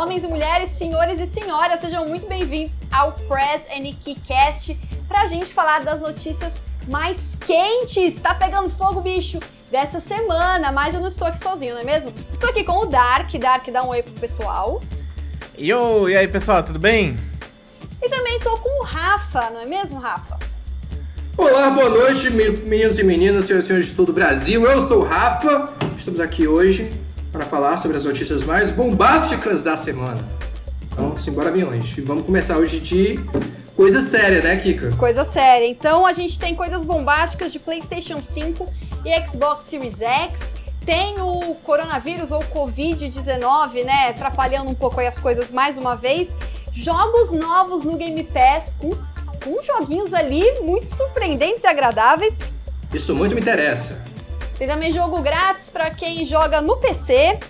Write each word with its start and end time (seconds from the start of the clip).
homens 0.00 0.24
e 0.24 0.26
mulheres, 0.26 0.70
senhores 0.70 1.20
e 1.20 1.26
senhoras, 1.26 1.80
sejam 1.80 2.08
muito 2.08 2.26
bem-vindos 2.26 2.80
ao 2.90 3.12
Press 3.12 3.66
and 3.70 3.92
Keycast 4.02 4.74
pra 5.06 5.26
gente 5.26 5.52
falar 5.52 5.84
das 5.84 6.00
notícias 6.00 6.54
mais 6.88 7.18
quentes. 7.46 8.18
Tá 8.18 8.32
pegando 8.32 8.70
fogo, 8.70 9.02
bicho, 9.02 9.38
dessa 9.70 10.00
semana, 10.00 10.72
mas 10.72 10.94
eu 10.94 11.02
não 11.02 11.08
estou 11.08 11.28
aqui 11.28 11.38
sozinho, 11.38 11.74
não 11.74 11.82
é 11.82 11.84
mesmo? 11.84 12.14
Estou 12.32 12.48
aqui 12.48 12.64
com 12.64 12.78
o 12.78 12.86
Dark. 12.86 13.30
Dark, 13.34 13.68
dá 13.68 13.82
um 13.82 13.88
oi 13.88 14.02
pro 14.02 14.14
pessoal. 14.14 14.80
Yo, 15.58 16.08
e 16.08 16.16
aí, 16.16 16.26
pessoal, 16.26 16.62
tudo 16.62 16.78
bem? 16.78 17.14
E 18.02 18.08
também 18.08 18.40
tô 18.40 18.56
com 18.56 18.80
o 18.80 18.82
Rafa, 18.82 19.50
não 19.50 19.60
é 19.60 19.66
mesmo, 19.66 19.98
Rafa? 19.98 20.38
Olá, 21.36 21.68
boa 21.68 21.90
noite, 21.90 22.30
meninos 22.30 22.98
e 22.98 23.04
meninas, 23.04 23.44
senhoras 23.44 23.64
e 23.64 23.68
senhores 23.68 23.88
de 23.88 23.94
todo 23.94 24.08
o 24.08 24.14
Brasil. 24.14 24.64
Eu 24.64 24.80
sou 24.80 25.02
o 25.02 25.04
Rafa, 25.04 25.74
estamos 25.98 26.20
aqui 26.20 26.48
hoje 26.48 26.90
para 27.32 27.44
falar 27.44 27.76
sobre 27.76 27.96
as 27.96 28.04
notícias 28.04 28.44
mais 28.44 28.70
bombásticas 28.70 29.62
da 29.62 29.76
semana. 29.76 30.24
Então, 30.92 31.16
simbora 31.16 31.48
aviões. 31.48 31.96
E 31.96 32.00
vamos 32.00 32.26
começar 32.26 32.58
hoje 32.58 32.80
de 32.80 33.18
coisa 33.76 34.00
séria, 34.00 34.42
né, 34.42 34.56
Kika? 34.56 34.90
Coisa 34.96 35.24
séria. 35.24 35.66
Então, 35.66 36.04
a 36.04 36.12
gente 36.12 36.38
tem 36.38 36.54
coisas 36.54 36.84
bombásticas 36.84 37.52
de 37.52 37.58
PlayStation 37.58 38.20
5 38.22 38.66
e 39.04 39.26
Xbox 39.26 39.64
Series 39.64 40.00
X. 40.00 40.54
Tem 40.84 41.20
o 41.20 41.54
coronavírus 41.62 42.30
ou 42.30 42.40
Covid-19, 42.40 43.84
né, 43.84 44.08
atrapalhando 44.08 44.70
um 44.70 44.74
pouco 44.74 45.00
as 45.00 45.18
coisas 45.18 45.52
mais 45.52 45.78
uma 45.78 45.94
vez. 45.94 46.36
Jogos 46.72 47.32
novos 47.32 47.84
no 47.84 47.96
Game 47.96 48.22
Pass 48.24 48.76
com, 48.78 48.90
com 48.90 49.62
joguinhos 49.62 50.12
ali 50.12 50.42
muito 50.62 50.86
surpreendentes 50.86 51.62
e 51.62 51.66
agradáveis. 51.66 52.38
Isso 52.92 53.14
muito 53.14 53.34
me 53.34 53.40
interessa. 53.40 54.09
Tem 54.60 54.68
também 54.68 54.92
jogo 54.92 55.22
grátis 55.22 55.70
para 55.70 55.88
quem 55.88 56.22
joga 56.26 56.60
no 56.60 56.76
PC. 56.76 57.40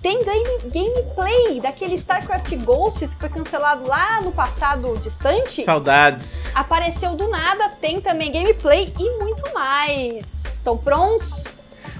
Tem 0.00 0.18
game, 0.24 0.60
gameplay 0.72 1.60
daquele 1.60 1.94
StarCraft 1.94 2.56
Ghosts 2.64 3.12
que 3.12 3.20
foi 3.20 3.28
cancelado 3.28 3.86
lá 3.86 4.22
no 4.22 4.32
passado 4.32 4.94
distante. 4.98 5.62
Saudades. 5.62 6.50
Apareceu 6.54 7.14
do 7.16 7.28
nada, 7.28 7.68
tem 7.82 8.00
também 8.00 8.32
gameplay 8.32 8.90
e 8.98 9.18
muito 9.22 9.52
mais. 9.52 10.42
Estão 10.46 10.78
prontos? 10.78 11.44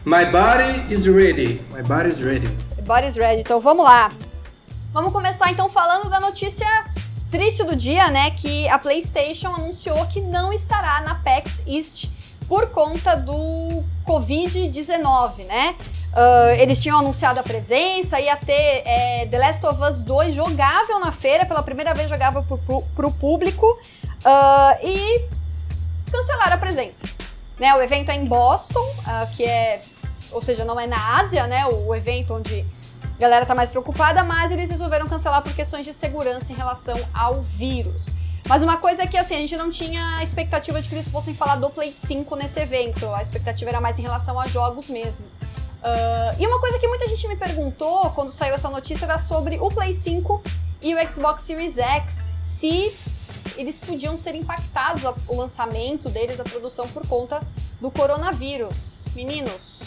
My 0.03 0.25
body 0.25 0.91
is 0.91 1.05
ready. 1.05 1.61
My 1.71 1.83
body 1.83 2.09
is 2.09 2.21
ready. 2.21 2.49
My 2.75 2.83
body 2.85 3.07
is 3.07 3.17
ready. 3.17 3.41
Então 3.43 3.61
vamos 3.61 3.85
lá. 3.85 4.13
Vamos 4.95 5.13
começar 5.13 5.53
então 5.53 5.69
falando 5.69 6.09
da 6.09 6.19
notícia 6.19 6.67
triste 7.31 7.63
do 7.65 7.77
dia, 7.77 8.09
né? 8.11 8.31
Que 8.31 8.67
a 8.71 8.79
PlayStation 8.79 9.49
anunciou 9.49 10.07
que 10.07 10.23
não 10.23 10.55
estará 10.55 11.03
na 11.03 11.17
PAX 11.17 11.63
East 11.67 12.09
por 12.49 12.71
conta 12.71 13.15
do 13.15 13.85
Covid-19, 14.07 15.47
né? 15.47 15.75
Uh, 16.13 16.61
eles 16.61 16.81
tinham 16.81 16.99
anunciado 16.99 17.41
a 17.41 17.43
presença, 17.43 18.21
ia 18.21 18.37
ter 18.37 18.83
é, 18.87 19.27
The 19.27 19.39
Last 19.39 19.67
of 19.67 19.83
Us 19.83 20.03
2 20.03 20.33
jogável 20.33 21.01
na 21.01 21.11
feira, 21.11 21.45
pela 21.45 21.63
primeira 21.63 21.93
vez 21.93 22.09
jogável 22.09 22.45
para 22.95 23.07
o 23.07 23.13
público, 23.13 23.67
uh, 23.67 24.87
e 24.87 25.25
cancelaram 26.11 26.55
a 26.55 26.59
presença. 26.59 27.07
Né, 27.59 27.73
o 27.75 27.83
evento 27.83 28.11
é 28.11 28.17
em 28.17 28.25
Boston, 28.25 28.81
uh, 28.81 29.37
que 29.37 29.45
é, 29.45 29.81
ou 30.31 30.43
seja, 30.43 30.65
não 30.65 30.79
é 30.79 30.87
na 30.87 31.21
Ásia, 31.21 31.47
né? 31.47 31.67
O, 31.67 31.89
o 31.89 31.95
evento 31.95 32.35
onde 32.35 32.65
a 33.17 33.21
galera 33.21 33.47
tá 33.47 33.55
mais 33.55 33.71
preocupada, 33.71 34.25
mas 34.25 34.51
eles 34.51 34.69
resolveram 34.71 35.07
cancelar 35.07 35.43
por 35.43 35.55
questões 35.55 35.87
de 35.87 35.93
segurança 35.93 36.53
em 36.53 36.57
relação 36.57 36.97
ao 37.13 37.43
vírus. 37.43 38.03
Mas 38.49 38.63
uma 38.63 38.77
coisa 38.77 39.03
é 39.03 39.07
que 39.07 39.17
assim, 39.17 39.35
a 39.35 39.39
gente 39.39 39.57
não 39.57 39.71
tinha 39.71 40.23
expectativa 40.23 40.81
de 40.81 40.89
que 40.89 40.95
eles 40.95 41.09
fossem 41.09 41.35
falar 41.35 41.57
do 41.57 41.71
Play 41.71 41.93
5 41.93 42.37
nesse 42.37 42.61
evento. 42.61 43.07
A 43.15 43.23
expectativa 43.23 43.71
era 43.71 43.81
mais 43.81 43.99
em 43.99 44.03
relação 44.03 44.39
a 44.39 44.47
jogos 44.47 44.89
mesmo. 44.89 45.25
Uh, 45.25 46.41
e 46.41 46.47
uma 46.47 46.61
coisa 46.61 46.79
que 46.79 46.87
muita 46.87 47.07
gente 47.09 47.27
me 47.29 47.37
perguntou 47.37 48.11
quando 48.11 48.33
saiu 48.33 48.55
essa 48.55 48.71
notícia 48.71 49.05
era 49.05 49.19
sobre 49.19 49.59
o 49.59 49.69
Play 49.69 49.93
5 49.93 50.43
e 50.83 50.95
o 50.95 51.11
Xbox 51.11 51.43
Series 51.43 51.79
X, 51.79 52.15
se 52.59 52.95
eles 53.57 53.79
podiam 53.79 54.17
ser 54.17 54.35
impactados, 54.35 55.03
o 55.27 55.37
lançamento 55.37 56.09
deles, 56.09 56.41
a 56.41 56.45
produção, 56.45 56.87
por 56.89 57.07
conta 57.07 57.41
do 57.81 57.91
coronavírus. 57.91 59.05
Meninos. 59.15 59.81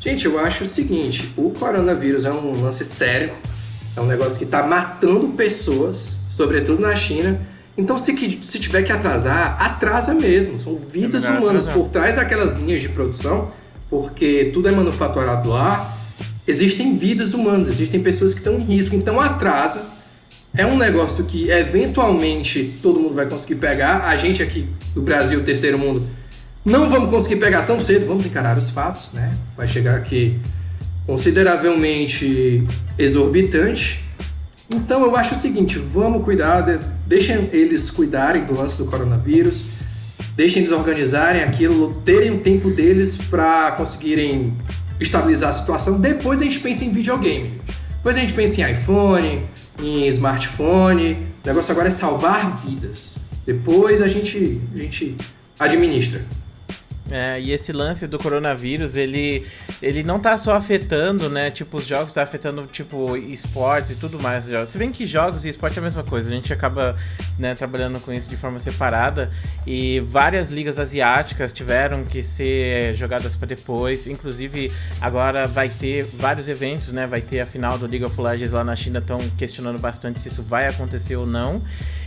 Gente, 0.00 0.26
eu 0.26 0.38
acho 0.38 0.64
o 0.64 0.66
seguinte: 0.66 1.32
o 1.36 1.50
coronavírus 1.50 2.24
é 2.24 2.30
um 2.30 2.60
lance 2.60 2.84
sério 2.84 3.36
é 3.98 4.00
um 4.00 4.06
negócio 4.06 4.38
que 4.38 4.44
está 4.44 4.62
matando 4.62 5.28
pessoas, 5.28 6.20
sobretudo 6.28 6.80
na 6.80 6.94
China. 6.94 7.40
Então, 7.76 7.98
se, 7.98 8.38
se 8.42 8.58
tiver 8.58 8.82
que 8.82 8.92
atrasar, 8.92 9.60
atrasa 9.60 10.14
mesmo. 10.14 10.58
São 10.58 10.76
vidas 10.76 11.24
é 11.24 11.30
humanas 11.30 11.68
por 11.68 11.88
trás 11.88 12.16
daquelas 12.16 12.54
linhas 12.54 12.80
de 12.80 12.88
produção, 12.88 13.50
porque 13.90 14.50
tudo 14.52 14.68
é 14.68 14.72
manufaturado 14.72 15.48
lá. 15.48 15.96
Existem 16.46 16.96
vidas 16.96 17.34
humanas, 17.34 17.68
existem 17.68 18.00
pessoas 18.00 18.32
que 18.32 18.40
estão 18.40 18.54
em 18.54 18.62
risco. 18.62 18.94
Então, 18.94 19.20
atrasa. 19.20 19.98
É 20.56 20.64
um 20.64 20.78
negócio 20.78 21.24
que 21.24 21.50
eventualmente 21.50 22.78
todo 22.82 22.98
mundo 22.98 23.14
vai 23.14 23.26
conseguir 23.26 23.56
pegar. 23.56 24.04
A 24.08 24.16
gente 24.16 24.42
aqui 24.42 24.66
do 24.94 25.02
Brasil, 25.02 25.44
terceiro 25.44 25.78
mundo, 25.78 26.06
não 26.64 26.88
vamos 26.88 27.10
conseguir 27.10 27.36
pegar 27.36 27.62
tão 27.62 27.80
cedo. 27.80 28.06
Vamos 28.06 28.24
encarar 28.24 28.56
os 28.56 28.70
fatos, 28.70 29.12
né? 29.12 29.36
Vai 29.56 29.68
chegar 29.68 29.94
aqui 29.94 30.40
consideravelmente 31.08 32.62
exorbitante. 32.98 34.04
Então 34.74 35.02
eu 35.02 35.16
acho 35.16 35.32
o 35.32 35.36
seguinte, 35.36 35.78
vamos 35.78 36.22
cuidar, 36.22 36.60
de, 36.60 36.78
deixem 37.06 37.48
eles 37.50 37.90
cuidarem 37.90 38.44
do 38.44 38.54
lance 38.54 38.76
do 38.76 38.84
coronavírus, 38.84 39.64
deixem 40.36 40.60
eles 40.60 40.70
organizarem 40.70 41.42
aquilo, 41.42 42.02
terem 42.04 42.32
o 42.32 42.40
tempo 42.40 42.70
deles 42.70 43.16
para 43.16 43.72
conseguirem 43.72 44.54
estabilizar 45.00 45.48
a 45.48 45.52
situação. 45.54 45.98
Depois 45.98 46.42
a 46.42 46.44
gente 46.44 46.60
pensa 46.60 46.84
em 46.84 46.92
videogame. 46.92 47.58
Depois 47.96 48.14
a 48.14 48.20
gente 48.20 48.34
pensa 48.34 48.60
em 48.60 48.70
iPhone, 48.70 49.46
em 49.82 50.06
smartphone. 50.08 51.26
O 51.42 51.48
negócio 51.48 51.72
agora 51.72 51.88
é 51.88 51.90
salvar 51.90 52.60
vidas. 52.66 53.16
Depois 53.46 54.02
a 54.02 54.08
gente, 54.08 54.60
a 54.74 54.76
gente 54.76 55.16
administra. 55.58 56.22
É, 57.10 57.40
e 57.40 57.52
esse 57.52 57.72
lance 57.72 58.06
do 58.06 58.18
coronavírus, 58.18 58.94
ele, 58.94 59.46
ele 59.80 60.02
não 60.02 60.18
tá 60.20 60.36
só 60.36 60.54
afetando, 60.54 61.30
né, 61.30 61.50
tipo, 61.50 61.78
os 61.78 61.86
jogos, 61.86 62.12
tá 62.12 62.22
afetando, 62.22 62.66
tipo, 62.66 63.16
esportes 63.16 63.92
e 63.92 63.96
tudo 63.96 64.20
mais. 64.20 64.44
Se 64.68 64.76
bem 64.76 64.92
que 64.92 65.06
jogos 65.06 65.44
e 65.44 65.48
esporte 65.48 65.78
é 65.78 65.80
a 65.80 65.82
mesma 65.82 66.04
coisa, 66.04 66.30
a 66.30 66.34
gente 66.34 66.52
acaba, 66.52 66.96
né, 67.38 67.54
trabalhando 67.54 67.98
com 68.00 68.12
isso 68.12 68.28
de 68.28 68.36
forma 68.36 68.58
separada 68.58 69.30
e 69.66 70.00
várias 70.00 70.50
ligas 70.50 70.78
asiáticas 70.78 71.52
tiveram 71.52 72.04
que 72.04 72.22
ser 72.22 72.94
jogadas 72.94 73.34
para 73.36 73.48
depois, 73.48 74.06
inclusive 74.06 74.70
agora 75.00 75.46
vai 75.46 75.68
ter 75.68 76.04
vários 76.04 76.46
eventos, 76.48 76.92
né, 76.92 77.06
vai 77.06 77.22
ter 77.22 77.40
a 77.40 77.46
final 77.46 77.78
do 77.78 77.86
League 77.86 78.04
of 78.04 78.20
Legends 78.20 78.52
lá 78.52 78.62
na 78.62 78.76
China, 78.76 78.98
estão 78.98 79.18
questionando 79.38 79.78
bastante 79.78 80.20
se 80.20 80.28
isso 80.28 80.42
vai 80.42 80.66
acontecer 80.66 81.16
ou 81.16 81.26
não. 81.26 81.62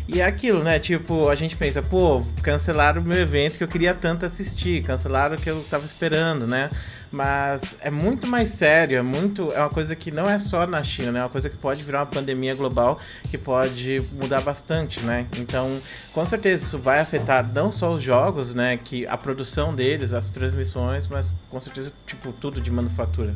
E 0.08 0.20
é 0.20 0.26
aquilo, 0.26 0.62
né, 0.62 0.78
tipo, 0.78 1.30
a 1.30 1.36
gente 1.36 1.56
pensa, 1.56 1.82
pô, 1.82 2.22
cancelaram 2.44 3.02
o 3.02 3.06
meu 3.06 3.18
evento 3.18 3.58
que 3.58 3.64
eu 3.64 3.68
queria 3.68 3.94
tanto 3.94 4.26
assistir, 4.26 4.84
cancelaram 4.92 5.36
o 5.36 5.42
que 5.42 5.50
eu 5.50 5.64
tava 5.70 5.86
esperando, 5.86 6.46
né? 6.46 6.70
Mas 7.10 7.78
é 7.82 7.90
muito 7.90 8.28
mais 8.28 8.50
sério, 8.50 8.98
é 8.98 9.02
muito. 9.02 9.52
É 9.54 9.60
uma 9.60 9.70
coisa 9.70 9.96
que 9.96 10.12
não 10.12 10.26
é 10.30 10.38
só 10.38 10.68
na 10.68 10.84
China, 10.84 11.12
né? 11.12 11.20
É 11.20 11.24
uma 11.24 11.30
coisa 11.30 11.50
que 11.50 11.58
pode 11.58 11.82
virar 11.84 12.00
uma 12.00 12.06
pandemia 12.06 12.54
global 12.56 13.00
que 13.30 13.38
pode 13.38 14.02
mudar 14.14 14.42
bastante, 14.42 15.00
né? 15.02 15.28
Então, 15.38 15.80
com 16.14 16.26
certeza, 16.26 16.64
isso 16.64 16.78
vai 16.78 17.00
afetar 17.00 17.50
não 17.54 17.72
só 17.72 17.92
os 17.92 18.04
jogos, 18.04 18.54
né? 18.54 18.78
Que 18.78 19.06
a 19.08 19.18
produção 19.18 19.74
deles, 19.74 20.14
as 20.14 20.30
transmissões, 20.30 21.08
mas 21.08 21.34
com 21.50 21.60
certeza, 21.60 21.94
tipo, 22.06 22.34
tudo 22.34 22.62
de 22.62 22.72
manufatura 22.72 23.34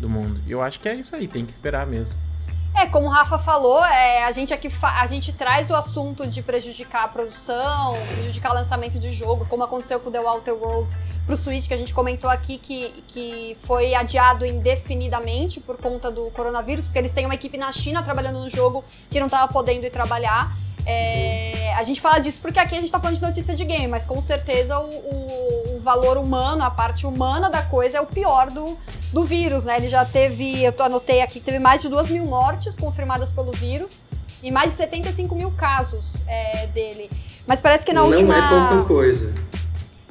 do 0.00 0.08
mundo. 0.08 0.40
E 0.46 0.52
eu 0.52 0.62
acho 0.62 0.80
que 0.80 0.88
é 0.88 0.94
isso 0.94 1.14
aí, 1.14 1.26
tem 1.26 1.44
que 1.44 1.50
esperar 1.50 1.86
mesmo. 1.86 2.16
É, 2.74 2.86
como 2.86 3.06
o 3.06 3.10
Rafa 3.10 3.36
falou, 3.36 3.84
é, 3.84 4.24
a 4.24 4.32
gente 4.32 4.52
aqui 4.54 4.68
a 4.82 5.06
gente 5.06 5.30
traz 5.32 5.68
o 5.68 5.74
assunto 5.74 6.26
de 6.26 6.42
prejudicar 6.42 7.04
a 7.04 7.08
produção, 7.08 7.94
prejudicar 8.14 8.50
o 8.50 8.54
lançamento 8.54 8.98
de 8.98 9.12
jogo, 9.12 9.46
como 9.46 9.62
aconteceu 9.62 10.00
com 10.00 10.10
The 10.10 10.18
Outer 10.18 10.54
Worlds 10.54 10.96
pro 11.26 11.36
Switch, 11.36 11.68
que 11.68 11.74
a 11.74 11.76
gente 11.76 11.92
comentou 11.92 12.30
aqui 12.30 12.56
que, 12.56 13.04
que 13.06 13.56
foi 13.60 13.94
adiado 13.94 14.46
indefinidamente 14.46 15.60
por 15.60 15.76
conta 15.76 16.10
do 16.10 16.30
coronavírus, 16.30 16.86
porque 16.86 16.98
eles 16.98 17.12
têm 17.12 17.26
uma 17.26 17.34
equipe 17.34 17.58
na 17.58 17.70
China 17.72 18.02
trabalhando 18.02 18.40
no 18.40 18.48
jogo 18.48 18.82
que 19.10 19.20
não 19.20 19.26
estava 19.26 19.52
podendo 19.52 19.86
ir 19.86 19.90
trabalhar. 19.90 20.56
É, 20.86 21.74
a 21.74 21.82
gente 21.82 22.00
fala 22.00 22.18
disso 22.18 22.38
porque 22.40 22.58
aqui 22.58 22.76
a 22.76 22.80
gente 22.80 22.90
tá 22.90 22.98
falando 22.98 23.16
de 23.16 23.22
notícia 23.22 23.54
de 23.54 23.64
game, 23.64 23.86
mas 23.86 24.06
com 24.06 24.20
certeza 24.20 24.78
o, 24.78 24.88
o, 24.88 25.76
o, 25.76 25.80
valor 25.80 26.16
humano, 26.16 26.64
a 26.64 26.70
parte 26.70 27.06
humana 27.06 27.48
da 27.48 27.62
coisa 27.62 27.98
é 27.98 28.00
o 28.00 28.06
pior 28.06 28.50
do, 28.50 28.76
do 29.12 29.24
vírus, 29.24 29.64
né? 29.64 29.76
Ele 29.76 29.88
já 29.88 30.04
teve, 30.04 30.62
eu 30.62 30.74
anotei 30.80 31.20
aqui, 31.20 31.40
teve 31.40 31.58
mais 31.58 31.82
de 31.82 31.88
2 31.88 32.10
mil 32.10 32.24
mortes 32.24 32.76
confirmadas 32.76 33.30
pelo 33.30 33.52
vírus 33.52 34.00
e 34.42 34.50
mais 34.50 34.70
de 34.70 34.76
75 34.76 35.34
mil 35.34 35.50
casos 35.52 36.16
é, 36.26 36.66
dele. 36.68 37.10
Mas 37.46 37.60
parece 37.60 37.86
que 37.86 37.92
na 37.92 38.00
Não 38.00 38.08
última. 38.08 38.36
Não 38.36 38.66
é 38.66 38.68
pouca 38.68 38.88
coisa. 38.88 39.34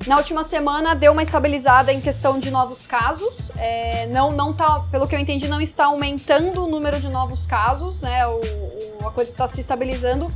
Na 0.08 0.18
última 0.18 0.44
semana 0.44 0.96
deu 0.96 1.12
uma 1.12 1.22
estabilizada 1.22 1.94
em 1.94 2.02
questão 2.02 2.40
de 2.40 2.50
novos 2.50 2.88
casos. 2.88 3.52
É, 3.58 4.08
não, 4.08 4.32
não 4.32 4.52
tá, 4.52 4.80
pelo 4.90 5.08
que 5.08 5.16
eu 5.16 5.20
entendi, 5.20 5.48
não 5.48 5.62
está 5.62 5.86
aumentando 5.86 6.64
o 6.64 6.68
número 6.68 7.00
de 7.00 7.08
novos 7.08 7.46
casos, 7.46 8.02
né? 8.02 8.26
O, 8.26 8.42
o, 9.04 9.08
a 9.08 9.12
coisa 9.12 9.30
está 9.30 9.48
se 9.48 9.62
estabilizando 9.62 10.32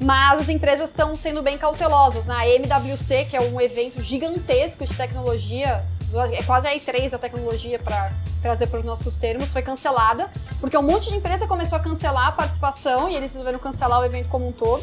mas 0.00 0.42
as 0.42 0.48
empresas 0.48 0.90
estão 0.90 1.16
sendo 1.16 1.42
bem 1.42 1.58
cautelosas. 1.58 2.26
Na 2.26 2.38
né? 2.38 2.56
MWC, 2.56 3.26
que 3.26 3.36
é 3.36 3.40
um 3.40 3.60
evento 3.60 4.00
gigantesco 4.00 4.84
de 4.84 4.94
tecnologia, 4.94 5.84
é 6.32 6.42
quase 6.42 6.66
a 6.66 6.74
E3 6.74 7.10
da 7.10 7.18
tecnologia 7.18 7.78
para 7.78 8.12
trazer 8.40 8.68
para 8.68 8.78
os 8.78 8.84
nossos 8.84 9.16
termos, 9.16 9.52
foi 9.52 9.62
cancelada, 9.62 10.30
porque 10.60 10.76
um 10.76 10.82
monte 10.82 11.08
de 11.08 11.16
empresa 11.16 11.46
começou 11.46 11.76
a 11.76 11.80
cancelar 11.80 12.28
a 12.28 12.32
participação 12.32 13.08
e 13.08 13.16
eles 13.16 13.32
resolveram 13.32 13.58
cancelar 13.58 14.00
o 14.00 14.04
evento 14.04 14.28
como 14.28 14.46
um 14.48 14.52
todo. 14.52 14.82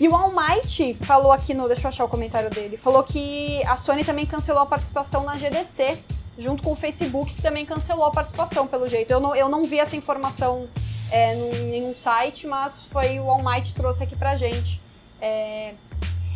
E 0.00 0.08
o 0.08 0.14
Almighty 0.14 0.96
falou 1.02 1.30
aqui 1.30 1.52
no. 1.52 1.68
Deixa 1.68 1.82
eu 1.82 1.88
achar 1.90 2.04
o 2.04 2.08
comentário 2.08 2.48
dele. 2.48 2.78
Falou 2.78 3.02
que 3.02 3.62
a 3.64 3.76
Sony 3.76 4.02
também 4.02 4.24
cancelou 4.24 4.62
a 4.62 4.66
participação 4.66 5.24
na 5.24 5.36
GDC, 5.36 5.98
junto 6.38 6.62
com 6.62 6.72
o 6.72 6.74
Facebook, 6.74 7.34
que 7.34 7.42
também 7.42 7.66
cancelou 7.66 8.06
a 8.06 8.10
participação, 8.10 8.66
pelo 8.66 8.88
jeito. 8.88 9.10
Eu 9.10 9.20
não, 9.20 9.36
eu 9.36 9.50
não 9.50 9.64
vi 9.64 9.78
essa 9.78 9.94
informação 9.94 10.68
é, 11.10 11.34
em 11.34 11.64
nenhum 11.70 11.94
site, 11.94 12.46
mas 12.46 12.82
foi 12.90 13.18
o 13.20 13.30
Almighty 13.30 13.74
trouxe 13.74 14.02
aqui 14.02 14.16
pra 14.16 14.36
gente. 14.36 14.80
É... 15.20 15.74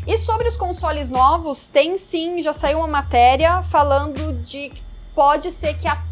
E 0.06 0.18
sobre 0.18 0.46
os 0.46 0.56
consoles 0.56 1.08
novos, 1.08 1.68
tem 1.68 1.96
sim, 1.96 2.42
já 2.42 2.52
saiu 2.52 2.78
uma 2.78 2.88
matéria 2.88 3.62
falando 3.62 4.34
de 4.42 4.68
que 4.70 4.82
pode 5.14 5.50
ser 5.50 5.74
que 5.78 5.88
a 5.88 6.02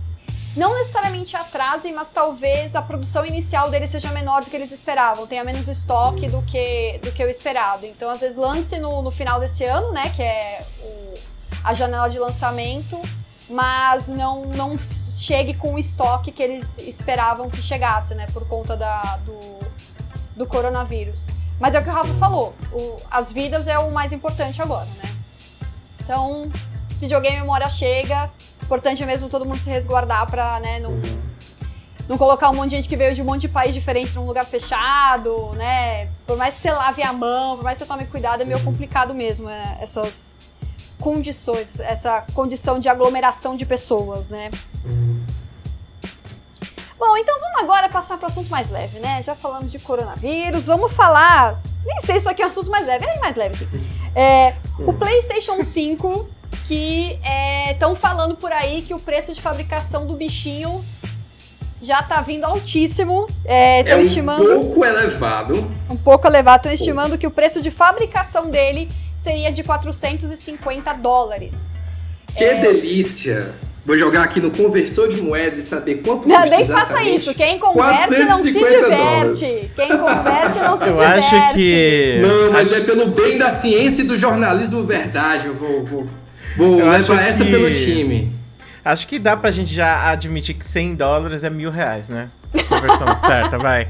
não 0.56 0.74
necessariamente 0.74 1.34
atrase, 1.34 1.90
mas 1.92 2.12
talvez 2.12 2.76
a 2.76 2.82
produção 2.82 3.24
inicial 3.24 3.70
dele 3.70 3.86
seja 3.86 4.10
menor 4.10 4.44
do 4.44 4.50
que 4.50 4.56
eles 4.56 4.70
esperavam, 4.70 5.26
tenha 5.26 5.42
menos 5.42 5.66
estoque 5.66 6.28
do 6.28 6.42
que, 6.42 7.00
do 7.02 7.10
que 7.10 7.24
o 7.24 7.28
esperado. 7.28 7.86
Então, 7.86 8.10
às 8.10 8.20
vezes, 8.20 8.36
lance 8.36 8.78
no, 8.78 9.00
no 9.00 9.10
final 9.10 9.40
desse 9.40 9.64
ano, 9.64 9.92
né, 9.92 10.10
que 10.14 10.22
é 10.22 10.62
o, 10.80 11.14
a 11.64 11.72
janela 11.72 12.08
de 12.08 12.18
lançamento, 12.18 13.00
mas 13.48 14.08
não, 14.08 14.44
não 14.44 14.76
chegue 15.22 15.54
com 15.54 15.74
o 15.74 15.78
estoque 15.78 16.32
que 16.32 16.42
eles 16.42 16.78
esperavam 16.78 17.48
que 17.48 17.62
chegasse, 17.62 18.12
né, 18.12 18.26
por 18.32 18.44
conta 18.48 18.76
da, 18.76 19.00
do, 19.19 19.60
do 20.36 20.46
coronavírus. 20.46 21.24
Mas 21.60 21.76
é 21.76 21.78
o 21.78 21.84
que 21.84 21.88
o 21.88 21.92
Rafa 21.92 22.12
falou, 22.14 22.56
o, 22.72 22.96
as 23.08 23.32
vidas 23.32 23.69
é 23.69 23.78
o 23.78 23.92
mais 23.92 24.12
importante 24.12 24.60
agora, 24.60 24.88
né? 25.00 25.08
Então, 26.00 26.50
videogame 26.98 27.36
memória 27.36 27.69
chega, 27.69 28.28
importante 28.64 29.00
é 29.04 29.06
mesmo 29.06 29.28
todo 29.28 29.46
mundo 29.46 29.58
se 29.58 29.70
resguardar 29.70 30.28
pra, 30.28 30.58
né, 30.58 30.80
não, 30.80 31.00
não 32.08 32.19
colocar 32.19 32.50
um 32.50 32.54
monte 32.54 32.70
de 32.70 32.76
gente 32.76 32.88
que 32.88 32.96
veio 32.96 33.14
de 33.14 33.22
um 33.22 33.24
monte 33.24 33.42
de 33.42 33.48
país 33.48 33.72
diferente 33.72 34.16
num 34.16 34.26
lugar 34.26 34.44
fechado, 34.44 35.52
né? 35.52 36.06
Por 36.26 36.36
mais 36.36 36.56
que 36.56 36.62
você 36.62 36.72
lave 36.72 37.00
a 37.00 37.12
mão, 37.12 37.54
por 37.54 37.62
mais 37.62 37.78
que 37.78 37.84
você 37.84 37.88
tome 37.88 38.06
cuidado, 38.06 38.42
é 38.42 38.44
meio 38.44 38.60
complicado 38.64 39.14
mesmo 39.14 39.48
é, 39.48 39.78
essas 39.80 40.36
condições, 41.02 41.81
essa 41.81 42.25
condição 42.32 42.78
de 42.78 42.88
aglomeração 42.88 43.56
de 43.56 43.66
pessoas, 43.66 44.28
né? 44.28 44.50
Bom, 46.96 47.16
então 47.16 47.40
vamos 47.40 47.62
agora 47.62 47.88
passar 47.88 48.16
para 48.16 48.28
o 48.28 48.31
assunto 48.31 48.49
mais 48.49 48.70
leve, 48.70 49.00
né? 49.00 49.20
Já 49.22 49.34
falamos 49.34 49.72
de 49.72 49.81
coronavírus, 49.81 50.66
vamos 50.66 50.93
falar. 50.93 51.60
Nem 51.84 51.99
sei 51.99 52.14
se 52.14 52.20
isso 52.20 52.31
aqui 52.31 52.43
é 52.43 52.44
um 52.44 52.49
assunto 52.49 52.70
mais 52.70 52.87
leve, 52.87 53.04
é 53.04 53.19
mais 53.19 53.34
leve, 53.34 53.56
sim. 53.56 53.69
É, 54.14 54.54
o 54.78 54.93
PlayStation 54.93 55.62
5 55.64 56.28
que 56.66 57.19
estão 57.72 57.93
é, 57.93 57.96
falando 57.96 58.37
por 58.37 58.52
aí 58.52 58.82
que 58.82 58.94
o 58.94 59.00
preço 59.00 59.34
de 59.34 59.40
fabricação 59.40 60.06
do 60.06 60.14
bichinho 60.14 60.84
já 61.82 62.02
tá 62.02 62.23
vindo 62.23 62.44
altíssimo. 62.44 63.29
É, 63.44 63.90
é 63.90 63.96
um 63.96 64.00
estimando, 64.00 64.46
pouco 64.46 64.84
elevado. 64.84 65.70
Um 65.90 65.96
pouco 65.96 66.26
elevado. 66.26 66.61
Estão 66.61 66.73
estimando 66.73 67.19
que 67.19 67.26
o 67.26 67.31
preço 67.31 67.61
de 67.61 67.70
fabricação 67.70 68.49
dele 68.49 68.88
seria 69.19 69.50
de 69.50 69.62
450 69.62 70.93
dólares. 70.94 71.75
Que 72.37 72.44
é... 72.44 72.55
delícia! 72.61 73.55
Vou 73.84 73.96
jogar 73.96 74.23
aqui 74.23 74.40
no 74.40 74.52
conversor 74.52 75.08
de 75.08 75.20
moedas 75.20 75.58
e 75.58 75.62
saber 75.62 75.96
quanto 75.96 76.29
não, 76.29 76.40
custa 76.40 76.56
Nem 76.56 76.64
faça 76.64 77.02
isso. 77.02 77.34
Quem 77.34 77.58
converte 77.58 78.23
não 78.23 78.40
se 78.40 78.52
diverte. 78.52 78.81
Dólares. 78.81 79.70
Quem 79.75 79.88
converte 79.88 80.58
não 80.61 80.79
se 80.79 80.84
eu 80.84 80.93
diverte. 80.94 81.34
Eu 81.34 81.40
acho 81.40 81.55
que... 81.55 82.20
Não, 82.23 82.52
mas 82.52 82.73
acho... 82.73 82.81
é 82.81 82.84
pelo 82.84 83.06
bem 83.08 83.37
da 83.37 83.50
ciência 83.50 84.02
e 84.02 84.05
do 84.05 84.17
jornalismo 84.17 84.84
verdade. 84.84 85.49
Eu 85.49 85.55
vou... 85.55 85.84
vou 85.84 86.06
Vou 86.56 86.79
eu 86.79 86.90
levar 86.90 87.26
essa 87.26 87.44
que... 87.44 87.50
pelo 87.50 87.70
time. 87.70 88.41
Acho 88.84 89.06
que 89.06 89.19
dá 89.19 89.34
pra 89.37 89.50
gente 89.50 89.73
já 89.73 90.11
admitir 90.11 90.55
que 90.55 90.64
100 90.64 90.96
dólares 90.96 91.44
é 91.44 91.50
mil 91.50 91.70
reais, 91.70 92.11
né? 92.11 92.31
Conversão 92.69 93.06
certa, 93.19 93.56
vai. 93.58 93.88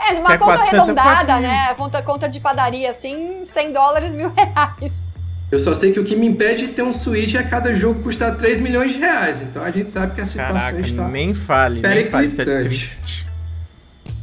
É, 0.00 0.14
de 0.14 0.20
uma 0.20 0.28
Se 0.28 0.34
é 0.34 0.38
conta 0.38 0.58
400, 0.58 0.88
arredondada, 0.88 1.40
né? 1.40 1.74
Conta, 1.74 2.02
conta 2.02 2.28
de 2.28 2.38
padaria, 2.40 2.90
assim, 2.90 3.42
100 3.44 3.72
dólares, 3.72 4.12
mil 4.14 4.32
reais. 4.32 5.02
Eu 5.50 5.58
só 5.58 5.74
sei 5.74 5.92
que 5.92 6.00
o 6.00 6.04
que 6.04 6.16
me 6.16 6.26
impede 6.26 6.68
de 6.68 6.72
ter 6.72 6.82
um 6.82 6.94
Switch 6.94 7.34
é 7.34 7.42
cada 7.42 7.74
jogo 7.74 8.02
custar 8.02 8.34
3 8.36 8.60
milhões 8.60 8.92
de 8.92 8.98
reais. 8.98 9.42
Então 9.42 9.62
a 9.62 9.70
gente 9.70 9.92
sabe 9.92 10.14
que 10.14 10.22
a 10.22 10.26
situação 10.26 10.54
Caraca, 10.54 10.80
está. 10.80 11.08
Nem 11.08 11.34
fale, 11.34 11.82
nem 11.82 12.10
fale, 12.10 12.26
isso 12.26 12.40
é 12.40 12.44
triste. 12.44 13.26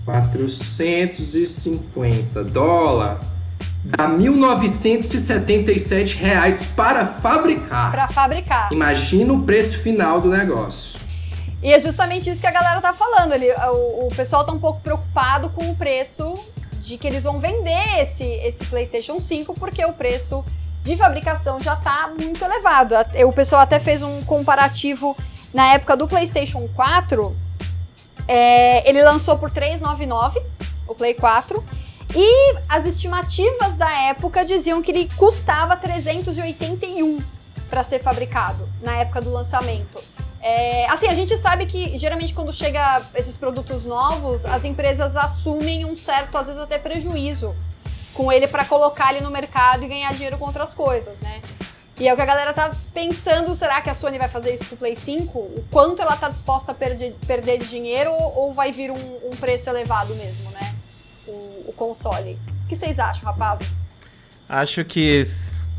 450 0.06 2.44
dólares 2.46 3.39
dá 3.84 4.10
1.977 4.10 6.18
reais 6.18 6.66
para 6.76 7.06
fabricar. 7.06 7.92
Para 7.92 8.08
fabricar. 8.08 8.70
Imagina 8.72 9.34
o 9.34 9.44
preço 9.44 9.80
final 9.80 10.20
do 10.20 10.30
negócio. 10.30 11.00
E 11.62 11.74
é 11.74 11.80
justamente 11.80 12.30
isso 12.30 12.40
que 12.40 12.48
a 12.48 12.52
galera 12.52 12.82
tá 12.82 12.94
falando. 12.94 13.34
Ele, 13.34 13.52
o, 13.52 14.08
o 14.08 14.10
pessoal 14.16 14.46
tá 14.46 14.52
um 14.52 14.60
pouco 14.60 14.82
preocupado 14.82 15.50
com 15.50 15.72
o 15.72 15.76
preço 15.76 16.34
de 16.80 16.98
que 16.98 17.08
eles 17.08 17.24
vão 17.24 17.40
vender 17.40 18.00
esse, 18.00 18.24
esse 18.24 18.66
PlayStation 18.66 19.20
5, 19.20 19.54
porque 19.54 19.84
o 19.84 19.94
preço 19.94 20.44
de 20.82 20.96
fabricação 20.96 21.60
já 21.60 21.76
tá 21.76 22.12
muito 22.20 22.44
elevado. 22.44 22.96
O 23.28 23.34
pessoal 23.34 23.62
até 23.62 23.80
fez 23.80 24.02
um 24.02 24.24
comparativo 24.24 25.16
na 25.54 25.74
época 25.74 25.98
do 25.98 26.08
PlayStation 26.08 26.68
4. 26.74 27.36
É, 28.28 28.88
ele 28.88 29.04
lançou 29.04 29.38
por 29.38 29.52
399 29.52 30.42
o 30.88 30.96
Play 30.96 31.14
4 31.14 31.64
e 32.16 32.58
as 32.68 32.86
estimativas 32.86 33.78
da 33.78 33.92
época 34.04 34.44
diziam 34.44 34.82
que 34.82 34.92
ele 34.92 35.10
custava 35.16 35.76
381 35.76 37.20
para 37.70 37.84
ser 37.84 38.00
fabricado 38.00 38.68
na 38.82 38.98
época 38.98 39.22
do 39.22 39.32
lançamento. 39.32 40.02
É, 40.42 40.90
assim, 40.90 41.08
a 41.08 41.14
gente 41.14 41.38
sabe 41.38 41.66
que 41.66 41.98
geralmente 41.98 42.34
quando 42.34 42.52
chega 42.54 43.02
esses 43.14 43.36
produtos 43.36 43.86
novos, 43.86 44.46
as 44.46 44.64
empresas 44.64 45.18
assumem 45.18 45.86
um 45.86 45.96
certo, 45.98 46.38
às 46.38 46.48
vezes 46.48 46.62
até 46.62 46.78
prejuízo 46.78 47.56
com 48.14 48.32
ele 48.32 48.48
para 48.48 48.66
colocar 48.66 49.14
ele 49.14 49.24
no 49.24 49.30
mercado 49.30 49.84
e 49.84 49.88
ganhar 49.88 50.12
dinheiro 50.14 50.38
com 50.38 50.46
outras 50.46 50.74
coisas, 50.74 51.20
né? 51.20 51.42
E 52.00 52.08
é 52.08 52.14
o 52.14 52.16
que 52.16 52.22
a 52.22 52.26
galera 52.26 52.54
tá 52.54 52.72
pensando, 52.94 53.54
será 53.54 53.82
que 53.82 53.90
a 53.90 53.94
Sony 53.94 54.18
vai 54.18 54.30
fazer 54.30 54.54
isso 54.54 54.66
com 54.68 54.76
o 54.76 54.78
Play 54.78 54.96
5? 54.96 55.38
O 55.38 55.66
quanto 55.70 56.02
ela 56.02 56.16
tá 56.16 56.30
disposta 56.30 56.72
a 56.72 56.76
perder, 56.76 57.14
perder 57.28 57.58
de 57.58 57.68
dinheiro 57.68 58.12
ou 58.14 58.54
vai 58.54 58.72
vir 58.72 58.90
um, 58.90 59.20
um 59.26 59.32
preço 59.32 59.70
elevado 59.70 60.16
mesmo, 60.16 60.50
né? 60.52 60.69
O, 61.70 61.74
console. 61.74 62.40
O 62.66 62.68
que 62.68 62.76
vocês 62.76 63.00
acham, 63.00 63.26
rapazes? 63.26 63.98
Acho 64.48 64.84
que 64.84 65.00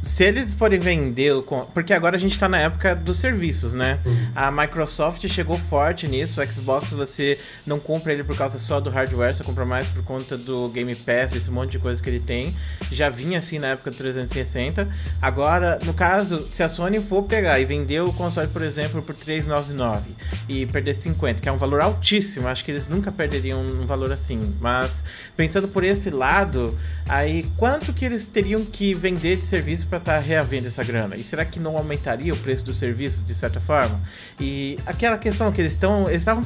se 0.03 0.25
eles 0.25 0.53
forem 0.53 0.79
vender. 0.79 1.33
Porque 1.75 1.93
agora 1.93 2.17
a 2.17 2.19
gente 2.19 2.39
tá 2.39 2.49
na 2.49 2.59
época 2.59 2.95
dos 2.95 3.19
serviços, 3.19 3.75
né? 3.75 3.99
Uhum. 4.05 4.31
A 4.35 4.51
Microsoft 4.51 5.27
chegou 5.29 5.57
forte 5.57 6.09
nisso. 6.09 6.41
O 6.41 6.47
Xbox 6.47 6.91
você 6.91 7.39
não 7.67 7.79
compra 7.79 8.13
ele 8.13 8.25
por 8.25 8.37
causa 8.37 8.59
só 8.59 8.81
do 8.81 8.91
hardware, 8.91 9.35
você 9.35 9.45
compra 9.45 9.65
mais 9.65 9.89
por 9.89 10.03
conta 10.03 10.37
do 10.37 10.69
Game 10.71 10.95
Pass, 10.95 11.35
esse 11.35 11.51
monte 11.51 11.73
de 11.73 11.79
coisa 11.79 12.03
que 12.03 12.09
ele 12.09 12.21
tem. 12.21 12.55
Já 12.91 13.09
vinha 13.09 13.39
assim 13.39 13.59
na 13.59 13.69
época 13.69 13.91
do 13.91 13.97
360. 13.97 14.89
Agora, 15.21 15.79
no 15.85 15.93
caso, 15.93 16.47
se 16.51 16.63
a 16.63 16.69
Sony 16.69 17.01
for 17.01 17.23
pegar 17.25 17.61
e 17.61 17.65
vender 17.65 18.01
o 18.01 18.13
console, 18.13 18.49
por 18.49 18.63
exemplo, 18.63 19.03
por 19.03 19.15
399 19.15 20.11
e 20.49 20.67
perder 20.67 20.95
50, 20.95 21.43
que 21.43 21.49
é 21.49 21.53
um 21.53 21.59
valor 21.59 21.81
altíssimo, 21.81 22.49
acho 22.49 22.65
que 22.65 22.71
eles 22.71 22.89
nunca 22.89 23.13
perderiam 23.13 23.61
um 23.61 23.87
valor 23.87 24.13
assim. 24.13 24.55
Mas 24.61 25.05
pensando 25.37 25.69
por 25.69 25.85
esse 25.85 26.11
lado, 26.11 26.77
aí 27.09 27.45
quanto 27.57 27.93
que 27.93 28.05
eles 28.05 28.27
teriam 28.27 28.65
que 28.65 28.95
vender 28.95 29.37
de 29.37 29.43
serviço 29.43 29.87
para 29.91 29.99
estar 29.99 30.15
tá 30.15 30.19
reavendo 30.21 30.69
essa 30.69 30.85
grana? 30.85 31.17
E 31.17 31.23
será 31.23 31.45
que 31.45 31.59
não 31.59 31.77
aumentaria 31.77 32.33
o 32.33 32.37
preço 32.37 32.65
dos 32.65 32.79
serviços 32.79 33.25
de 33.25 33.35
certa 33.35 33.59
forma? 33.61 34.01
E 34.39 34.79
aquela 34.87 35.19
questão 35.19 35.51
que 35.51 35.61
eles 35.61 35.73
estão, 35.73 36.09
eles 36.09 36.23
estavam 36.23 36.45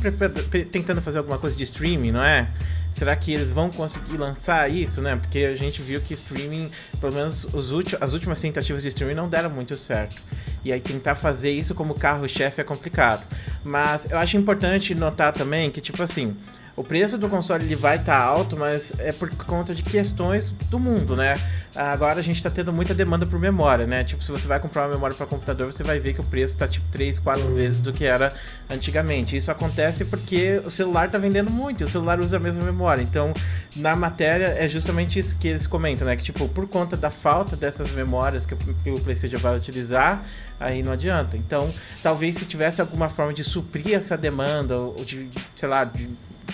tentando 0.73 1.03
fazer 1.03 1.19
alguma 1.19 1.39
coisa 1.39 1.55
de 1.55 1.63
streaming, 1.63 2.11
não 2.11 2.23
é? 2.23 2.49
Será 2.91 3.15
que 3.15 3.33
eles 3.33 3.51
vão 3.51 3.71
conseguir 3.71 4.17
lançar 4.17 4.71
isso, 4.71 5.03
né? 5.03 5.17
Porque 5.17 5.41
a 5.41 5.55
gente 5.55 5.83
viu 5.83 6.01
que 6.01 6.15
streaming, 6.15 6.71
pelo 7.01 7.13
menos 7.13 7.45
os 7.53 7.71
as 8.01 8.13
últimas 8.13 8.41
tentativas 8.41 8.83
de 8.83 8.89
streaming 8.89 9.15
não 9.15 9.29
deram 9.29 9.51
muito 9.51 9.77
certo. 9.77 10.23
E 10.65 10.73
aí 10.73 10.81
tentar 10.81 11.15
fazer 11.15 11.51
isso 11.51 11.75
como 11.75 11.95
carro-chefe 11.95 12.61
é 12.61 12.65
complicado. 12.65 13.27
Mas 13.63 14.11
eu 14.11 14.19
acho 14.19 14.37
importante 14.37 14.95
notar 14.95 15.33
também 15.33 15.71
que, 15.71 15.81
tipo 15.81 16.03
assim, 16.03 16.37
o 16.77 16.83
preço 16.83 17.17
do 17.17 17.29
console 17.29 17.65
ele 17.65 17.77
vai 17.77 17.97
estar 17.97 18.19
tá 18.19 18.25
alto, 18.25 18.57
mas 18.57 18.93
é 18.99 19.13
por 19.13 19.31
conta 19.37 19.75
de 19.75 19.83
questões 19.83 20.51
do 20.69 20.79
mundo, 20.79 21.15
né? 21.15 21.35
Agora 21.75 22.19
a 22.19 22.23
gente 22.23 22.37
está 22.37 22.51
tendo 22.51 22.73
muita 22.73 22.93
demanda 22.93 23.25
por 23.25 23.39
memória, 23.39 23.87
né? 23.87 24.03
Tipo, 24.03 24.23
se 24.25 24.31
você 24.31 24.47
vai 24.47 24.59
comprar 24.59 24.83
uma 24.83 24.95
memória 24.95 25.15
para 25.17 25.27
computador, 25.27 25.73
você 25.73 25.85
vai 25.85 26.01
ver 26.01 26.15
que 26.15 26.21
o 26.21 26.25
preço 26.25 26.55
está 26.55 26.67
tipo 26.67 26.87
3, 26.91 27.21
4 27.21 27.55
vezes 27.55 27.79
do 27.79 27.93
que 27.93 28.05
era 28.05 28.33
antigamente. 28.69 29.37
Isso 29.37 29.53
acontece 29.53 30.05
porque 30.05 30.61
o 30.65 30.71
celular 30.71 31.07
está 31.07 31.19
vendendo 31.19 31.51
muito, 31.51 31.83
e 31.83 31.85
o 31.85 31.89
celular 31.89 32.19
usa 32.19 32.39
a 32.39 32.41
mesma 32.41 32.65
memória. 32.65 33.03
Então, 33.03 33.33
na 33.77 33.95
matéria 33.95 34.57
é 34.59 34.67
justamente 34.67 35.19
isso 35.19 35.37
que 35.37 35.47
eles 35.47 35.69
comentam, 35.69 36.07
né? 36.07 36.17
Que 36.17 36.25
tipo, 36.25 36.49
por 36.49 36.67
conta 36.67 36.97
da 36.97 37.11
falta 37.11 37.55
dessas 37.55 37.93
memórias 37.93 38.45
que, 38.45 38.55
o 38.55 39.01
PlayStation 39.01 39.39
vai 39.39 39.57
utilizar, 39.57 40.25
aí 40.59 40.83
não 40.83 40.91
adianta. 40.91 41.37
Então, 41.37 41.73
talvez 42.03 42.35
se 42.37 42.45
tivesse 42.47 42.81
alguma 42.81 43.09
forma 43.09 43.33
de 43.33 43.45
suprir 43.45 43.95
essa 43.95 44.17
demanda, 44.17 44.77
ou 44.77 45.05
de, 45.05 45.29
de 45.29 45.41
sei 45.55 45.69
lá, 45.69 45.85
de 45.85 46.11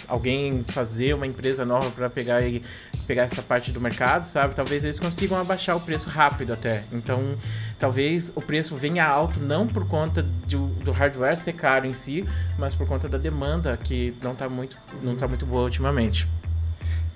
alguém 0.09 0.65
fazer 0.69 1.15
uma 1.15 1.27
empresa 1.27 1.65
nova 1.65 1.91
para 1.91 2.09
pegar 2.11 2.43
e 2.43 2.63
pegar 3.07 3.25
essa 3.25 3.43
parte 3.43 3.71
do 3.71 3.81
mercado, 3.81 4.23
sabe? 4.23 4.55
Talvez 4.55 4.85
eles 4.85 4.99
consigam 4.99 5.39
abaixar 5.39 5.77
o 5.77 5.81
preço 5.81 6.09
rápido 6.09 6.53
até. 6.53 6.85
Então, 6.93 7.37
talvez 7.79 8.33
o 8.35 8.41
preço 8.41 8.77
venha 8.77 9.07
alto 9.07 9.41
não 9.41 9.67
por 9.67 9.87
conta 9.87 10.23
do, 10.23 10.67
do 10.67 10.93
hardware 10.93 11.37
ser 11.37 11.55
caro 11.55 11.87
em 11.87 11.93
si, 11.93 12.25
mas 12.59 12.75
por 12.75 12.87
conta 12.87 13.09
da 13.09 13.19
demanda 13.19 13.77
que 13.77 14.15
não 14.23 14.33
está 14.33 14.49
muito, 14.49 14.77
não 15.03 15.17
tá 15.17 15.27
muito 15.27 15.47
boa 15.47 15.65
ultimamente. 15.65 16.29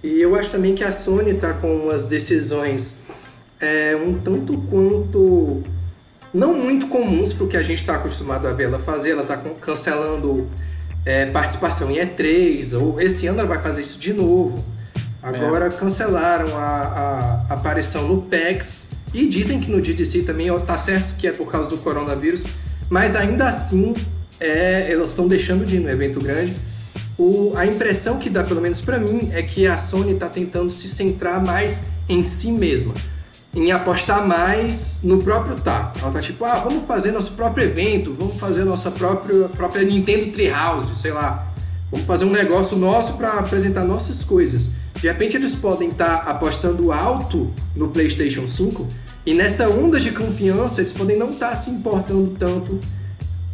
E 0.02 0.20
eu 0.20 0.34
acho 0.36 0.50
também 0.50 0.74
que 0.74 0.84
a 0.84 0.92
Sony 0.92 1.30
está 1.30 1.54
com 1.54 1.74
umas 1.84 2.06
decisões 2.06 3.02
é, 3.60 3.96
um 3.96 4.18
tanto 4.18 4.58
quanto 4.68 5.62
não 6.32 6.52
muito 6.52 6.88
comuns 6.88 7.32
para 7.32 7.44
o 7.44 7.48
que 7.48 7.56
a 7.56 7.62
gente 7.62 7.80
está 7.80 7.94
acostumado 7.94 8.46
a 8.48 8.52
ver 8.52 8.64
ela 8.64 8.78
fazer. 8.78 9.12
Ela 9.12 9.22
está 9.22 9.36
cancelando 9.36 10.50
é, 11.04 11.26
participação 11.26 11.90
em 11.90 11.96
E3, 11.96 12.78
ou 12.78 13.00
esse 13.00 13.26
ano 13.26 13.40
ela 13.40 13.48
vai 13.48 13.62
fazer 13.62 13.82
isso 13.82 13.98
de 13.98 14.12
novo. 14.12 14.64
Agora 15.22 15.66
é. 15.66 15.70
cancelaram 15.70 16.56
a, 16.56 17.44
a, 17.48 17.54
aparição 17.54 18.08
no 18.08 18.22
PEX 18.22 18.90
e 19.12 19.26
dizem 19.26 19.60
que 19.60 19.70
no 19.70 19.80
DDC 19.80 20.22
também 20.22 20.48
tá 20.60 20.76
certo 20.76 21.16
que 21.16 21.26
é 21.26 21.32
por 21.32 21.50
causa 21.50 21.68
do 21.68 21.78
coronavírus, 21.78 22.44
mas 22.90 23.16
ainda 23.16 23.48
assim 23.48 23.94
é, 24.38 24.90
elas 24.90 25.10
estão 25.10 25.26
deixando 25.26 25.64
de 25.64 25.76
ir 25.76 25.80
no 25.80 25.88
evento 25.88 26.20
grande. 26.20 26.54
O, 27.16 27.52
a 27.56 27.64
impressão 27.64 28.18
que 28.18 28.28
dá, 28.28 28.42
pelo 28.42 28.60
menos 28.60 28.80
para 28.80 28.98
mim, 28.98 29.30
é 29.32 29.42
que 29.42 29.66
a 29.66 29.76
Sony 29.76 30.12
está 30.12 30.28
tentando 30.28 30.70
se 30.70 30.88
centrar 30.88 31.42
mais 31.44 31.82
em 32.08 32.24
si 32.24 32.50
mesma 32.52 32.92
em 33.54 33.70
apostar 33.70 34.26
mais 34.26 35.00
no 35.02 35.22
próprio 35.22 35.56
taco. 35.56 35.98
Ela 36.00 36.10
tá 36.10 36.20
tipo, 36.20 36.44
ah, 36.44 36.56
vamos 36.56 36.86
fazer 36.86 37.12
nosso 37.12 37.32
próprio 37.32 37.64
evento, 37.64 38.14
vamos 38.18 38.36
fazer 38.36 38.64
nossa 38.64 38.90
própria, 38.90 39.48
própria 39.48 39.84
Nintendo 39.84 40.32
Treehouse, 40.32 40.96
sei 40.96 41.12
lá. 41.12 41.52
Vamos 41.90 42.06
fazer 42.06 42.24
um 42.24 42.30
negócio 42.30 42.76
nosso 42.76 43.14
para 43.14 43.34
apresentar 43.34 43.84
nossas 43.84 44.24
coisas. 44.24 44.70
De 44.94 45.06
repente 45.06 45.36
eles 45.36 45.54
podem 45.54 45.90
estar 45.90 46.24
tá 46.24 46.30
apostando 46.30 46.90
alto 46.90 47.52
no 47.76 47.88
PlayStation 47.88 48.48
5 48.48 48.88
e 49.24 49.34
nessa 49.34 49.68
onda 49.68 50.00
de 50.00 50.10
confiança 50.10 50.80
eles 50.80 50.92
podem 50.92 51.16
não 51.16 51.30
estar 51.30 51.50
tá 51.50 51.56
se 51.56 51.70
importando 51.70 52.34
tanto 52.38 52.80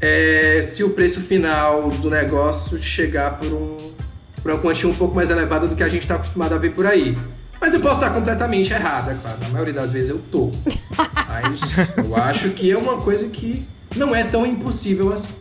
é, 0.00 0.62
se 0.62 0.82
o 0.82 0.90
preço 0.90 1.20
final 1.20 1.90
do 1.90 2.08
negócio 2.08 2.78
chegar 2.78 3.36
por, 3.36 3.52
um, 3.52 3.76
por 4.42 4.52
uma 4.52 4.60
quantia 4.60 4.88
um 4.88 4.94
pouco 4.94 5.14
mais 5.14 5.28
elevada 5.28 5.68
do 5.68 5.76
que 5.76 5.82
a 5.82 5.88
gente 5.88 6.02
está 6.02 6.14
acostumado 6.14 6.54
a 6.54 6.58
ver 6.58 6.72
por 6.72 6.86
aí. 6.86 7.18
Mas 7.60 7.74
eu 7.74 7.80
posso 7.80 7.96
estar 7.96 8.10
completamente 8.10 8.72
errado, 8.72 9.10
é 9.10 9.14
claro. 9.14 9.38
Na 9.42 9.48
maioria 9.50 9.74
das 9.74 9.90
vezes 9.90 10.10
eu 10.10 10.18
tô. 10.30 10.50
Mas 11.28 11.96
eu 11.96 12.16
acho 12.16 12.50
que 12.50 12.70
é 12.70 12.76
uma 12.76 12.98
coisa 13.02 13.28
que 13.28 13.66
não 13.96 14.14
é 14.14 14.24
tão 14.24 14.46
impossível 14.46 15.12
assim. 15.12 15.34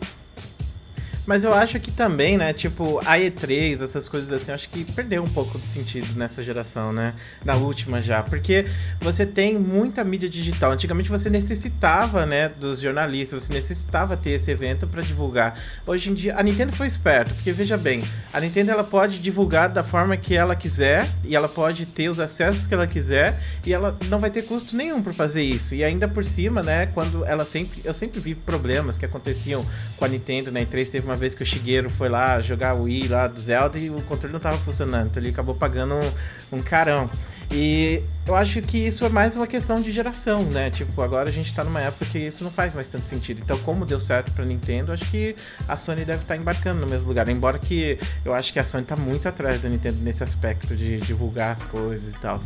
Mas 1.26 1.44
eu 1.44 1.52
acho 1.52 1.78
que 1.78 1.90
também, 1.92 2.36
né, 2.36 2.52
tipo, 2.52 2.98
a 3.00 3.18
E3, 3.18 3.82
essas 3.82 4.08
coisas 4.08 4.32
assim, 4.32 4.52
acho 4.52 4.68
que 4.68 4.84
perdeu 4.84 5.22
um 5.22 5.28
pouco 5.28 5.58
de 5.58 5.66
sentido 5.66 6.18
nessa 6.18 6.42
geração, 6.42 6.92
né? 6.92 7.14
Na 7.44 7.54
última 7.54 8.00
já. 8.00 8.22
Porque 8.22 8.66
você 9.00 9.24
tem 9.24 9.58
muita 9.58 10.02
mídia 10.02 10.28
digital. 10.28 10.72
Antigamente 10.72 11.08
você 11.08 11.30
necessitava, 11.30 12.26
né, 12.26 12.48
dos 12.48 12.80
jornalistas, 12.80 13.44
você 13.44 13.52
necessitava 13.52 14.16
ter 14.16 14.30
esse 14.30 14.50
evento 14.50 14.86
para 14.86 15.02
divulgar. 15.02 15.60
Hoje 15.86 16.10
em 16.10 16.14
dia, 16.14 16.36
a 16.36 16.42
Nintendo 16.42 16.72
foi 16.72 16.86
esperta, 16.86 17.32
porque 17.34 17.52
veja 17.52 17.76
bem, 17.76 18.02
a 18.32 18.40
Nintendo 18.40 18.70
ela 18.70 18.84
pode 18.84 19.20
divulgar 19.20 19.68
da 19.68 19.84
forma 19.84 20.16
que 20.16 20.34
ela 20.34 20.56
quiser 20.56 21.08
e 21.24 21.36
ela 21.36 21.48
pode 21.48 21.86
ter 21.86 22.08
os 22.08 22.18
acessos 22.18 22.66
que 22.66 22.74
ela 22.74 22.86
quiser 22.86 23.40
e 23.64 23.72
ela 23.72 23.96
não 24.08 24.18
vai 24.18 24.30
ter 24.30 24.42
custo 24.42 24.74
nenhum 24.76 25.02
por 25.02 25.12
fazer 25.12 25.42
isso. 25.42 25.74
E 25.74 25.84
ainda 25.84 26.08
por 26.08 26.24
cima, 26.24 26.62
né, 26.62 26.86
quando 26.86 27.24
ela 27.24 27.44
sempre. 27.44 27.80
Eu 27.84 27.94
sempre 27.94 28.20
vi 28.20 28.34
problemas 28.34 28.98
que 28.98 29.04
aconteciam 29.04 29.64
com 29.96 30.04
a 30.04 30.08
Nintendo, 30.08 30.50
né? 30.50 30.64
E3 30.64 30.90
teve 30.90 31.06
uma 31.06 31.09
vez 31.16 31.34
que 31.34 31.42
o 31.42 31.46
Shigeru 31.46 31.90
foi 31.90 32.08
lá 32.08 32.40
jogar 32.40 32.74
o 32.74 32.82
Wii 32.82 33.08
lá 33.08 33.26
do 33.26 33.38
Zelda 33.38 33.78
e 33.78 33.90
o 33.90 34.00
controle 34.02 34.32
não 34.32 34.40
tava 34.40 34.56
funcionando, 34.58 35.08
então 35.08 35.22
ele 35.22 35.30
acabou 35.30 35.54
pagando 35.54 35.94
um, 35.94 36.58
um 36.58 36.62
carão. 36.62 37.10
E 37.52 38.02
eu 38.26 38.36
acho 38.36 38.62
que 38.62 38.78
isso 38.78 39.04
é 39.04 39.08
mais 39.08 39.34
uma 39.34 39.46
questão 39.46 39.80
de 39.80 39.90
geração, 39.90 40.44
né? 40.44 40.70
Tipo, 40.70 41.02
agora 41.02 41.28
a 41.28 41.32
gente 41.32 41.52
tá 41.52 41.64
numa 41.64 41.80
época 41.80 42.04
que 42.04 42.18
isso 42.18 42.44
não 42.44 42.50
faz 42.50 42.74
mais 42.74 42.86
tanto 42.86 43.06
sentido. 43.06 43.40
Então, 43.44 43.58
como 43.58 43.84
deu 43.84 43.98
certo 43.98 44.30
pra 44.30 44.44
Nintendo, 44.44 44.92
acho 44.92 45.10
que 45.10 45.34
a 45.66 45.76
Sony 45.76 46.04
deve 46.04 46.22
estar 46.22 46.34
tá 46.34 46.40
embarcando 46.40 46.80
no 46.80 46.86
mesmo 46.86 47.08
lugar. 47.08 47.28
Embora 47.28 47.58
que 47.58 47.98
eu 48.24 48.32
acho 48.32 48.52
que 48.52 48.60
a 48.60 48.64
Sony 48.64 48.84
tá 48.84 48.96
muito 48.96 49.26
atrás 49.28 49.60
da 49.60 49.68
Nintendo 49.68 49.98
nesse 50.00 50.22
aspecto 50.22 50.76
de 50.76 50.98
divulgar 50.98 51.52
as 51.52 51.66
coisas 51.66 52.14
e 52.14 52.16
tal. 52.18 52.38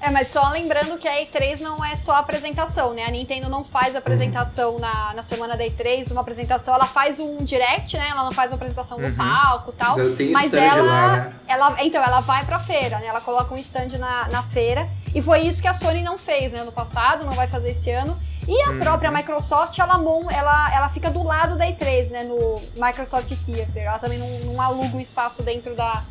É, 0.00 0.10
mas 0.10 0.28
só 0.28 0.48
lembrando 0.48 0.96
que 0.96 1.06
a 1.06 1.20
E3 1.20 1.60
não 1.60 1.84
é 1.84 1.94
só 1.94 2.16
apresentação, 2.16 2.94
né? 2.94 3.04
A 3.04 3.10
Nintendo 3.10 3.50
não 3.50 3.62
faz 3.62 3.94
apresentação 3.94 4.78
na, 4.78 5.12
na 5.12 5.22
semana 5.22 5.58
da 5.58 5.64
E3, 5.64 6.10
uma 6.10 6.22
apresentação, 6.22 6.74
ela 6.74 6.86
faz 6.86 7.18
um 7.20 7.44
direct, 7.44 7.98
né? 7.98 8.08
Ela 8.08 8.24
não 8.24 8.32
faz 8.32 8.50
uma 8.50 8.56
apresentação 8.56 8.98
no 8.98 9.08
uhum. 9.08 9.14
palco 9.14 9.70
e 9.70 9.74
tal. 9.74 9.96
Mas, 9.98 10.32
mas 10.32 10.54
ela, 10.54 10.82
lá, 10.82 11.16
né? 11.16 11.32
ela, 11.46 11.76
então, 11.84 12.02
ela 12.02 12.20
vai 12.20 12.46
pra 12.46 12.58
feira, 12.58 12.98
né? 12.98 13.06
Ela 13.08 13.20
coloca 13.20 13.52
um 13.52 13.58
stand 13.58 13.98
na, 13.98 14.26
na 14.28 14.42
feira. 14.44 14.88
E 15.14 15.20
foi 15.20 15.40
isso 15.40 15.60
que 15.60 15.68
a 15.68 15.74
Sony 15.74 16.02
não 16.02 16.16
fez, 16.16 16.52
né? 16.52 16.64
No 16.64 16.72
passado, 16.72 17.26
não 17.26 17.32
vai 17.32 17.46
fazer 17.46 17.70
esse 17.70 17.90
ano. 17.90 18.18
E 18.48 18.62
a 18.62 18.70
uhum. 18.70 18.80
própria 18.80 19.10
Microsoft, 19.10 19.78
ela, 19.78 20.00
ela, 20.32 20.74
ela 20.74 20.88
fica 20.88 21.10
do 21.10 21.22
lado 21.22 21.58
da 21.58 21.66
E3, 21.66 22.08
né? 22.08 22.24
No 22.24 22.56
Microsoft 22.74 23.28
Theater. 23.44 23.82
Ela 23.82 23.98
também 23.98 24.18
não, 24.18 24.28
não 24.54 24.62
aluga 24.62 24.96
um 24.96 25.00
espaço 25.00 25.42
dentro 25.42 25.74
da, 25.74 26.02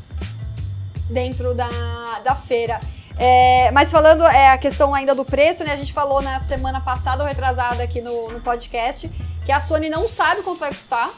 dentro 1.09 1.55
da, 1.55 1.69
da 2.23 2.35
feira. 2.35 2.79
É, 3.19 3.69
mas 3.71 3.91
falando 3.91 4.23
é, 4.23 4.49
a 4.49 4.57
questão 4.57 4.95
ainda 4.95 5.13
do 5.13 5.25
preço, 5.25 5.63
né? 5.65 5.73
A 5.73 5.75
gente 5.75 5.91
falou 5.91 6.21
na 6.21 6.39
semana 6.39 6.79
passada 6.79 7.21
ou 7.21 7.27
retrasada 7.27 7.83
aqui 7.83 7.99
no, 7.99 8.31
no 8.31 8.39
podcast 8.39 9.11
que 9.45 9.51
a 9.51 9.59
Sony 9.59 9.89
não 9.89 10.07
sabe 10.07 10.41
quanto 10.41 10.59
vai 10.59 10.69
custar 10.69 11.11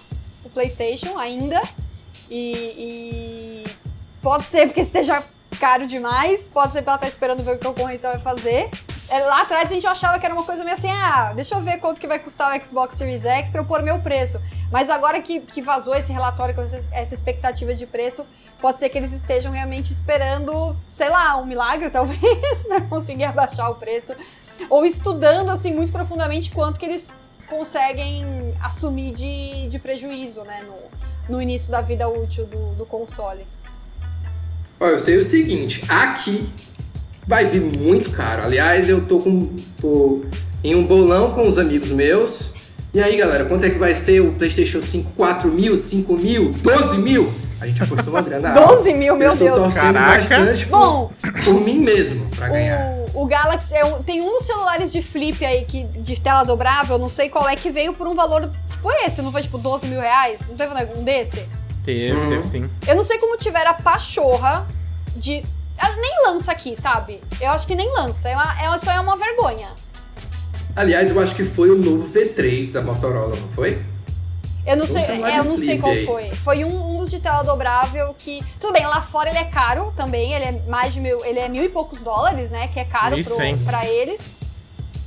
o 0.43 0.49
PlayStation 0.49 1.19
ainda. 1.19 1.61
E, 2.29 3.63
e 3.63 3.63
pode 4.21 4.45
ser 4.45 4.65
porque 4.65 4.81
esteja 4.81 5.23
caro 5.61 5.85
demais, 5.85 6.49
pode 6.49 6.73
ser 6.73 6.79
porque 6.79 6.89
ela 6.89 6.97
tá 6.97 7.07
esperando 7.07 7.43
ver 7.43 7.51
o 7.51 7.59
que 7.59 7.67
a 7.67 7.69
concorrência 7.69 8.09
vai 8.09 8.19
fazer. 8.19 8.71
É, 9.07 9.19
lá 9.19 9.43
atrás 9.43 9.69
a 9.69 9.73
gente 9.75 9.85
achava 9.85 10.17
que 10.17 10.25
era 10.25 10.33
uma 10.33 10.43
coisa 10.43 10.63
meio 10.63 10.75
assim, 10.75 10.89
ah, 10.89 11.33
deixa 11.35 11.53
eu 11.53 11.61
ver 11.61 11.77
quanto 11.77 12.01
que 12.01 12.07
vai 12.07 12.17
custar 12.17 12.51
o 12.51 12.65
Xbox 12.65 12.95
Series 12.95 13.23
X 13.25 13.51
para 13.51 13.61
eu 13.61 13.65
pôr 13.65 13.83
meu 13.83 13.99
preço. 13.99 14.41
Mas 14.71 14.89
agora 14.89 15.21
que, 15.21 15.39
que 15.41 15.61
vazou 15.61 15.93
esse 15.93 16.11
relatório 16.11 16.55
com 16.55 16.61
essa 16.61 17.13
expectativa 17.13 17.75
de 17.75 17.85
preço, 17.85 18.25
pode 18.59 18.79
ser 18.79 18.89
que 18.89 18.97
eles 18.97 19.11
estejam 19.13 19.51
realmente 19.51 19.93
esperando, 19.93 20.75
sei 20.87 21.09
lá, 21.09 21.37
um 21.37 21.45
milagre 21.45 21.91
talvez, 21.91 22.63
para 22.65 22.81
conseguir 22.81 23.25
abaixar 23.25 23.69
o 23.69 23.75
preço. 23.75 24.15
Ou 24.67 24.83
estudando, 24.83 25.51
assim, 25.51 25.71
muito 25.71 25.91
profundamente 25.91 26.49
quanto 26.49 26.79
que 26.79 26.85
eles 26.87 27.07
conseguem 27.47 28.55
assumir 28.63 29.13
de, 29.13 29.67
de 29.67 29.77
prejuízo, 29.77 30.43
né, 30.43 30.61
no, 30.63 31.35
no 31.35 31.39
início 31.39 31.69
da 31.69 31.81
vida 31.81 32.07
útil 32.09 32.47
do, 32.47 32.73
do 32.73 32.85
console. 32.85 33.45
Olha, 34.81 34.93
eu 34.93 34.99
sei 34.99 35.15
o 35.17 35.21
seguinte, 35.21 35.83
aqui 35.87 36.43
vai 37.27 37.45
vir 37.45 37.61
muito 37.61 38.09
caro. 38.09 38.41
Aliás, 38.41 38.89
eu 38.89 39.05
tô 39.05 39.19
com 39.19 39.55
tô 39.79 40.23
em 40.63 40.73
um 40.73 40.83
bolão 40.87 41.29
com 41.33 41.47
os 41.47 41.59
amigos 41.59 41.91
meus. 41.91 42.55
E 42.91 42.99
aí, 42.99 43.15
galera, 43.15 43.45
quanto 43.45 43.63
é 43.63 43.69
que 43.69 43.77
vai 43.77 43.93
ser 43.93 44.21
o 44.21 44.33
PlayStation 44.33 44.81
5? 44.81 45.11
4 45.11 45.51
mil, 45.51 45.77
5 45.77 46.17
mil, 46.17 46.51
12 46.63 46.97
mil? 46.97 47.31
A 47.61 47.67
gente 47.67 47.83
apostou 47.83 48.11
uma 48.11 48.23
grana 48.23 48.49
12 48.59 48.93
mil, 48.95 49.15
meu 49.15 49.29
eu 49.29 49.35
Deus. 49.35 49.41
Eu 49.41 49.47
estou 49.49 49.63
torcendo 49.65 49.93
bastante 49.93 50.65
Bom, 50.65 51.11
por, 51.21 51.43
por 51.43 51.61
mim 51.61 51.77
mesmo 51.77 52.27
pra 52.31 52.49
ganhar. 52.49 52.81
O, 53.13 53.21
o 53.21 53.25
Galaxy 53.27 53.75
é 53.75 53.85
um, 53.85 54.01
tem 54.01 54.19
um 54.19 54.31
dos 54.31 54.47
celulares 54.47 54.91
de 54.91 55.03
flip 55.03 55.45
aí 55.45 55.63
que, 55.63 55.83
de 55.83 56.19
tela 56.19 56.43
dobrável, 56.43 56.97
não 56.97 57.07
sei 57.07 57.29
qual 57.29 57.47
é, 57.47 57.55
que 57.55 57.69
veio 57.69 57.93
por 57.93 58.07
um 58.07 58.15
valor 58.15 58.49
tipo 58.71 58.91
esse, 59.05 59.21
não 59.21 59.31
foi 59.31 59.43
tipo 59.43 59.59
12 59.59 59.85
mil 59.85 60.01
reais? 60.01 60.49
Não 60.49 60.55
teve 60.55 60.73
um 60.97 61.03
desse? 61.03 61.47
Teve, 61.83 62.13
uhum. 62.13 62.29
teve 62.29 62.43
sim. 62.43 62.69
Eu 62.87 62.95
não 62.95 63.03
sei 63.03 63.17
como 63.17 63.37
tiver 63.37 63.65
a 63.65 63.73
pachorra 63.73 64.67
de 65.15 65.43
nem 65.97 66.25
lança 66.25 66.51
aqui, 66.51 66.79
sabe? 66.79 67.21
Eu 67.39 67.49
acho 67.49 67.65
que 67.65 67.75
nem 67.75 67.91
lança. 67.93 68.29
É, 68.29 68.35
uma, 68.35 68.75
é 68.75 68.77
só 68.77 68.91
é 68.91 68.99
uma 68.99 69.17
vergonha. 69.17 69.69
Aliás, 70.75 71.09
eu 71.09 71.19
acho 71.19 71.35
que 71.35 71.43
foi 71.43 71.69
o 71.69 71.77
novo 71.77 72.07
V3 72.11 72.71
da 72.71 72.81
Motorola, 72.81 73.35
não 73.35 73.49
foi? 73.49 73.83
Eu 74.65 74.77
não 74.77 74.85
sei, 74.85 75.01
é, 75.01 75.39
eu 75.39 75.43
não 75.43 75.57
sei 75.57 75.79
qual 75.79 75.91
aí. 75.91 76.05
foi. 76.05 76.31
Foi 76.31 76.63
um, 76.63 76.93
um, 76.93 76.97
dos 76.97 77.09
de 77.09 77.19
tela 77.19 77.43
dobrável 77.43 78.15
que. 78.17 78.43
Tudo 78.59 78.73
bem, 78.73 78.85
lá 78.85 79.01
fora 79.01 79.29
ele 79.29 79.39
é 79.39 79.45
caro 79.45 79.91
também. 79.97 80.33
Ele 80.33 80.45
é 80.45 80.51
mais 80.67 80.93
de 80.93 81.01
mil. 81.01 81.25
Ele 81.25 81.39
é 81.39 81.49
mil 81.49 81.63
e 81.63 81.69
poucos 81.69 82.03
dólares, 82.03 82.51
né? 82.51 82.67
Que 82.67 82.79
é 82.79 82.85
caro 82.85 83.21
pro, 83.23 83.35
pra 83.65 83.85
eles. 83.87 84.33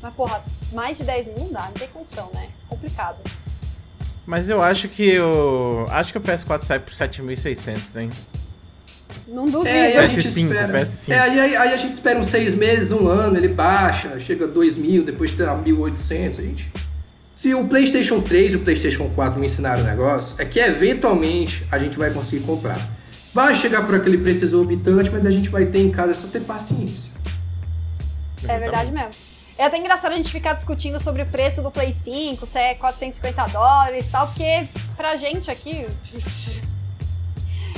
Mas, 0.02 0.12
porra, 0.14 0.45
mais 0.73 0.99
de 0.99 1.04
10 1.04 1.28
mil 1.28 1.38
não 1.38 1.52
dá, 1.52 1.62
não 1.62 1.73
tem 1.73 1.88
condição, 1.88 2.28
né? 2.35 2.49
Complicado. 2.69 3.19
Mas 4.26 4.49
eu 4.49 4.62
acho 4.62 4.88
que 4.88 5.19
o. 5.19 5.87
Acho 5.90 6.12
que 6.12 6.19
o 6.19 6.21
PS4 6.21 6.62
sai 6.64 6.78
por 6.78 6.93
7.600, 6.93 8.00
hein? 8.00 8.11
Não 9.28 9.47
duvido. 9.47 9.69
É, 9.69 9.87
aí 9.87 9.97
a 9.99 10.07
gente 10.07 10.28
PS5, 10.28 10.43
espera. 10.43 10.73
PS5. 10.73 11.11
É, 11.11 11.19
aí, 11.19 11.57
aí, 11.57 11.75
a 11.75 11.76
gente 11.76 11.93
espera 11.93 12.19
uns 12.19 12.26
seis 12.26 12.54
meses, 12.54 12.93
um 12.93 13.07
ano, 13.07 13.37
ele 13.37 13.49
baixa, 13.49 14.19
chega 14.19 14.45
a 14.45 14.49
2 14.49 14.78
mil, 14.78 15.04
depois 15.04 15.33
tá 15.33 15.57
1.800. 15.57 16.38
A 16.38 16.43
gente. 16.43 16.73
Se 17.33 17.52
o 17.52 17.66
PlayStation 17.66 18.21
3 18.21 18.52
e 18.52 18.57
o 18.57 18.61
PlayStation 18.61 19.09
4 19.11 19.40
me 19.40 19.47
ensinaram 19.47 19.83
o 19.83 19.87
negócio, 19.87 20.40
é 20.40 20.45
que 20.45 20.61
eventualmente 20.61 21.66
a 21.71 21.78
gente 21.78 21.99
vai 21.99 22.11
conseguir 22.11 22.45
comprar. 22.45 22.78
Vai 23.33 23.54
chegar 23.57 23.85
por 23.85 23.97
aquele 23.97 24.19
preço 24.19 24.45
exorbitante, 24.45 25.11
mas 25.11 25.26
a 25.26 25.31
gente 25.31 25.49
vai 25.49 25.66
ter 25.66 25.81
em 25.81 25.90
casa 25.90 26.12
é 26.12 26.14
só 26.14 26.28
ter 26.28 26.40
paciência. 26.40 27.14
É 28.47 28.59
verdade 28.59 28.93
mesmo. 28.93 29.11
É 29.56 29.64
até 29.66 29.78
engraçado 29.78 30.12
a 30.12 30.16
gente 30.16 30.32
ficar 30.32 30.52
discutindo 30.52 30.99
sobre 31.00 31.23
o 31.23 31.26
preço 31.26 31.62
do 31.62 31.70
Play 31.70 31.92
5, 31.92 32.44
se 32.46 32.58
é 32.58 32.75
450 32.75 33.46
dólares 33.52 34.08
e 34.08 34.11
tal, 34.11 34.26
porque 34.26 34.66
pra 34.96 35.16
gente 35.16 35.49
aqui 35.50 35.87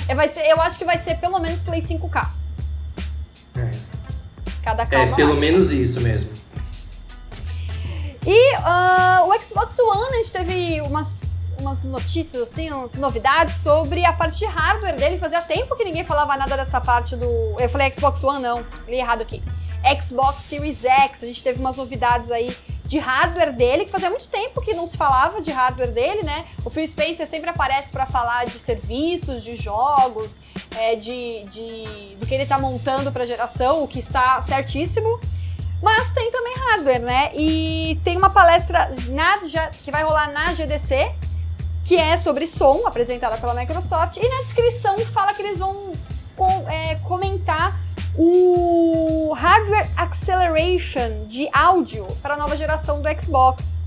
É, 0.09 0.15
vai 0.17 0.29
ser, 0.29 0.47
eu 0.47 0.61
acho 0.61 0.79
que 0.79 0.85
vai 0.85 0.97
ser 0.99 1.17
pelo 1.19 1.39
menos 1.39 1.63
Play 1.63 1.81
5K. 1.81 2.29
É. 3.57 3.71
Cada 4.63 4.83
É, 4.85 5.07
pelo 5.15 5.35
lá. 5.35 5.41
menos 5.41 5.71
isso 5.71 6.01
mesmo. 6.01 6.31
E 8.27 8.55
ah, 8.57 9.23
o 9.27 9.39
Xbox 9.45 9.79
One, 9.79 10.09
a 10.09 10.17
gente 10.17 10.33
teve 10.33 10.81
umas, 10.81 11.49
umas 11.61 11.85
notícias, 11.85 12.43
assim, 12.43 12.71
umas 12.73 12.95
novidades 12.95 13.55
sobre 13.59 14.05
a 14.05 14.13
parte 14.13 14.39
de 14.39 14.47
hardware 14.47 14.97
dele. 14.97 15.17
Fazia 15.19 15.41
tempo 15.43 15.77
que 15.77 15.85
ninguém 15.85 16.03
falava 16.05 16.37
nada 16.37 16.57
dessa 16.57 16.81
parte 16.81 17.15
do. 17.15 17.27
Eu 17.61 17.69
falei 17.69 17.93
Xbox 17.93 18.25
One, 18.25 18.43
não, 18.43 18.67
li 18.89 18.97
errado 18.97 19.23
aqui. 19.23 19.41
Xbox 20.01 20.43
Series 20.43 20.85
X, 20.85 21.23
a 21.23 21.27
gente 21.27 21.43
teve 21.43 21.61
umas 21.61 21.77
novidades 21.77 22.31
aí 22.31 22.55
de 22.85 22.99
hardware 22.99 23.53
dele, 23.53 23.85
que 23.85 23.91
fazia 23.91 24.09
muito 24.11 24.29
tempo 24.29 24.61
que 24.61 24.73
não 24.73 24.87
se 24.87 24.97
falava 24.97 25.41
de 25.41 25.51
hardware 25.51 25.91
dele, 25.91 26.23
né? 26.23 26.45
O 26.65 26.71
Phil 26.71 26.87
Spencer 26.87 27.27
sempre 27.27 27.51
aparece 27.51 27.91
para 27.91 28.07
falar 28.07 28.47
de 28.47 28.53
serviços, 28.59 29.43
de 29.43 29.57
jogos, 29.57 30.39
é, 30.79 30.95
de, 30.95 31.45
de- 31.47 32.17
do 32.17 32.27
que 32.27 32.35
ele 32.35 32.47
tá 32.47 32.59
montando 32.59 33.11
pra 33.11 33.27
geração, 33.27 33.83
o 33.83 33.89
que 33.89 33.99
está 33.99 34.41
certíssimo. 34.41 35.19
Mas 35.83 36.11
tem 36.13 36.31
também 36.31 36.55
hardware, 36.57 37.01
né? 37.03 37.31
E 37.35 38.01
tem 38.05 38.17
uma 38.17 38.31
palestra 38.31 38.91
na, 39.09 39.39
que 39.83 39.91
vai 39.91 40.05
rolar 40.05 40.31
na 40.33 40.53
GDC, 40.55 41.13
que 41.85 41.97
é 41.97 42.17
sobre 42.17 42.47
som, 42.47 42.87
apresentada 42.87 43.37
pela 43.37 43.53
Microsoft, 43.55 44.17
e 44.17 44.29
na 44.29 44.43
descrição 44.43 44.99
fala 45.13 45.35
que 45.35 45.43
eles 45.43 45.59
vão 45.59 45.93
com- 46.37 46.69
é, 46.69 46.95
comentar 47.03 47.81
o 48.19 49.33
Hardware 49.35 49.89
Acceleration 49.97 51.27
de 51.27 51.49
áudio 51.53 52.07
para 52.23 52.35
a 52.35 52.37
nova 52.37 52.57
geração 52.57 53.01
do 53.03 53.09
Xbox. 53.21 53.79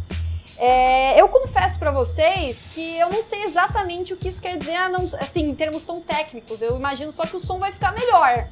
É, 0.58 1.20
eu 1.20 1.28
confesso 1.30 1.80
para 1.80 1.90
vocês 1.92 2.66
que 2.74 2.98
eu 3.00 3.10
não 3.10 3.24
sei 3.24 3.44
exatamente 3.44 4.14
o 4.14 4.18
que 4.18 4.28
isso 4.28 4.42
quer 4.42 4.58
dizer, 4.58 4.78
não- 4.90 5.08
assim, 5.20 5.50
em 5.50 5.56
termos 5.56 5.84
tão 5.84 6.02
técnicos. 6.02 6.62
Eu 6.62 6.76
imagino 6.76 7.12
só 7.12 7.24
que 7.26 7.36
o 7.36 7.40
som 7.40 7.58
vai 7.60 7.72
ficar 7.72 7.94
melhor. 7.94 8.46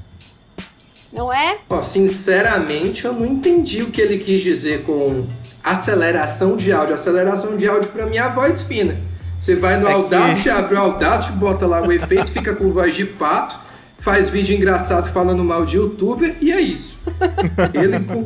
Não 1.12 1.32
é? 1.32 1.60
Ó, 1.70 1.82
sinceramente, 1.82 3.06
eu 3.06 3.14
não 3.14 3.26
entendi 3.26 3.82
o 3.82 3.92
que 3.92 4.02
ele 4.02 4.20
quis 4.20 4.42
dizer 4.42 4.84
com 4.84 5.26
aceleração 5.64 6.56
de 6.58 6.72
áudio. 6.72 6.94
Aceleração 6.94 7.56
de 7.58 7.68
áudio 7.68 7.90
pra 7.92 8.06
mim 8.06 8.18
é 8.18 8.22
a 8.22 8.30
voz 8.30 8.62
fina. 8.62 9.00
Você 9.40 9.56
vai 9.56 9.78
no 9.78 9.86
É 9.88 9.90
que- 9.90 9.96
Audacity, 9.96 10.50
abre 10.50 10.76
o 10.76 10.80
Audacity, 10.80 11.32
bota 11.34 11.68
lá 11.68 11.82
o 11.82 11.92
efeito, 11.92 12.32
fica 12.32 12.56
com 12.56 12.72
voz 12.72 12.96
de 12.96 13.06
pato, 13.06 13.58
faz 14.08 14.30
vídeo 14.30 14.56
engraçado 14.56 15.10
falando 15.12 15.44
mal 15.44 15.66
de 15.66 15.76
youtuber 15.76 16.38
e 16.40 16.50
é 16.50 16.62
isso. 16.62 17.02
Ele 17.74 18.00
com- 18.00 18.26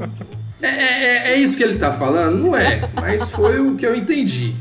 é, 0.61 0.67
é- 0.67 1.31
é 1.31 1.35
isso 1.37 1.57
que 1.57 1.63
ele 1.63 1.79
tá 1.79 1.91
falando? 1.91 2.37
Não 2.37 2.55
é, 2.55 2.87
mas 2.93 3.31
foi 3.31 3.59
o 3.59 3.75
que 3.75 3.83
eu 3.83 3.95
entendi. 3.95 4.53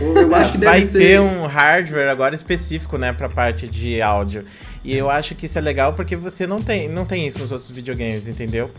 Eu 0.00 0.32
acho 0.32 0.52
que 0.52 0.58
deve 0.58 0.70
Vai 0.70 0.80
ser. 0.80 0.98
ter 1.00 1.20
um 1.20 1.44
hardware 1.46 2.08
agora 2.08 2.36
específico, 2.36 2.96
né, 2.96 3.12
pra 3.12 3.28
parte 3.28 3.66
de 3.66 4.00
áudio. 4.00 4.44
E 4.84 4.94
eu 4.96 5.10
acho 5.10 5.34
que 5.34 5.46
isso 5.46 5.58
é 5.58 5.60
legal 5.60 5.94
porque 5.94 6.14
você 6.14 6.46
não 6.46 6.62
tem, 6.62 6.88
não 6.88 7.04
tem 7.04 7.26
isso 7.26 7.40
nos 7.40 7.50
outros 7.50 7.72
videogames, 7.72 8.28
entendeu? 8.28 8.70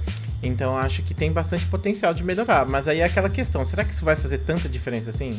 Então 0.42 0.72
eu 0.76 0.78
acho 0.80 1.04
que 1.04 1.14
tem 1.14 1.30
bastante 1.30 1.66
potencial 1.66 2.14
de 2.14 2.24
melhorar. 2.24 2.66
Mas 2.66 2.88
aí 2.88 3.02
é 3.02 3.04
aquela 3.04 3.30
questão, 3.30 3.66
será 3.66 3.84
que 3.84 3.92
isso 3.92 4.06
vai 4.06 4.16
fazer 4.16 4.38
tanta 4.38 4.70
diferença 4.70 5.10
assim? 5.10 5.32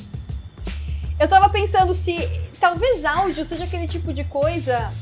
Eu 1.18 1.26
tava 1.28 1.48
pensando 1.48 1.94
se 1.94 2.14
talvez 2.60 3.06
áudio 3.06 3.42
seja 3.42 3.64
aquele 3.64 3.86
tipo 3.86 4.12
de 4.12 4.22
coisa 4.24 4.92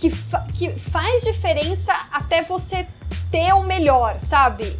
que, 0.00 0.08
fa- 0.10 0.46
que 0.54 0.70
faz 0.78 1.22
diferença 1.22 1.92
até 2.10 2.42
você 2.42 2.86
ter 3.30 3.52
o 3.54 3.62
melhor, 3.62 4.18
sabe? 4.20 4.78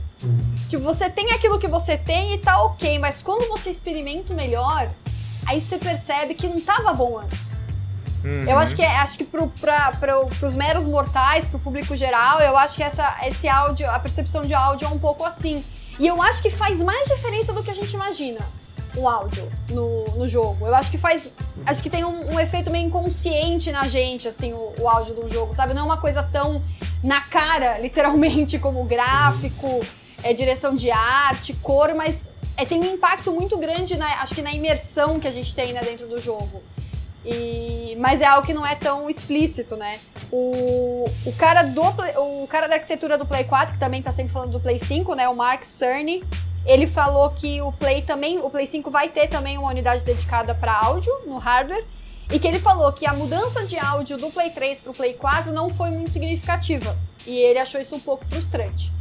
Tipo, 0.68 0.82
você 0.82 1.10
tem 1.10 1.32
aquilo 1.32 1.58
que 1.58 1.68
você 1.68 1.96
tem 1.96 2.34
e 2.34 2.38
tá 2.38 2.60
ok, 2.62 2.98
mas 2.98 3.22
quando 3.22 3.46
você 3.48 3.70
experimenta 3.70 4.32
o 4.32 4.36
melhor, 4.36 4.88
aí 5.46 5.60
você 5.60 5.76
percebe 5.78 6.34
que 6.34 6.48
não 6.48 6.60
tava 6.60 6.92
bom 6.94 7.18
antes. 7.18 7.50
Uhum. 8.24 8.42
Eu 8.44 8.58
acho 8.58 8.74
que, 8.76 8.82
é- 8.82 8.96
acho 8.98 9.18
que 9.18 9.24
pro, 9.24 9.48
pra, 9.60 9.92
pro, 9.92 10.26
pros 10.38 10.54
meros 10.54 10.86
mortais, 10.86 11.44
pro 11.46 11.58
público 11.58 11.94
geral, 11.96 12.40
eu 12.40 12.56
acho 12.56 12.76
que 12.76 12.82
essa, 12.82 13.16
esse 13.26 13.48
áudio, 13.48 13.90
a 13.90 13.98
percepção 13.98 14.42
de 14.42 14.54
áudio 14.54 14.86
é 14.86 14.88
um 14.90 14.98
pouco 14.98 15.24
assim. 15.24 15.64
E 15.98 16.06
eu 16.06 16.20
acho 16.22 16.40
que 16.42 16.50
faz 16.50 16.82
mais 16.82 17.08
diferença 17.08 17.52
do 17.52 17.62
que 17.62 17.70
a 17.70 17.74
gente 17.74 17.92
imagina 17.92 18.40
o 18.96 19.08
áudio 19.08 19.50
no, 19.68 20.04
no 20.16 20.28
jogo. 20.28 20.66
Eu 20.66 20.74
acho 20.74 20.90
que 20.90 20.98
faz. 20.98 21.32
Acho 21.64 21.82
que 21.82 21.90
tem 21.90 22.04
um, 22.04 22.34
um 22.34 22.40
efeito 22.40 22.70
meio 22.70 22.86
inconsciente 22.86 23.70
na 23.70 23.86
gente, 23.86 24.26
assim, 24.26 24.52
o, 24.52 24.74
o 24.80 24.88
áudio 24.88 25.24
um 25.24 25.28
jogo, 25.28 25.54
sabe? 25.54 25.74
Não 25.74 25.82
é 25.82 25.84
uma 25.84 25.98
coisa 25.98 26.22
tão 26.22 26.62
na 27.02 27.20
cara, 27.20 27.78
literalmente, 27.82 28.58
como 28.58 28.84
gráfico, 28.84 29.80
é, 30.22 30.32
direção 30.32 30.74
de 30.74 30.90
arte, 30.90 31.54
cor, 31.54 31.94
mas 31.94 32.30
é, 32.56 32.64
tem 32.64 32.80
um 32.80 32.94
impacto 32.94 33.32
muito 33.32 33.56
grande, 33.58 33.96
na, 33.96 34.20
acho 34.20 34.34
que 34.34 34.42
na 34.42 34.52
imersão 34.52 35.14
que 35.14 35.26
a 35.26 35.30
gente 35.30 35.54
tem 35.54 35.72
né, 35.72 35.80
dentro 35.80 36.06
do 36.06 36.18
jogo. 36.18 36.62
E, 37.24 37.96
mas 37.98 38.22
é 38.22 38.26
algo 38.26 38.46
que 38.46 38.54
não 38.54 38.66
é 38.66 38.74
tão 38.74 39.10
explícito, 39.10 39.76
né? 39.76 39.98
O, 40.32 41.04
o, 41.26 41.32
cara 41.36 41.62
do, 41.62 41.82
o 41.82 42.46
cara 42.46 42.66
da 42.66 42.76
arquitetura 42.76 43.18
do 43.18 43.26
Play 43.26 43.44
4, 43.44 43.74
que 43.74 43.78
também 43.78 44.00
tá 44.00 44.10
sempre 44.10 44.32
falando 44.32 44.52
do 44.52 44.60
Play 44.60 44.78
5, 44.78 45.14
né? 45.14 45.28
O 45.28 45.36
Mark 45.36 45.64
Cerny, 45.64 46.24
ele 46.64 46.86
falou 46.86 47.30
que 47.30 47.60
o 47.60 47.72
Play 47.72 48.02
também, 48.02 48.38
o 48.38 48.50
Play 48.50 48.66
5 48.66 48.90
vai 48.90 49.08
ter 49.08 49.28
também 49.28 49.56
uma 49.56 49.70
unidade 49.70 50.04
dedicada 50.04 50.54
para 50.54 50.78
áudio 50.78 51.12
no 51.26 51.38
hardware. 51.38 51.84
E 52.32 52.38
que 52.38 52.46
ele 52.46 52.60
falou 52.60 52.92
que 52.92 53.06
a 53.06 53.12
mudança 53.12 53.64
de 53.64 53.76
áudio 53.76 54.16
do 54.16 54.30
Play 54.30 54.50
3 54.50 54.80
pro 54.80 54.92
Play 54.92 55.14
4 55.14 55.52
não 55.52 55.74
foi 55.74 55.90
muito 55.90 56.12
significativa. 56.12 56.96
E 57.26 57.36
ele 57.38 57.58
achou 57.58 57.80
isso 57.80 57.96
um 57.96 58.00
pouco 58.00 58.24
frustrante. 58.24 58.92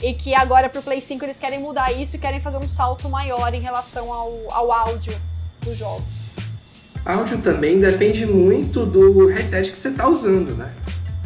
E 0.00 0.14
que 0.14 0.34
agora 0.34 0.68
pro 0.68 0.82
Play 0.82 1.00
5 1.00 1.24
eles 1.24 1.38
querem 1.38 1.58
mudar 1.58 1.90
isso 1.92 2.14
e 2.14 2.18
querem 2.18 2.38
fazer 2.38 2.58
um 2.58 2.68
salto 2.68 3.08
maior 3.08 3.52
em 3.52 3.60
relação 3.60 4.12
ao, 4.12 4.32
ao 4.50 4.70
áudio 4.70 5.20
do 5.62 5.74
jogo. 5.74 6.04
Áudio 7.04 7.38
também 7.38 7.80
depende 7.80 8.26
muito 8.26 8.86
do 8.86 9.26
headset 9.28 9.70
que 9.70 9.78
você 9.78 9.92
tá 9.92 10.08
usando, 10.08 10.54
né? 10.54 10.72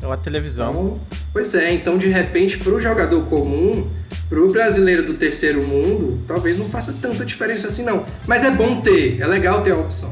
Ou 0.03 0.13
a 0.13 0.17
televisão. 0.17 0.71
Então, 0.71 1.01
pois 1.33 1.55
é, 1.55 1.73
então 1.73 1.99
de 1.99 2.09
repente 2.09 2.59
pro 2.59 2.81
jogador 2.81 3.25
comum, 3.27 3.89
pro 4.29 4.51
brasileiro 4.51 5.05
do 5.05 5.15
terceiro 5.15 5.63
mundo, 5.67 6.23
talvez 6.27 6.57
não 6.57 6.69
faça 6.69 6.95
tanta 7.01 7.25
diferença 7.25 7.67
assim 7.69 7.85
não. 7.85 8.05
Mas 8.27 8.43
é 8.45 8.51
bom 8.51 8.81
ter, 8.81 9.21
é 9.21 9.27
legal 9.27 9.63
ter 9.63 9.73
a 9.73 9.77
opção. 9.77 10.11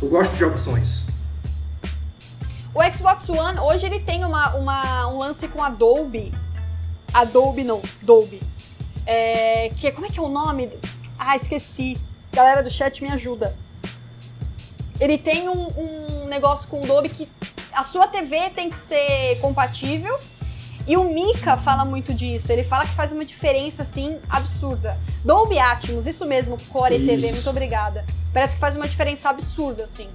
Eu 0.00 0.08
gosto 0.08 0.34
de 0.36 0.44
opções. 0.44 1.06
O 2.74 2.82
Xbox 2.94 3.28
One, 3.28 3.58
hoje 3.60 3.84
ele 3.86 4.00
tem 4.00 4.24
uma, 4.24 4.54
uma- 4.54 5.06
um 5.08 5.18
lance 5.18 5.46
com 5.46 5.62
Adobe. 5.62 6.32
Adobe 7.12 7.62
não, 7.64 7.82
Dolby. 8.00 8.40
É, 9.04 9.70
que, 9.76 9.90
como 9.92 10.06
é 10.06 10.08
que 10.08 10.18
é 10.18 10.22
o 10.22 10.28
nome? 10.28 10.70
Ah, 11.18 11.36
esqueci. 11.36 11.98
Galera 12.32 12.62
do 12.62 12.70
chat 12.70 13.02
me 13.02 13.10
ajuda. 13.10 13.54
Ele 14.98 15.18
tem 15.18 15.48
um, 15.48 15.68
um 16.22 16.26
negócio 16.28 16.66
com 16.68 16.80
o 16.82 16.86
Dolby 16.86 17.10
que 17.10 17.28
a 17.72 17.84
sua 17.84 18.06
TV 18.06 18.50
tem 18.50 18.70
que 18.70 18.78
ser 18.78 19.38
compatível. 19.40 20.18
E 20.86 20.96
o 20.96 21.04
Mika 21.04 21.56
fala 21.56 21.84
muito 21.84 22.12
disso. 22.12 22.50
Ele 22.50 22.64
fala 22.64 22.84
que 22.84 22.94
faz 22.94 23.12
uma 23.12 23.24
diferença, 23.24 23.82
assim, 23.82 24.18
absurda. 24.28 24.98
Dolby 25.24 25.58
Atmos, 25.58 26.06
isso 26.06 26.26
mesmo, 26.26 26.58
Core 26.70 26.98
TV, 26.98 27.14
Isso. 27.14 27.34
muito 27.34 27.50
obrigada. 27.50 28.04
Parece 28.32 28.54
que 28.56 28.60
faz 28.60 28.74
uma 28.74 28.88
diferença 28.88 29.30
absurda, 29.30 29.84
assim, 29.84 30.08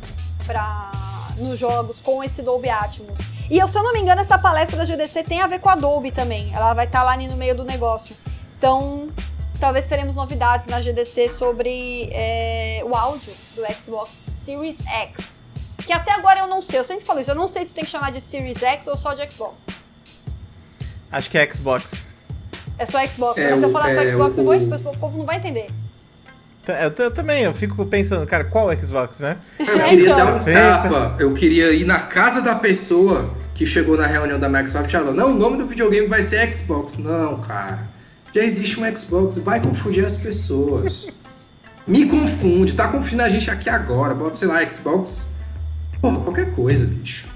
pra, 0.46 0.92
nos 1.38 1.58
jogos 1.58 2.02
com 2.02 2.22
esse 2.22 2.42
Dolby 2.42 2.70
Atmos. 2.70 3.18
E 3.50 3.58
eu, 3.58 3.68
se 3.70 3.78
eu 3.78 3.84
não 3.84 3.94
me 3.94 4.00
engano, 4.02 4.20
essa 4.20 4.38
palestra 4.38 4.78
da 4.78 4.84
GDC 4.84 5.24
tem 5.24 5.42
a 5.42 5.48
ver 5.48 5.60
com 5.60 5.70
a 5.70 5.76
Dolby 5.76 6.12
também. 6.12 6.54
Ela 6.54 6.74
vai 6.74 6.86
estar 6.86 7.02
lá 7.04 7.14
ali 7.14 7.28
no 7.28 7.38
meio 7.38 7.56
do 7.56 7.64
negócio. 7.64 8.14
Então, 8.58 9.08
talvez 9.58 9.88
teremos 9.88 10.18
novidades 10.18 10.68
na 10.68 10.82
GDC 10.82 11.30
sobre 11.30 12.10
é, 12.12 12.82
o 12.84 12.94
áudio 12.94 13.32
do 13.56 13.64
Xbox 13.74 14.22
Series 14.28 14.86
X. 14.86 15.37
Que 15.88 15.94
até 15.94 16.12
agora 16.12 16.42
eu 16.42 16.48
não 16.48 16.62
sei, 16.62 16.80
eu 16.80 16.84
sempre 16.84 17.06
falo 17.06 17.22
isso, 17.22 17.32
eu 17.32 17.36
não 17.36 17.48
sei 17.48 17.64
se 17.64 17.74
tem 17.74 17.86
que 17.86 17.90
chamar 17.90 18.12
de 18.12 18.20
Series 18.20 18.62
X 18.62 18.88
ou 18.88 18.98
só 18.98 19.14
de 19.14 19.26
Xbox. 19.32 19.66
Acho 21.10 21.30
que 21.32 21.38
é 21.38 21.50
Xbox. 21.50 22.06
É 22.78 22.86
só 22.86 23.04
Xbox. 23.08 23.40
É, 23.40 23.52
Mas 23.52 23.60
se 23.60 23.66
eu 23.66 23.70
o- 23.70 23.72
falar 23.72 23.94
só 23.94 24.02
é, 24.02 24.10
Xbox, 24.10 24.38
o- 24.38 24.42
eu 24.42 24.46
vou, 24.80 24.94
o 24.94 24.98
povo 24.98 25.18
não 25.18 25.26
vai 25.26 25.38
entender. 25.38 25.70
Eu, 26.68 27.06
eu 27.06 27.12
também, 27.12 27.44
eu 27.44 27.54
fico 27.54 27.86
pensando, 27.86 28.28
cara, 28.28 28.44
qual 28.44 28.68
Xbox, 28.78 29.22
né? 29.22 29.38
Eu 29.58 29.66
queria 29.86 30.06
Então. 30.12 30.18
dar 30.18 30.36
um 30.36 30.44
tapa, 30.44 31.16
eu 31.18 31.34
queria 31.34 31.72
ir 31.72 31.86
na 31.86 32.00
casa 32.00 32.42
da 32.42 32.56
pessoa 32.56 33.34
que 33.56 33.66
chegou 33.66 33.96
na 33.96 34.06
reunião 34.06 34.38
da 34.38 34.50
Microsoft 34.50 34.90
e 34.90 34.92
falou, 34.92 35.14
não, 35.14 35.32
o 35.32 35.34
nome 35.34 35.58
do 35.58 35.66
videogame 35.66 36.08
vai 36.08 36.22
ser 36.22 36.52
Xbox. 36.52 36.98
Não, 36.98 37.40
cara, 37.40 37.88
já 38.36 38.44
existe 38.44 38.78
um 38.78 38.94
Xbox, 38.96 39.38
vai 39.38 39.62
confundir 39.62 40.04
as 40.06 40.18
pessoas. 40.18 41.08
Me 41.88 42.06
confunde, 42.06 42.76
tá 42.76 42.90
confundindo 42.90 43.24
a 43.24 43.30
gente 43.30 43.50
aqui 43.50 43.70
agora, 43.70 44.14
bota, 44.14 44.36
sei 44.36 44.50
lá, 44.50 44.70
Xbox, 44.70 45.37
porra, 46.02 46.20
qualquer 46.20 46.54
coisa, 46.54 46.86
bicho. 46.86 47.30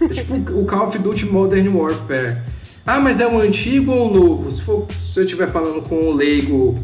É 0.00 0.08
tipo 0.08 0.34
o 0.34 0.64
Call 0.64 0.88
of 0.88 0.98
Duty 0.98 1.26
Modern 1.26 1.68
Warfare. 1.76 2.42
Ah, 2.86 3.00
mas 3.00 3.20
é 3.20 3.26
o 3.26 3.38
antigo 3.38 3.92
ou 3.92 4.10
o 4.10 4.14
novo? 4.14 4.50
Se, 4.50 4.62
for, 4.62 4.86
se 4.96 5.18
eu 5.18 5.24
estiver 5.24 5.50
falando 5.50 5.82
com 5.82 5.96
o 5.96 6.12
leigo 6.14 6.78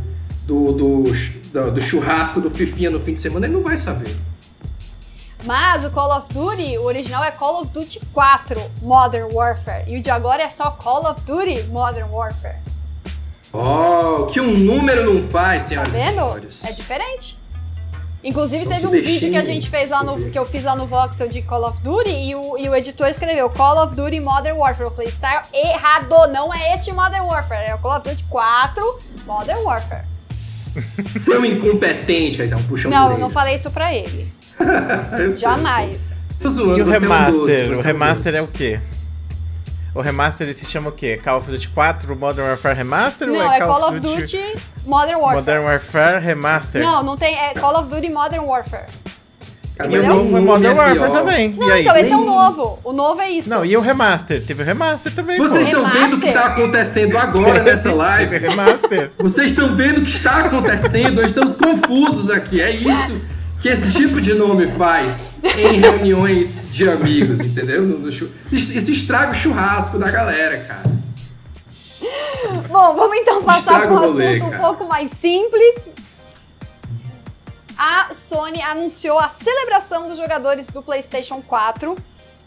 do, 0.46 0.72
do, 0.72 1.04
do, 1.70 1.80
churrasco 1.80 2.40
do 2.40 2.50
Fifinha 2.50 2.90
no 2.90 3.00
fim 3.00 3.14
de 3.14 3.20
semana, 3.20 3.46
ele 3.46 3.54
não 3.54 3.62
vai 3.62 3.76
saber. 3.76 4.14
Mas 5.44 5.84
o 5.84 5.90
Call 5.90 6.18
of 6.18 6.32
Duty, 6.32 6.78
o 6.78 6.84
original 6.84 7.22
é 7.22 7.30
Call 7.30 7.62
of 7.62 7.70
Duty 7.70 8.00
4 8.12 8.60
Modern 8.82 9.32
Warfare. 9.32 9.84
E 9.86 9.98
o 9.98 10.02
de 10.02 10.10
agora 10.10 10.42
é 10.42 10.50
só 10.50 10.70
Call 10.70 11.10
of 11.10 11.22
Duty 11.22 11.64
Modern 11.68 12.10
Warfare. 12.10 12.58
Oh, 13.52 14.26
que 14.26 14.40
um 14.40 14.58
número 14.58 15.14
não 15.14 15.22
faz, 15.28 15.62
Tá 15.64 15.68
senhoras 15.68 15.94
e 15.94 15.98
vendo? 15.98 16.14
senhores. 16.14 16.64
É 16.64 16.72
diferente. 16.72 17.38
Inclusive 18.24 18.64
Não 18.64 18.72
teve 18.72 18.87
um 18.87 18.90
vídeo 18.90 19.30
que 19.30 19.37
a 19.37 19.42
gente 19.42 19.68
fez 19.68 19.90
lá 19.90 20.02
no. 20.02 20.30
Que 20.30 20.38
eu 20.38 20.46
fiz 20.46 20.64
lá 20.64 20.74
no 20.74 20.87
Voxel 20.87 21.28
de 21.28 21.42
Call 21.42 21.68
of 21.68 21.80
Duty 21.82 22.08
e 22.08 22.34
o, 22.34 22.56
e 22.56 22.68
o 22.70 22.74
editor 22.74 23.06
escreveu 23.08 23.50
Call 23.50 23.84
of 23.84 23.94
Duty 23.94 24.18
Modern 24.18 24.56
Warfare. 24.56 24.87
Eu 24.87 24.90
falei, 24.90 25.08
está 25.08 25.42
errado, 25.52 26.32
não 26.32 26.52
é 26.52 26.74
este 26.74 26.90
Modern 26.90 27.26
Warfare, 27.26 27.68
é 27.68 27.74
o 27.74 27.78
Call 27.78 27.98
of 27.98 28.08
Duty 28.08 28.24
4 28.30 28.98
Modern 29.26 29.60
Warfare. 29.62 30.04
Seu 31.06 31.44
incompetente, 31.44 32.40
aí 32.42 32.48
dá 32.48 32.56
um 32.56 32.62
puxão 32.62 32.90
Não, 32.90 33.12
eu 33.12 33.18
não 33.18 33.28
falei 33.30 33.54
isso 33.56 33.70
pra 33.70 33.94
ele. 33.94 34.32
Jamais. 35.38 36.24
Tô 36.40 36.48
zoando, 36.48 36.78
E 36.78 36.82
o 36.82 36.87
você 36.87 36.94
é 36.94 36.98
um 36.98 37.00
remaster? 37.02 37.34
doce, 37.34 37.62
o 37.62 37.78
um 37.78 37.82
remaster 37.82 38.34
é 38.34 38.42
o 38.42 38.48
quê? 38.48 38.80
O 39.94 40.00
remaster 40.00 40.46
ele 40.46 40.54
se 40.54 40.66
chama 40.66 40.88
o 40.88 40.92
quê? 40.92 41.20
Call 41.22 41.38
of 41.38 41.50
Duty 41.50 41.68
4 41.68 42.16
Modern 42.16 42.48
Warfare 42.48 42.74
Remaster 42.76 43.28
Não, 43.28 43.37
ou 43.37 43.52
é 43.52 43.59
Call 43.61 43.88
of 43.88 44.00
Duty 44.00 44.54
Modern 44.85 45.18
Warfare. 45.20 45.37
Modern 45.37 45.64
Warfare 45.64 46.18
Remaster? 46.20 46.83
Não, 46.83 47.02
não 47.02 47.16
tem. 47.16 47.37
É 47.38 47.54
Call 47.54 47.78
of 47.78 47.88
Duty 47.88 48.11
Modern 48.11 48.44
Warfare. 48.44 48.87
Cara, 49.76 49.90
E 49.90 49.98
o 49.98 50.07
novo 50.07 50.22
foi 50.22 50.33
nenhum 50.40 50.44
Modern 50.46 50.76
é 50.76 50.80
Warfare 50.80 51.12
também. 51.12 51.52
Não, 51.54 51.68
e 51.68 51.72
aí? 51.72 51.83
então 51.83 51.96
esse 51.96 52.12
é 52.12 52.16
o 52.16 52.24
novo. 52.24 52.78
O 52.85 52.92
novo 52.92 53.20
é 53.20 53.30
isso. 53.30 53.48
Não, 53.50 53.64
e 53.64 53.76
o 53.76 53.80
remaster? 53.80 54.44
Teve 54.44 54.62
o 54.62 54.66
remaster 54.66 55.12
também, 55.14 55.38
Vocês 55.38 55.68
pô. 55.68 55.76
estão 55.78 55.90
vendo 55.92 56.16
o 56.16 56.20
que 56.20 56.28
está 56.28 56.46
acontecendo 56.46 57.16
agora 57.16 57.62
nessa 57.64 57.83
Teve 57.90 57.94
live? 57.94 58.38
remaster. 58.38 59.12
Vocês 59.18 59.52
estão 59.52 59.74
vendo 59.76 59.98
o 59.98 60.02
que 60.02 60.11
está 60.11 60.44
acontecendo? 60.44 61.16
Nós 61.20 61.26
estamos 61.30 61.54
confusos 61.57 62.30
aqui. 62.30 62.61
É 62.61 62.70
isso 62.70 63.20
que 63.60 63.68
esse 63.68 63.92
tipo 63.92 64.20
de 64.20 64.34
nome 64.34 64.70
faz 64.72 65.40
em 65.42 65.78
reuniões 65.78 66.68
de 66.70 66.88
amigos, 66.88 67.40
entendeu? 67.40 67.82
No- 67.82 67.98
no 67.98 68.08
Isso 68.08 68.90
estraga 68.92 69.32
o 69.32 69.34
churrasco 69.34 69.98
da 69.98 70.10
galera, 70.10 70.58
cara. 70.64 70.94
Bom, 72.68 72.94
vamos 72.94 73.16
então 73.16 73.42
passar 73.42 73.82
para 73.82 73.92
um 73.92 73.96
rolê, 73.98 74.36
assunto 74.36 74.54
um 74.54 74.58
pouco 74.58 74.84
mais 74.84 75.10
simples. 75.10 75.76
A 77.76 78.14
Sony 78.14 78.60
anunciou 78.62 79.18
a 79.18 79.28
celebração 79.28 80.08
dos 80.08 80.16
jogadores 80.18 80.68
do 80.68 80.82
PlayStation 80.82 81.42
4, 81.42 81.96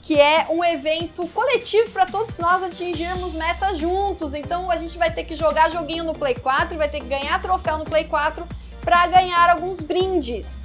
que 0.02 0.20
é 0.20 0.46
um 0.50 0.64
evento 0.64 1.28
coletivo 1.28 1.90
para 1.90 2.06
todos 2.06 2.38
nós 2.38 2.64
atingirmos 2.64 3.34
metas 3.34 3.78
juntos. 3.78 4.34
Então 4.34 4.72
a 4.72 4.78
gente 4.78 4.98
vai 4.98 5.12
ter 5.12 5.24
que 5.26 5.36
jogar 5.36 5.70
joguinho 5.70 6.04
no 6.04 6.14
Play 6.14 6.36
4 6.36 6.76
e 6.76 6.78
vai 6.78 6.88
ter 6.88 7.00
que 7.02 7.08
ganhar 7.08 7.42
troféu 7.42 7.78
no 7.78 7.86
Play 7.86 8.06
4 8.06 8.46
para 8.82 9.06
ganhar 9.08 9.50
alguns 9.50 9.82
brindes. 9.82 10.64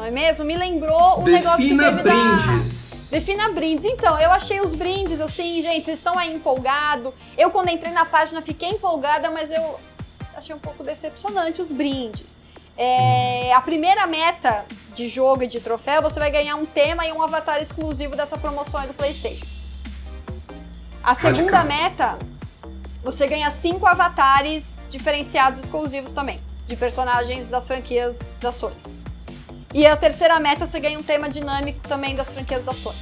Não 0.00 0.06
é 0.06 0.10
mesmo? 0.10 0.46
Me 0.46 0.56
lembrou 0.56 1.20
o 1.20 1.24
negócio 1.24 1.58
que 1.58 1.76
Defina 1.76 1.84
teve 1.90 2.02
da... 2.02 2.14
brindes. 2.14 3.10
Defina 3.10 3.48
brindes. 3.50 3.84
Então, 3.84 4.18
eu 4.18 4.30
achei 4.30 4.58
os 4.58 4.74
brindes 4.74 5.20
assim, 5.20 5.60
gente, 5.60 5.84
vocês 5.84 5.98
estão 5.98 6.18
aí 6.18 6.34
empolgados. 6.34 7.12
Eu, 7.36 7.50
quando 7.50 7.68
entrei 7.68 7.92
na 7.92 8.06
página, 8.06 8.40
fiquei 8.40 8.70
empolgada, 8.70 9.30
mas 9.30 9.50
eu 9.50 9.78
achei 10.34 10.54
um 10.54 10.58
pouco 10.58 10.82
decepcionante 10.82 11.60
os 11.60 11.68
brindes. 11.68 12.40
É, 12.78 13.52
a 13.52 13.60
primeira 13.60 14.06
meta 14.06 14.64
de 14.94 15.06
jogo 15.06 15.42
e 15.42 15.46
de 15.46 15.60
troféu, 15.60 16.00
você 16.00 16.18
vai 16.18 16.30
ganhar 16.30 16.56
um 16.56 16.64
tema 16.64 17.04
e 17.04 17.12
um 17.12 17.22
avatar 17.22 17.60
exclusivo 17.60 18.16
dessa 18.16 18.38
promoção 18.38 18.80
aí 18.80 18.86
do 18.86 18.94
PlayStation. 18.94 19.44
A 21.04 21.14
segunda 21.14 21.58
Radical. 21.58 21.64
meta, 21.66 22.18
você 23.02 23.26
ganha 23.26 23.50
cinco 23.50 23.86
avatares 23.86 24.86
diferenciados 24.88 25.62
exclusivos 25.62 26.14
também, 26.14 26.40
de 26.66 26.74
personagens 26.74 27.50
das 27.50 27.66
franquias 27.66 28.18
da 28.40 28.50
Sony. 28.50 28.89
E 29.72 29.86
a 29.86 29.96
terceira 29.96 30.38
meta, 30.40 30.66
você 30.66 30.80
ganha 30.80 30.98
um 30.98 31.02
tema 31.02 31.28
dinâmico 31.28 31.80
também 31.88 32.14
das 32.14 32.32
franquias 32.32 32.64
da 32.64 32.74
Sony. 32.74 32.96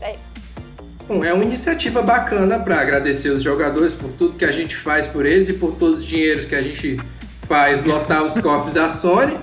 É 0.00 0.14
isso. 0.14 0.30
Bom, 1.08 1.24
é 1.24 1.32
uma 1.32 1.42
iniciativa 1.42 2.02
bacana 2.02 2.58
para 2.60 2.80
agradecer 2.80 3.30
os 3.30 3.42
jogadores 3.42 3.94
por 3.94 4.12
tudo 4.12 4.36
que 4.36 4.44
a 4.44 4.52
gente 4.52 4.76
faz 4.76 5.06
por 5.06 5.24
eles 5.26 5.48
e 5.48 5.54
por 5.54 5.72
todos 5.72 6.00
os 6.00 6.06
dinheiros 6.06 6.44
que 6.44 6.54
a 6.54 6.62
gente 6.62 6.96
faz 7.42 7.82
lotar 7.82 8.22
os 8.24 8.38
cofres 8.38 8.74
da 8.74 8.88
Sony. 8.88 9.36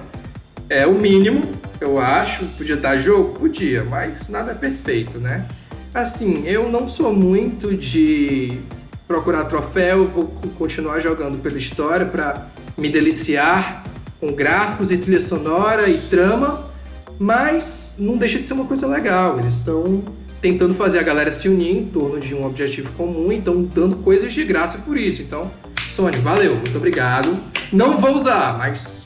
É 0.69 0.85
o 0.87 0.93
mínimo, 0.93 1.59
eu 1.81 1.99
acho. 1.99 2.45
Podia 2.57 2.77
dar 2.77 2.97
jogo? 2.97 3.37
Podia, 3.39 3.83
mas 3.83 4.29
nada 4.29 4.51
é 4.51 4.55
perfeito, 4.55 5.17
né? 5.19 5.45
Assim, 5.93 6.45
eu 6.45 6.69
não 6.69 6.87
sou 6.87 7.13
muito 7.13 7.75
de 7.75 8.59
procurar 9.07 9.45
troféu, 9.45 10.07
vou 10.07 10.27
co- 10.27 10.47
continuar 10.49 10.99
jogando 10.99 11.39
pela 11.41 11.57
história 11.57 12.05
para 12.05 12.47
me 12.77 12.89
deliciar 12.89 13.83
com 14.25 14.33
gráficos 14.33 14.91
e 14.91 14.97
trilha 14.97 15.21
sonora 15.21 15.87
e 15.87 15.99
trama, 15.99 16.65
mas 17.19 17.97
não 17.99 18.17
deixa 18.17 18.39
de 18.39 18.47
ser 18.47 18.53
uma 18.53 18.65
coisa 18.65 18.87
legal. 18.87 19.39
Eles 19.39 19.55
estão 19.55 20.03
tentando 20.41 20.73
fazer 20.73 20.97
a 20.97 21.03
galera 21.03 21.31
se 21.31 21.47
unir 21.47 21.77
em 21.77 21.85
torno 21.85 22.19
de 22.19 22.33
um 22.33 22.43
objetivo 22.43 22.91
comum 22.93 23.31
e 23.31 23.37
estão 23.37 23.61
dando 23.61 23.97
coisas 23.97 24.33
de 24.33 24.43
graça 24.43 24.79
por 24.79 24.97
isso. 24.97 25.21
Então, 25.21 25.51
Sony, 25.87 26.17
valeu, 26.17 26.55
muito 26.55 26.75
obrigado. 26.75 27.37
Não 27.71 27.99
vou 27.99 28.15
usar, 28.15 28.57
mas 28.57 29.05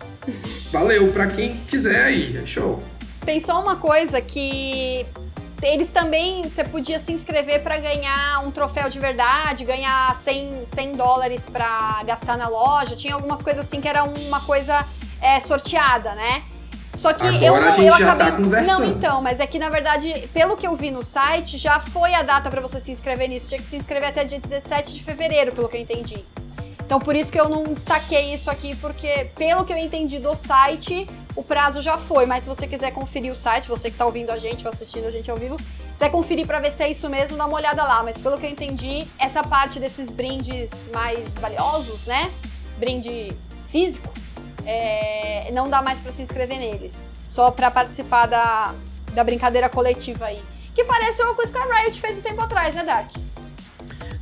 valeu 0.72 1.12
pra 1.12 1.28
quem 1.28 1.58
quiser 1.68 2.06
aí, 2.06 2.38
é 2.38 2.46
show. 2.46 2.82
Tem 3.26 3.42
só 3.42 3.62
uma 3.62 3.76
coisa 3.76 4.22
que 4.22 5.06
eles 5.62 5.92
também, 5.92 6.44
você 6.44 6.64
podia 6.64 7.00
se 7.00 7.12
inscrever 7.12 7.62
para 7.62 7.78
ganhar 7.78 8.42
um 8.46 8.52
troféu 8.52 8.90
de 8.90 8.98
verdade, 8.98 9.66
ganhar 9.66 10.16
100, 10.16 10.62
100 10.64 10.96
dólares 10.96 11.50
para 11.50 12.02
gastar 12.06 12.38
na 12.38 12.48
loja. 12.48 12.96
Tinha 12.96 13.14
algumas 13.14 13.44
coisas 13.44 13.66
assim 13.66 13.82
que 13.82 13.88
era 13.88 14.04
uma 14.06 14.40
coisa 14.40 14.86
é, 15.22 15.40
sorteada, 15.40 16.14
né? 16.16 16.44
Só 16.96 17.14
que 17.14 17.26
Agora 17.26 17.46
eu 17.46 17.56
a 17.56 17.60
não, 17.62 17.74
gente 17.74 17.86
eu 17.86 17.98
já 17.98 18.14
acabei... 18.14 18.28
tá 18.28 18.38
conversando. 18.38 18.80
Não, 18.80 18.92
então, 18.92 19.22
mas 19.22 19.40
é 19.40 19.48
que 19.48 19.60
na 19.60 19.70
verdade, 19.70 20.30
pelo 20.34 20.58
que 20.58 20.68
eu 20.68 20.76
vi 20.76 20.92
no 20.92 21.04
site, 21.04 21.58
já 21.58 21.80
foi 21.80 22.14
a 22.14 22.24
data 22.24 22.50
para 22.50 22.62
você 22.62 22.80
se 22.80 22.92
inscrever 22.92 23.30
nisso. 23.30 23.48
Tinha 23.48 23.62
que 23.62 23.68
se 23.68 23.76
inscrever 23.76 24.10
até 24.10 24.24
dia 24.24 24.40
17 24.40 24.94
de 24.94 25.04
fevereiro, 25.04 25.52
pelo 25.52 25.70
que 25.70 25.78
eu 25.78 25.82
entendi. 25.82 26.26
Então 26.90 27.00
por 27.00 27.16
isso 27.16 27.32
que 27.32 27.40
eu 27.40 27.48
não 27.48 27.66
destaquei 27.66 28.34
isso 28.34 28.50
aqui, 28.50 28.76
porque 28.78 29.30
pelo 29.36 29.64
que 29.64 29.72
eu 29.72 29.78
entendi 29.78 30.18
do 30.18 30.36
site, 30.36 31.08
o 31.36 31.44
prazo 31.44 31.84
já 31.84 32.00
foi. 32.00 32.26
Mas 32.26 32.44
se 32.44 32.50
você 32.50 32.66
quiser 32.66 32.92
conferir 32.92 33.32
o 33.32 33.36
site, 33.36 33.70
você 33.70 33.92
que 33.92 33.98
tá 33.98 34.08
ouvindo 34.08 34.32
a 34.32 34.38
gente 34.38 34.66
ou 34.66 34.74
assistindo 34.74 35.06
a 35.06 35.12
gente 35.12 35.30
ao 35.30 35.38
vivo, 35.38 35.56
quiser 35.94 36.10
conferir 36.10 36.48
pra 36.48 36.60
ver 36.60 36.72
se 36.72 36.82
é 36.82 36.90
isso 36.90 37.08
mesmo, 37.08 37.38
dá 37.38 37.46
uma 37.46 37.56
olhada 37.56 37.84
lá. 37.84 38.02
Mas 38.02 38.18
pelo 38.18 38.40
que 38.40 38.46
eu 38.48 38.50
entendi, 38.50 39.08
essa 39.20 39.44
parte 39.44 39.80
desses 39.80 40.12
brindes 40.12 40.90
mais 40.92 41.36
valiosos, 41.36 42.08
né? 42.08 42.32
Brinde 42.80 43.38
físico, 43.68 44.12
é, 44.66 45.52
não 45.52 45.70
dá 45.70 45.82
mais 45.82 46.00
pra 46.00 46.12
se 46.12 46.22
inscrever 46.22 46.60
neles. 46.60 47.00
Só 47.28 47.52
pra 47.52 47.70
participar 47.70 48.26
da, 48.26 48.74
da 49.14 49.24
brincadeira 49.24 49.70
coletiva 49.70 50.26
aí. 50.26 50.42
Que 50.74 50.84
parece 50.84 51.22
uma 51.22 51.36
coisa 51.36 51.52
que 51.52 51.58
a 51.58 51.66
Riot 51.66 52.00
fez 52.00 52.18
um 52.18 52.22
tempo 52.22 52.42
atrás, 52.42 52.74
né, 52.76 52.84
Dark? 52.84 53.12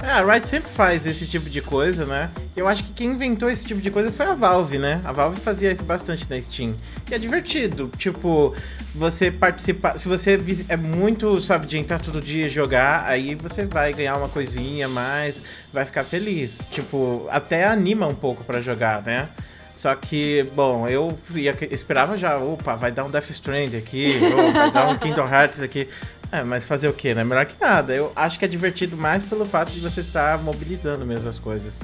É, 0.02 0.12
a 0.12 0.24
Riot 0.24 0.48
sempre 0.48 0.70
faz 0.70 1.08
esse 1.08 1.26
tipo 1.26 1.50
de 1.50 1.60
coisa, 1.60 2.06
né? 2.06 2.30
Eu 2.56 2.68
acho 2.68 2.84
que 2.84 2.94
quem 2.94 3.10
inventou 3.10 3.50
esse 3.50 3.66
tipo 3.66 3.82
de 3.82 3.90
coisa 3.90 4.12
foi 4.12 4.28
a 4.28 4.36
Valve, 4.36 4.78
né? 4.78 5.02
A 5.04 5.12
Valve 5.12 5.40
fazia 5.40 5.72
isso 5.72 5.84
bastante 5.84 6.30
na 6.30 6.40
Steam. 6.40 6.76
E 7.10 7.16
é 7.16 7.18
divertido. 7.18 7.90
Tipo, 7.98 8.56
você 8.94 9.32
participar. 9.32 9.98
Se 9.98 10.08
você 10.08 10.40
é 10.70 10.78
muito, 10.78 11.42
sabe, 11.42 11.66
de 11.66 11.80
entrar 11.80 12.00
todo 12.00 12.22
dia 12.22 12.46
e 12.46 12.50
jogar, 12.50 13.06
aí 13.08 13.34
você 13.34 13.66
vai 13.66 13.92
ganhar 13.92 14.18
uma 14.18 14.30
coisinha 14.30 14.88
mais, 14.88 15.42
vai 15.74 15.84
ficar 15.84 16.04
feliz. 16.04 16.68
Tipo, 16.70 17.28
até 17.30 17.66
anima 17.66 18.06
um 18.08 18.16
pouco 18.16 18.44
pra 18.44 18.62
jogar, 18.62 19.02
né? 19.02 19.30
Só 19.78 19.94
que, 19.94 20.42
bom, 20.56 20.88
eu 20.88 21.16
ia, 21.36 21.56
esperava 21.70 22.18
já, 22.18 22.36
opa, 22.36 22.76
vai 22.76 22.92
dar 22.92 23.04
um 23.04 23.12
Death 23.12 23.30
Strand 23.30 23.76
aqui, 23.78 24.20
ou 24.36 24.52
vai 24.52 24.72
dar 24.72 24.88
um 24.88 24.96
Kingdom 24.98 25.28
Hearts 25.32 25.62
aqui. 25.62 25.88
É, 26.32 26.42
mas 26.44 26.66
fazer 26.66 26.88
o 26.90 26.94
quê, 26.94 27.14
né? 27.14 27.24
Melhor 27.24 27.46
que 27.46 27.54
nada. 27.62 27.94
Eu 27.94 28.12
acho 28.16 28.40
que 28.40 28.46
é 28.46 28.48
divertido 28.48 28.98
mais 28.98 29.22
pelo 29.24 29.46
fato 29.46 29.72
de 29.72 29.80
você 29.80 30.02
estar 30.02 30.40
mobilizando 30.40 31.06
mesmo 31.06 31.30
as 31.30 31.38
coisas. 31.40 31.82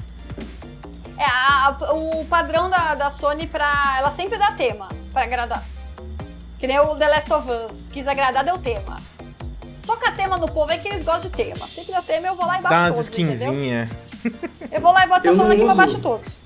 É, 1.16 1.24
a- 1.24 1.76
o 1.92 2.24
padrão 2.24 2.68
da, 2.68 2.96
da 2.96 3.10
Sony 3.10 3.46
pra. 3.46 3.94
Ela 3.98 4.10
sempre 4.10 4.36
dá 4.38 4.50
tema 4.50 4.88
pra 5.12 5.22
agradar. 5.22 5.62
Que 6.58 6.66
nem 6.66 6.78
o 6.80 6.96
The 6.96 7.08
Last 7.08 7.32
of 7.32 7.48
Us. 7.48 7.88
Quis 7.90 8.08
agradar, 8.08 8.44
deu 8.44 8.58
tema. 8.58 9.00
Só 9.72 9.94
que 9.94 10.08
a 10.08 10.10
tema 10.12 10.36
no 10.36 10.50
povo 10.50 10.72
é 10.72 10.78
que 10.78 10.88
eles 10.88 11.04
gostam 11.04 11.30
de 11.30 11.36
tema. 11.36 11.64
Sempre 11.68 11.92
dá 11.92 12.02
tema 12.02 12.26
eu 12.26 12.34
vou 12.34 12.44
lá 12.46 12.58
e 12.58 12.62
baixo 12.62 12.74
Dá 12.76 12.82
umas 12.86 12.94
todos, 13.06 13.18
entendeu? 13.18 13.48
skinzinhas. 13.52 13.88
Eu 14.72 14.80
vou 14.80 14.92
lá 14.92 15.04
e 15.04 15.08
boto 15.08 15.26
Eu 15.28 15.42
aqui 15.52 15.62
uso. 15.62 15.76
baixo 15.76 15.98
todos. 16.00 16.43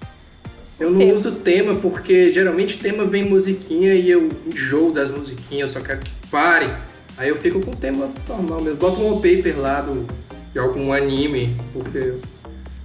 Eu 0.79 0.93
não 0.93 1.09
uso 1.09 1.33
tema 1.37 1.75
porque 1.75 2.33
geralmente 2.33 2.79
tema 2.79 3.05
vem 3.05 3.25
musiquinha 3.25 3.95
e 3.95 4.09
eu 4.09 4.31
enjoo 4.47 4.93
das 4.93 5.11
musiquinhas, 5.11 5.75
eu 5.75 5.81
só 5.81 5.87
quero 5.87 6.01
que 6.01 6.11
parem. 6.31 6.71
Aí 7.17 7.29
eu 7.29 7.37
fico 7.37 7.61
com 7.61 7.73
o 7.73 7.77
tema 7.77 8.09
normal 8.29 8.61
mesmo. 8.61 8.79
Bota 8.79 9.01
um 9.01 9.11
wallpaper 9.11 9.59
lá 9.59 9.81
do, 9.81 10.07
de 10.53 10.59
algum 10.59 10.93
anime, 10.93 11.57
porque 11.73 12.15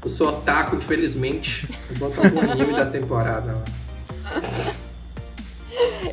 eu 0.02 0.10
sou 0.10 0.30
otaku, 0.30 0.76
infelizmente. 0.76 1.70
Eu 1.92 1.98
boto 1.98 2.20
algum 2.20 2.40
anime 2.52 2.74
da 2.74 2.88
temporada 2.88 3.54
lá. 3.54 3.64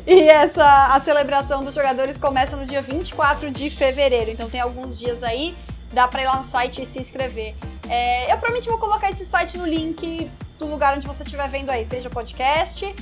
E 0.05 0.29
essa 0.29 0.93
a 0.93 0.99
celebração 0.99 1.63
dos 1.63 1.73
jogadores 1.73 2.15
começa 2.15 2.55
no 2.55 2.63
dia 2.63 2.83
24 2.83 3.49
de 3.49 3.71
fevereiro. 3.71 4.29
Então 4.29 4.47
tem 4.47 4.61
alguns 4.61 4.99
dias 4.99 5.23
aí, 5.23 5.55
dá 5.91 6.07
pra 6.07 6.21
ir 6.21 6.25
lá 6.25 6.37
no 6.37 6.45
site 6.45 6.83
e 6.83 6.85
se 6.85 6.99
inscrever. 6.99 7.55
É, 7.89 8.25
eu 8.25 8.37
provavelmente 8.37 8.69
vou 8.69 8.77
colocar 8.77 9.09
esse 9.09 9.25
site 9.25 9.57
no 9.57 9.65
link 9.65 10.29
do 10.61 10.67
lugar 10.67 10.95
onde 10.95 11.07
você 11.07 11.23
estiver 11.23 11.49
vendo 11.49 11.71
aí, 11.71 11.83
seja 11.83 12.09
podcast. 12.09 12.95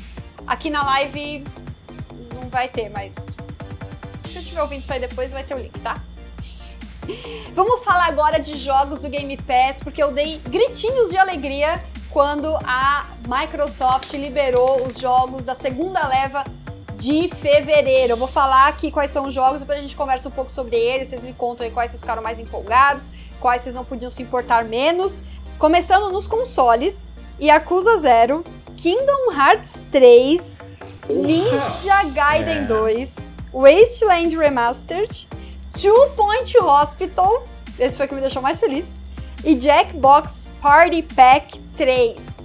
Aqui 0.48 0.70
na 0.70 0.82
live 0.84 1.44
não 2.34 2.50
vai 2.50 2.70
ter, 2.70 2.90
mas 2.90 3.14
se 3.14 4.32
você 4.32 4.40
estiver 4.40 4.62
ouvindo 4.62 4.82
isso 4.82 4.94
aí 4.94 5.00
depois, 5.00 5.32
vai 5.32 5.44
ter 5.44 5.56
o 5.56 5.60
link, 5.60 5.78
tá? 5.82 6.02
Vamos 7.54 7.84
falar 7.84 8.06
agora 8.06 8.40
de 8.40 8.58
jogos 8.58 9.02
do 9.02 9.10
Game 9.10 9.36
Pass, 9.38 9.82
porque 9.84 10.02
eu 10.02 10.12
dei 10.14 10.40
gritinhos 10.48 11.10
de 11.10 11.18
alegria 11.18 11.84
quando 12.10 12.56
a 12.64 13.08
Microsoft 13.28 14.14
liberou 14.14 14.88
os 14.88 14.98
jogos 14.98 15.44
da 15.44 15.54
segunda 15.54 16.08
leva 16.08 16.46
de 16.96 17.28
fevereiro. 17.28 18.14
Eu 18.14 18.18
vou 18.18 18.28
falar 18.28 18.70
aqui 18.70 18.90
quais 18.90 19.12
são 19.12 19.26
os 19.26 19.34
jogos, 19.34 19.60
depois 19.60 19.80
a 19.80 19.82
gente 19.82 19.98
conversa 19.98 20.30
um 20.30 20.32
pouco 20.32 20.50
sobre 20.50 20.78
eles, 20.78 21.10
vocês 21.10 21.22
me 21.22 21.34
contam 21.34 21.66
aí 21.66 21.72
quais 21.74 21.92
vocês 21.92 22.02
ficaram 22.02 22.24
mais 22.24 22.40
empolgados, 22.40 23.12
quais 23.40 23.62
vocês 23.62 23.76
não 23.76 23.84
podiam 23.84 24.10
se 24.10 24.24
importar 24.24 24.64
menos. 24.64 25.22
Começando 25.58 26.10
nos 26.10 26.26
consoles, 26.26 27.10
Yakuza 27.42 27.98
Zero, 28.00 28.44
Kingdom 28.76 29.32
Hearts 29.32 29.82
3, 29.92 30.60
Ninja 31.10 32.04
Gaiden 32.14 32.64
é. 32.64 32.66
2, 32.66 33.28
Wasteland 33.54 34.36
Remastered, 34.36 35.28
Two 35.74 36.10
Point 36.16 36.58
Hospital, 36.58 37.48
esse 37.78 37.96
foi 37.96 38.06
o 38.06 38.10
que 38.10 38.16
me 38.16 38.22
deixou 38.22 38.42
mais 38.42 38.60
feliz, 38.60 38.94
e 39.44 39.58
Jackbox 39.58 40.48
Party 40.62 41.02
Pack 41.02 41.60
3. 41.78 42.40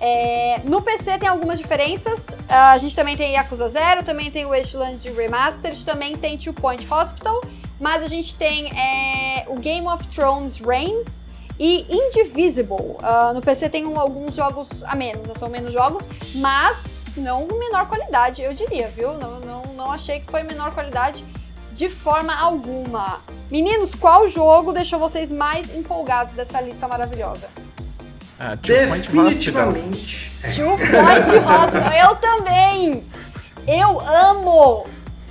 É, 0.00 0.60
no 0.64 0.80
PC 0.80 1.18
tem 1.18 1.28
algumas 1.28 1.58
diferenças. 1.58 2.28
a 2.48 2.76
gente 2.78 2.96
também 2.96 3.16
tem 3.16 3.34
Yakuza 3.34 3.68
Zero, 3.68 4.02
também 4.02 4.30
tem 4.30 4.46
Wasteland 4.46 5.08
Remastered, 5.12 5.84
também 5.84 6.16
tem 6.16 6.36
Two 6.36 6.54
Point 6.54 6.86
Hospital, 6.92 7.40
mas 7.78 8.02
a 8.02 8.08
gente 8.08 8.34
tem 8.34 8.72
é, 8.72 9.44
o 9.46 9.56
Game 9.56 9.86
of 9.86 10.06
Thrones 10.08 10.58
Reigns 10.60 11.24
e 11.60 11.86
Indivisible. 11.90 12.96
Uh, 12.96 13.34
no 13.34 13.42
PC 13.42 13.68
tem 13.68 13.84
um, 13.84 14.00
alguns 14.00 14.34
jogos 14.34 14.82
a 14.84 14.96
menos, 14.96 15.28
né? 15.28 15.34
são 15.36 15.50
menos 15.50 15.74
jogos, 15.74 16.08
mas 16.36 17.04
não 17.14 17.46
menor 17.46 17.86
qualidade, 17.86 18.40
eu 18.40 18.54
diria, 18.54 18.88
viu? 18.88 19.12
Não, 19.18 19.40
não, 19.40 19.62
não 19.74 19.92
achei 19.92 20.20
que 20.20 20.30
foi 20.30 20.42
menor 20.42 20.72
qualidade 20.72 21.22
de 21.74 21.90
forma 21.90 22.34
alguma. 22.34 23.20
Meninos, 23.50 23.94
qual 23.94 24.26
jogo 24.26 24.72
deixou 24.72 24.98
vocês 24.98 25.30
mais 25.30 25.74
empolgados 25.74 26.32
dessa 26.32 26.58
lista 26.62 26.88
maravilhosa? 26.88 27.48
Ah, 28.38 28.56
Two 28.56 28.74
Definitivamente. 28.74 30.32
Two 30.56 30.78
Point 30.78 31.36
Hospital. 31.46 31.92
Eu 31.92 32.14
também. 32.16 33.04
Eu 33.66 34.00
amo 34.00 34.86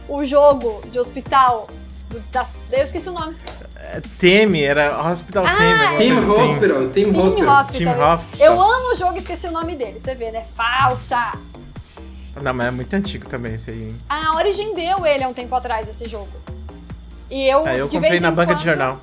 o 0.08 0.24
jogo 0.24 0.84
de 0.92 1.00
hospital. 1.00 1.68
Do, 2.08 2.20
da, 2.32 2.46
eu 2.72 2.84
esqueci 2.84 3.10
o 3.10 3.14
nome. 3.14 3.36
É, 3.82 4.02
Teme, 4.20 4.62
era 4.62 5.02
Hospital 5.02 5.46
ah, 5.48 5.56
Teme. 5.56 5.72
É. 5.72 5.98
Team 5.98 6.20
assim. 6.20 6.30
Hospital, 6.30 6.78
Team, 6.78 6.92
Team 6.92 7.26
Hospital. 7.26 7.62
Hospital. 7.62 7.96
Team 7.96 8.14
Hospital. 8.14 8.48
Eu 8.48 8.62
amo 8.62 8.92
o 8.92 8.96
jogo 8.96 9.16
e 9.16 9.20
esqueci 9.20 9.48
o 9.48 9.52
nome 9.52 9.76
dele. 9.76 10.00
Você 10.00 10.16
vê, 10.16 10.32
né? 10.32 10.46
Falsa. 10.54 11.32
Não, 12.42 12.54
mas 12.54 12.68
é 12.68 12.72
muito 12.72 12.94
antigo 12.94 13.28
também 13.28 13.56
esse 13.56 13.72
aí. 13.72 13.84
Hein? 13.84 13.98
A 14.10 14.36
Origin 14.36 14.74
deu 14.74 15.06
ele 15.06 15.24
há 15.24 15.28
um 15.28 15.34
tempo 15.34 15.56
atrás, 15.56 15.88
esse 15.88 16.08
jogo. 16.08 16.30
E 17.30 17.48
eu, 17.48 17.66
é, 17.66 17.80
eu 17.80 17.88
comprei 17.88 18.20
na 18.20 18.32
banca 18.32 18.54
quando... 18.54 18.60
de 18.60 18.66
jornal. 18.66 19.00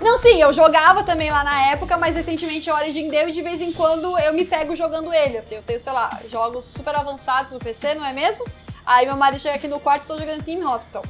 Não, 0.00 0.16
sim, 0.16 0.40
eu 0.40 0.52
jogava 0.52 1.02
também 1.02 1.30
lá 1.30 1.42
na 1.42 1.70
época, 1.70 1.96
mas 1.96 2.14
recentemente 2.14 2.70
a 2.70 2.76
Origin 2.76 3.08
deu 3.08 3.28
e 3.28 3.32
de 3.32 3.42
vez 3.42 3.60
em 3.60 3.72
quando 3.72 4.16
eu 4.18 4.32
me 4.32 4.44
pego 4.44 4.76
jogando 4.76 5.12
ele, 5.12 5.38
assim. 5.38 5.56
Eu 5.56 5.62
tenho, 5.62 5.80
sei 5.80 5.92
lá, 5.92 6.20
jogos 6.28 6.64
super 6.64 6.94
avançados 6.94 7.52
no 7.52 7.58
PC, 7.58 7.94
não 7.94 8.04
é 8.04 8.12
mesmo? 8.12 8.44
Aí 8.84 9.06
meu 9.06 9.16
marido 9.16 9.40
chega 9.40 9.56
aqui 9.56 9.68
no 9.68 9.80
quarto 9.80 10.02
e 10.02 10.04
estou 10.04 10.18
jogando 10.18 10.42
Team 10.42 10.64
Hospital. 10.72 11.04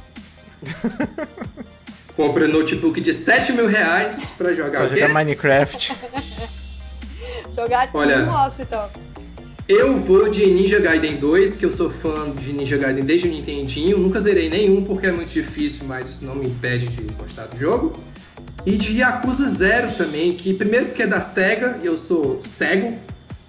Compra 2.15 2.47
notebook 2.47 3.01
de 3.01 3.11
7 3.11 3.53
mil 3.53 3.67
reais 3.67 4.33
pra 4.37 4.53
jogar 4.53 4.87
Pra 4.87 4.87
jogar 4.87 5.09
Minecraft. 5.09 5.95
jogar 7.55 7.91
Team 7.91 8.03
Olha, 8.03 8.45
Hospital. 8.45 8.91
Eu 9.67 9.97
vou 9.97 10.29
de 10.29 10.45
Ninja 10.45 10.79
Gaiden 10.79 11.15
2, 11.15 11.57
que 11.57 11.65
eu 11.65 11.71
sou 11.71 11.89
fã 11.89 12.29
de 12.31 12.51
Ninja 12.51 12.77
Gaiden 12.77 13.05
desde 13.05 13.27
o 13.27 13.31
Nintendinho. 13.31 13.97
Nunca 13.97 14.19
zerei 14.19 14.49
nenhum 14.49 14.83
porque 14.83 15.07
é 15.07 15.11
muito 15.11 15.31
difícil, 15.31 15.85
mas 15.87 16.09
isso 16.09 16.25
não 16.25 16.35
me 16.35 16.47
impede 16.47 16.87
de 16.87 17.01
gostar 17.13 17.45
do 17.45 17.57
jogo. 17.57 17.97
E 18.65 18.77
de 18.77 18.97
Yakuza 18.97 19.47
Zero 19.47 19.91
também, 19.93 20.33
que 20.33 20.53
primeiro 20.53 20.87
porque 20.87 21.03
é 21.03 21.07
da 21.07 21.21
SEGA 21.21 21.79
e 21.81 21.85
eu 21.85 21.95
sou 21.95 22.41
cego. 22.41 22.97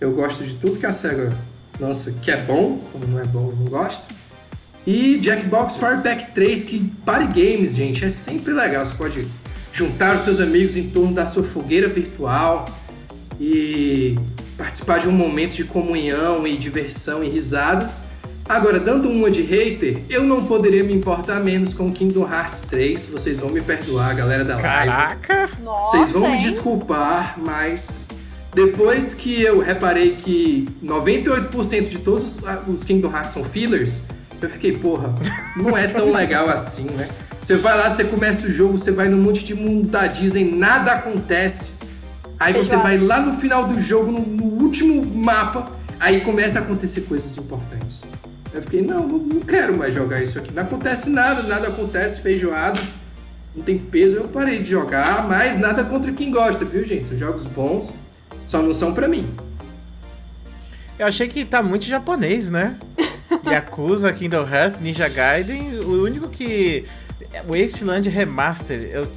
Eu 0.01 0.13
gosto 0.13 0.45
de 0.45 0.55
tudo 0.55 0.79
que 0.79 0.87
a 0.87 0.93
SEGA 0.93 1.37
lança 1.81 2.13
que 2.23 2.31
é 2.31 2.37
bom, 2.37 2.79
como 2.93 3.07
não 3.07 3.19
é 3.21 3.25
bom 3.25 3.51
eu 3.51 3.57
não 3.57 3.65
gosto. 3.65 4.07
E 4.87 5.19
Jackbox 5.23 5.77
Fireback 5.77 6.33
3, 6.33 6.65
que 6.65 6.93
Party 7.07 7.27
Games, 7.27 7.75
gente, 7.75 8.05
é 8.05 8.09
sempre 8.09 8.53
legal. 8.53 8.85
Você 8.85 8.95
pode 8.95 9.27
juntar 9.73 10.17
os 10.17 10.23
seus 10.23 10.41
amigos 10.41 10.77
em 10.77 10.89
torno 10.91 11.13
da 11.13 11.25
sua 11.25 11.43
fogueira 11.43 11.89
virtual 11.89 12.67
e 13.41 14.19
participar 14.57 15.01
de 15.01 15.09
um 15.09 15.13
momento 15.13 15.55
de 15.55 15.65
comunhão 15.65 16.47
e 16.47 16.57
diversão 16.57 17.25
e 17.25 17.29
risadas. 17.29 18.03
Agora, 18.47 18.79
dando 18.79 19.09
uma 19.09 19.31
de 19.31 19.41
hater, 19.41 20.03
eu 20.11 20.23
não 20.23 20.45
poderia 20.45 20.85
me 20.85 20.93
importar 20.93 21.41
menos 21.41 21.73
com 21.73 21.91
Kingdom 21.91 22.31
Hearts 22.31 22.61
3. 22.63 23.07
Vocês 23.07 23.39
vão 23.39 23.49
me 23.49 23.63
perdoar, 23.63 24.15
galera 24.15 24.45
da 24.45 24.55
live. 24.57 24.69
Caraca! 24.91 25.51
Nossa, 25.63 25.97
Vocês 25.97 26.11
vão 26.11 26.27
hein? 26.27 26.33
me 26.33 26.43
desculpar, 26.43 27.39
mas 27.39 28.11
depois 28.55 29.15
que 29.15 29.41
eu 29.41 29.61
reparei 29.61 30.17
que 30.17 30.69
98% 30.85 31.89
de 31.89 31.99
todos 31.99 32.23
os, 32.23 32.41
os 32.69 32.85
Kingdom 32.85 33.11
Hearts 33.11 33.33
são 33.33 33.43
fillers, 33.43 34.03
eu 34.41 34.51
fiquei, 34.51 34.77
porra, 34.79 35.15
não 35.57 35.77
é 35.77 35.87
tão 35.87 36.13
legal 36.13 36.49
assim, 36.49 36.91
né? 36.91 37.09
Você 37.41 37.57
vai 37.57 37.77
lá, 37.77 37.91
você 37.91 38.05
começa 38.05 38.47
o 38.47 38.51
jogo, 38.51 38.79
você 38.79 38.91
vai 38.91 39.09
no 39.09 39.17
monte 39.19 39.45
de 39.45 39.55
mundo 39.55 39.89
da 39.89 40.07
Disney, 40.07 40.55
nada 40.55 40.93
acontece. 40.93 41.75
Aí 42.39 42.53
você 42.53 42.77
vai 42.77 42.99
lá 42.99 43.21
no 43.21 43.39
final 43.39 43.67
do 43.67 43.79
jogo, 43.79 44.11
no, 44.11 44.21
no 44.21 44.63
último 44.63 45.05
mapa, 45.05 45.71
aí 46.01 46.21
começa 46.23 46.59
a 46.59 46.63
acontecer 46.63 47.03
coisas 47.03 47.37
importantes. 47.37 48.07
Eu 48.53 48.63
fiquei, 48.63 48.83
não, 48.83 49.07
não 49.07 49.41
quero 49.41 49.77
mais 49.77 49.93
jogar 49.93 50.23
isso 50.23 50.39
aqui. 50.39 50.53
Não 50.53 50.63
acontece 50.63 51.11
nada, 51.11 51.43
nada 51.43 51.69
acontece, 51.69 52.21
feijoado, 52.21 52.81
não 53.55 53.63
tem 53.63 53.79
peso. 53.79 54.17
Eu 54.17 54.29
parei 54.29 54.61
de 54.61 54.71
jogar, 54.71 55.29
mas 55.29 55.59
nada 55.59 55.85
contra 55.85 56.13
quem 56.13 56.31
gosta, 56.31 56.65
viu, 56.65 56.85
gente? 56.85 57.09
São 57.09 57.19
jogos 57.19 57.47
bons, 57.47 57.95
só 58.47 58.63
não 58.63 58.73
são 58.73 58.95
pra 58.95 59.09
mim. 59.09 59.29
Eu 60.99 61.07
achei 61.07 61.29
que 61.29 61.45
tá 61.45 61.63
muito 61.63 61.85
japonês, 61.85 62.51
né? 62.51 62.77
Yakuza, 63.51 64.13
Kingdom 64.13 64.47
Hearts, 64.49 64.81
Ninja 64.81 65.09
Gaiden, 65.09 65.81
o 65.81 66.03
único 66.03 66.29
que. 66.29 66.87
Wasteland 67.49 68.09
Remaster, 68.09 68.89
eu 68.93 69.09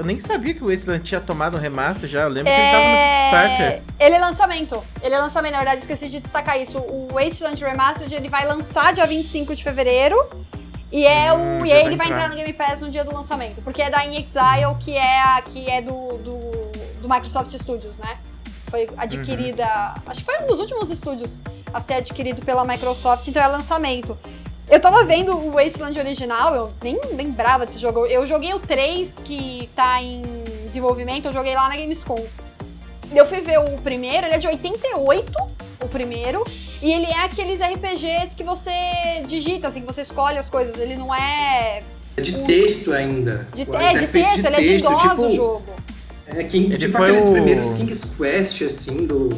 eu 0.00 0.06
nem 0.06 0.18
sabia 0.18 0.54
que 0.54 0.64
o 0.64 0.70
Wasteland 0.70 1.04
tinha 1.04 1.20
tomado 1.20 1.58
um 1.58 1.60
remaster 1.60 2.08
já. 2.08 2.22
Eu 2.22 2.30
lembro 2.30 2.50
é... 2.50 2.56
que 2.56 2.62
ele 2.62 2.70
tava 2.70 2.84
no 2.84 2.90
é, 2.90 3.16
Kickstarter. 3.18 3.82
Ele 3.98 4.14
é 4.14 4.18
lançamento. 4.18 4.84
Ele 5.02 5.14
é 5.14 5.18
lançamento, 5.18 5.52
na 5.52 5.58
verdade, 5.58 5.80
esqueci 5.80 6.08
de 6.08 6.20
destacar 6.20 6.58
isso. 6.58 6.78
O 6.78 7.08
Wasteland 7.12 7.62
Remastered 7.62 8.14
ele 8.14 8.30
vai 8.30 8.46
lançar 8.46 8.94
dia 8.94 9.06
25 9.06 9.54
de 9.54 9.62
fevereiro. 9.62 10.16
E 10.90 11.06
é 11.06 11.30
hum, 11.34 11.58
o. 11.58 11.66
E 11.66 11.72
aí 11.72 11.84
ele 11.84 11.96
vai 11.96 12.06
entrar. 12.06 12.24
entrar 12.24 12.28
no 12.30 12.34
Game 12.34 12.52
Pass 12.54 12.80
no 12.80 12.88
dia 12.88 13.04
do 13.04 13.14
lançamento. 13.14 13.60
Porque 13.60 13.82
é 13.82 13.90
da 13.90 14.02
In 14.06 14.24
Exile, 14.24 14.74
que 14.80 14.96
é, 14.96 15.20
a, 15.20 15.42
que 15.42 15.68
é 15.68 15.82
do, 15.82 16.16
do, 16.16 16.38
do 17.02 17.08
Microsoft 17.08 17.52
Studios, 17.52 17.98
né? 17.98 18.16
Foi 18.70 18.88
adquirida. 18.96 19.64
Uhum. 19.64 20.02
Acho 20.06 20.20
que 20.20 20.26
foi 20.26 20.42
um 20.42 20.46
dos 20.46 20.60
últimos 20.60 20.90
estúdios 20.90 21.42
a 21.72 21.80
ser 21.80 21.94
adquirido 21.94 22.42
pela 22.42 22.64
Microsoft, 22.64 23.26
então 23.28 23.42
é 23.42 23.46
lançamento. 23.46 24.16
Eu 24.70 24.78
tava 24.78 25.02
vendo 25.02 25.36
o 25.36 25.52
Wasteland 25.52 25.98
original, 25.98 26.54
eu 26.54 26.72
nem 26.80 26.98
lembrava 27.12 27.66
desse 27.66 27.78
jogo. 27.78 28.06
Eu 28.06 28.24
joguei 28.24 28.54
o 28.54 28.60
3, 28.60 29.16
que 29.24 29.68
tá 29.74 30.00
em 30.00 30.22
desenvolvimento, 30.68 31.26
eu 31.26 31.32
joguei 31.32 31.54
lá 31.54 31.68
na 31.68 31.76
Gamescom. 31.76 32.24
Eu 33.12 33.26
fui 33.26 33.40
ver 33.40 33.58
o 33.58 33.80
primeiro, 33.82 34.26
ele 34.26 34.34
é 34.34 34.38
de 34.38 34.46
88, 34.46 35.32
o 35.82 35.88
primeiro, 35.88 36.44
e 36.80 36.92
ele 36.92 37.06
é 37.06 37.24
aqueles 37.24 37.60
RPGs 37.60 38.36
que 38.36 38.44
você 38.44 38.70
digita, 39.26 39.66
assim, 39.66 39.80
que 39.80 39.86
você 39.86 40.02
escolhe 40.02 40.38
as 40.38 40.48
coisas. 40.48 40.76
Ele 40.78 40.94
não 40.94 41.12
é. 41.12 41.82
É 42.16 42.20
de 42.20 42.38
texto 42.44 42.92
ainda. 42.92 43.48
De, 43.52 43.62
é, 43.62 43.94
de 43.94 44.06
texto, 44.06 44.40
de 44.40 44.46
ele 44.46 44.56
é 44.56 44.60
de 44.60 44.76
idoso 44.76 44.96
tipo, 44.96 45.22
o 45.22 45.30
jogo. 45.34 45.64
É, 46.26 46.44
King, 46.44 46.78
tipo 46.78 46.96
aqueles 46.96 47.24
o... 47.24 47.32
primeiros 47.32 47.72
King's 47.72 48.14
Quest, 48.16 48.62
assim, 48.62 49.04
do. 49.04 49.30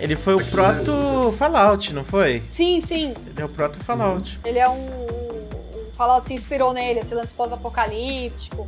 Ele 0.00 0.16
foi 0.16 0.34
o 0.34 0.44
proto 0.46 1.32
Fallout, 1.36 1.94
não 1.94 2.04
foi? 2.04 2.42
Sim, 2.48 2.80
sim. 2.80 3.14
Ele 3.26 3.40
é 3.40 3.44
o 3.44 3.48
proto 3.48 3.78
Fallout. 3.78 4.40
Ele 4.44 4.58
é 4.58 4.68
um. 4.68 4.86
O 4.86 5.92
Fallout 5.92 6.26
se 6.26 6.32
inspirou 6.32 6.72
nele, 6.72 7.00
esse 7.00 7.14
lance 7.14 7.34
pós-apocalíptico. 7.34 8.66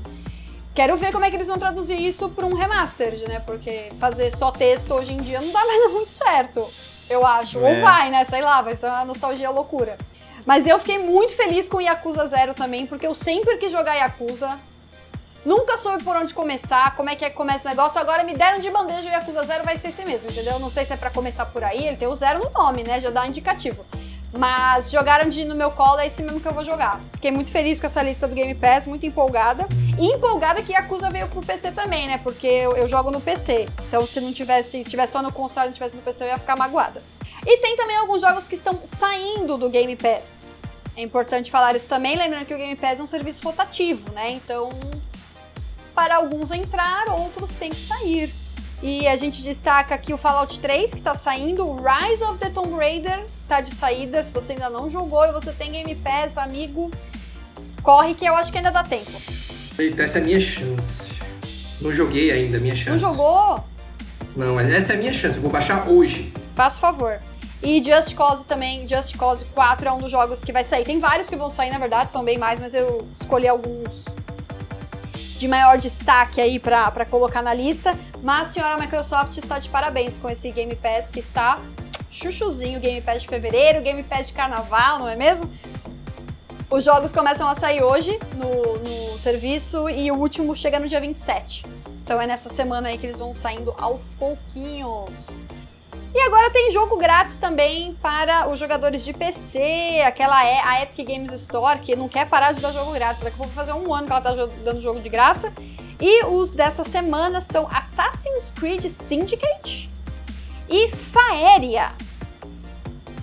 Quero 0.75 0.97
ver 0.97 1.13
como 1.13 1.25
é 1.25 1.31
que 1.31 1.37
eles 1.37 1.49
vão 1.49 1.59
traduzir 1.59 2.01
isso 2.01 2.29
para 2.29 2.47
um 2.47 2.55
remastered, 2.55 3.27
né? 3.29 3.41
Porque 3.41 3.89
fazer 3.99 4.31
só 4.31 4.51
texto 4.51 4.93
hoje 4.93 5.13
em 5.13 5.19
dia 5.19 5.41
não 5.41 5.49
dá 5.53 5.65
mais 5.65 5.93
muito 5.93 6.11
certo, 6.11 6.67
eu 7.09 7.27
acho. 7.27 7.59
É. 7.59 7.77
Ou 7.77 7.83
vai, 7.83 8.11
né? 8.11 8.25
Sei 8.25 8.43
lá, 8.43 8.61
vai 8.61 8.77
ser 8.77 8.87
uma 8.87 9.05
nostalgia 9.05 9.51
loucura. 9.51 9.97
Mas 10.45 10.67
eu 10.67 10.79
fiquei 10.79 10.99
muito 10.99 11.35
feliz 11.35 11.69
com 11.69 11.81
Yakuza 11.81 12.27
Zero 12.27 12.53
também, 12.53 12.87
porque 12.87 13.07
eu 13.07 13.15
sempre 13.15 13.57
quis 13.57 13.71
jogar 13.73 13.95
Yakuza. 13.95 14.59
Nunca 15.45 15.77
soube 15.77 16.05
por 16.05 16.15
onde 16.15 16.33
começar, 16.33 16.95
como 16.95 17.11
é 17.11 17.17
que 17.17 17.25
é 17.25 17.31
que 17.31 17.37
começa 17.37 17.69
o 17.69 17.71
negócio. 17.71 18.01
Agora 18.01 18.23
me 18.23 18.35
deram 18.35 18.61
de 18.61 18.71
bandeja 18.71 19.09
o 19.09 19.13
Yakuza 19.13 19.43
Zero 19.43 19.65
vai 19.65 19.77
ser 19.77 19.89
esse 19.89 20.05
mesmo, 20.05 20.31
entendeu? 20.31 20.59
Não 20.61 20.71
sei 20.71 20.85
se 20.85 20.93
é 20.93 20.97
para 20.97 21.11
começar 21.11 21.47
por 21.47 21.65
aí, 21.65 21.87
ele 21.87 21.97
tem 21.97 22.07
o 22.07 22.15
zero 22.15 22.39
no 22.39 22.51
nome, 22.51 22.85
né? 22.85 23.01
Já 23.01 23.11
dá 23.11 23.23
um 23.23 23.27
indicativo. 23.27 23.85
Mas 24.39 24.91
jogaram 24.91 25.29
de 25.29 25.45
no 25.45 25.55
meu 25.55 25.71
colo, 25.73 25.99
é 25.99 26.07
esse 26.07 26.23
mesmo 26.23 26.41
que 26.41 26.47
eu 26.47 26.55
vou 26.55 26.65
jogar. 26.65 27.01
Fiquei 27.13 27.31
muito 27.31 27.51
feliz 27.51 27.79
com 27.79 27.87
essa 27.87 28.03
lista 28.03 28.27
do 28.27 28.35
Game 28.35 28.55
Pass, 28.55 28.87
muito 28.87 29.05
empolgada. 29.05 29.67
E 29.99 30.07
empolgada 30.07 30.63
que 30.63 30.73
Yakuza 30.73 31.11
veio 31.11 31.29
pro 31.29 31.45
PC 31.45 31.73
também, 31.73 32.07
né? 32.07 32.19
Porque 32.19 32.47
eu, 32.47 32.77
eu 32.77 32.89
jogo 32.89 33.11
no 33.11 33.21
PC. 33.21 33.69
Então 33.89 34.07
se 34.07 34.21
não 34.21 34.33
tivesse, 34.33 34.83
tivesse 34.85 35.13
só 35.13 35.23
no 35.23 35.33
console 35.33 35.67
e 35.67 35.69
não 35.69 35.75
tivesse 35.75 35.97
no 35.97 36.03
PC, 36.03 36.25
eu 36.25 36.29
ia 36.29 36.39
ficar 36.39 36.57
magoada. 36.57 37.03
E 37.45 37.59
tem 37.59 37.77
também 37.77 37.97
alguns 37.97 38.21
jogos 38.21 38.49
que 38.49 38.55
estão 38.55 38.79
saindo 38.85 39.59
do 39.59 39.69
Game 39.69 39.95
Pass. 39.97 40.47
É 40.97 41.03
importante 41.03 41.51
falar 41.51 41.75
isso 41.75 41.89
também, 41.89 42.17
lembrando 42.17 42.47
que 42.47 42.55
o 42.55 42.59
Game 42.59 42.77
Pass 42.77 43.01
é 43.01 43.03
um 43.03 43.07
serviço 43.07 43.43
rotativo, 43.45 44.11
né? 44.13 44.31
Então 44.31 44.71
para 45.95 46.17
alguns 46.17 46.51
entrar, 46.51 47.09
outros 47.09 47.55
têm 47.55 47.71
que 47.71 47.87
sair. 47.87 48.33
E 48.83 49.07
a 49.07 49.15
gente 49.15 49.43
destaca 49.43 49.95
aqui 49.95 50.13
o 50.13 50.19
Fallout 50.19 50.59
3, 50.59 50.93
que 50.93 51.01
tá 51.01 51.15
saindo, 51.15 51.65
o 51.65 51.77
Rise 51.77 52.25
of 52.25 52.39
the 52.39 52.51
Tomb 52.51 52.75
Raider 52.75 53.25
tá 53.47 53.61
de 53.61 53.73
saída, 53.73 54.23
se 54.25 54.33
você 54.33 54.55
ainda 54.55 54.69
não 54.69 54.91
jogou 54.91 55.25
e 55.25 55.31
você 55.31 55.53
tem 55.53 55.71
Game 55.71 55.95
Pass, 55.95 56.37
amigo, 56.37 56.91
corre 57.81 58.15
que 58.15 58.27
eu 58.27 58.35
acho 58.35 58.51
que 58.51 58.59
ainda 58.59 58.73
dá 58.73 58.83
tempo. 58.83 59.13
Eita, 59.79 60.03
essa 60.03 60.19
é 60.19 60.23
a 60.23 60.25
minha 60.25 60.41
chance. 60.41 61.23
Não 61.81 61.93
joguei 61.93 62.33
ainda, 62.33 62.59
minha 62.59 62.75
chance. 62.75 63.03
Não 63.03 63.13
jogou? 63.13 63.65
Não, 64.35 64.59
essa 64.59 64.95
é 64.95 64.97
a 64.97 64.99
minha 64.99 65.13
chance, 65.13 65.37
eu 65.37 65.43
vou 65.43 65.51
baixar 65.51 65.89
hoje. 65.89 66.33
Faça 66.57 66.81
favor. 66.81 67.21
E 67.63 67.81
Just 67.81 68.17
Cause 68.17 68.45
também, 68.45 68.89
Just 68.89 69.17
Cause 69.17 69.45
4 69.55 69.89
é 69.89 69.93
um 69.93 69.99
dos 69.99 70.11
jogos 70.11 70.43
que 70.43 70.53
vai 70.53 70.65
sair. 70.65 70.83
Tem 70.83 70.99
vários 70.99 71.31
que 71.31 71.37
vão 71.37 71.49
sair, 71.49 71.71
na 71.71 71.79
verdade, 71.79 72.11
são 72.11 72.25
bem 72.25 72.37
mais, 72.37 72.61
mas 72.61 72.75
eu 72.75 73.07
escolhi 73.15 73.47
alguns 73.47 74.05
de 75.43 75.49
maior 75.49 75.77
destaque 75.77 76.41
aí 76.41 76.61
para 76.61 77.05
colocar 77.05 77.43
na 77.43 77.53
lista. 77.53 77.99
Mas 78.23 78.49
a 78.49 78.53
senhora 78.53 78.79
Microsoft 78.79 79.37
está 79.37 79.59
de 79.59 79.69
parabéns 79.69 80.17
com 80.17 80.31
esse 80.31 80.53
Game 80.53 80.75
Pass 80.77 81.11
que 81.11 81.19
está 81.19 81.59
chuchuzinho, 82.09 82.79
Game 82.79 83.01
Pass 83.01 83.23
de 83.23 83.29
fevereiro, 83.29 83.83
Game 83.83 84.05
Pass 84.05 84.29
de 84.29 84.35
carnaval, 84.35 85.01
não 85.01 85.09
é 85.09 85.17
mesmo? 85.17 85.51
Os 86.71 86.85
jogos 86.85 87.13
começam 87.13 87.49
a 87.49 87.57
sair 87.57 87.83
hoje 87.83 88.17
no, 88.35 88.79
no 88.79 89.19
serviço 89.19 89.89
e 89.91 90.13
o 90.13 90.15
último 90.15 90.55
chega 90.55 90.79
no 90.79 90.87
dia 90.87 91.01
27. 91.01 91.67
Então 92.05 92.23
é 92.23 92.27
nessa 92.27 92.49
semana 92.49 92.89
aí 92.89 92.97
que 92.97 93.07
eles 93.07 93.19
vão 93.19 93.35
saindo 93.35 93.75
aos 93.77 94.15
pouquinhos. 94.15 95.43
E 96.15 96.21
agora 96.21 96.51
tem 96.51 96.71
jogo 96.71 96.99
grátis 96.99 97.39
também 97.39 97.95
para 98.03 98.47
os 98.49 98.59
jogadores 98.59 99.03
de 99.03 99.15
PC, 99.15 100.03
aquela 100.07 100.45
é 100.45 100.61
a 100.61 100.83
Epic 100.83 101.09
Games 101.09 101.33
Store, 101.33 101.79
que 101.79 101.97
não 101.97 102.07
quer 102.07 102.29
parar 102.29 102.53
de 102.53 102.61
dar 102.61 102.71
jogo 102.71 102.93
grátis. 102.93 103.23
Daqui 103.23 103.35
a 103.35 103.39
pouco 103.39 103.53
vai 103.55 103.65
fazer 103.65 103.79
um 103.79 103.95
ano 103.95 104.07
que 104.07 104.13
ela 104.13 104.21
tá 104.21 104.35
dando 104.63 104.81
jogo 104.81 105.01
de 105.01 105.09
graça. 105.09 105.51
E 105.99 106.25
os 106.27 106.53
dessa 106.53 106.85
semana 106.85 107.41
são 107.41 107.67
Assassin's 107.71 108.51
Creed 108.51 108.85
Syndicate 108.87 109.91
e 110.69 110.89
Faeria. 110.91 111.93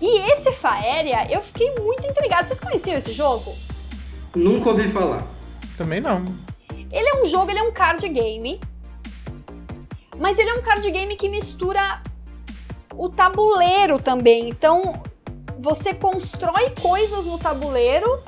E 0.01 0.31
esse 0.31 0.51
Faeria, 0.51 1.31
eu 1.31 1.43
fiquei 1.43 1.75
muito 1.75 2.07
intrigado. 2.07 2.47
Vocês 2.47 2.59
conheciam 2.59 2.97
esse 2.97 3.11
jogo? 3.11 3.55
Nunca 4.35 4.69
ouvi 4.69 4.87
falar. 4.87 5.27
Também 5.77 6.01
não. 6.01 6.33
Ele 6.91 7.07
é 7.07 7.21
um 7.21 7.25
jogo, 7.25 7.51
ele 7.51 7.59
é 7.59 7.63
um 7.63 7.71
card 7.71 8.07
game. 8.09 8.59
Mas 10.17 10.39
ele 10.39 10.49
é 10.49 10.53
um 10.53 10.61
card 10.61 10.89
game 10.89 11.15
que 11.15 11.29
mistura 11.29 12.01
o 12.99 13.07
tabuleiro 13.07 13.97
também. 13.97 14.49
Então, 14.49 15.01
você 15.57 15.93
constrói 15.93 16.71
coisas 16.81 17.25
no 17.25 17.39
tabuleiro. 17.39 18.21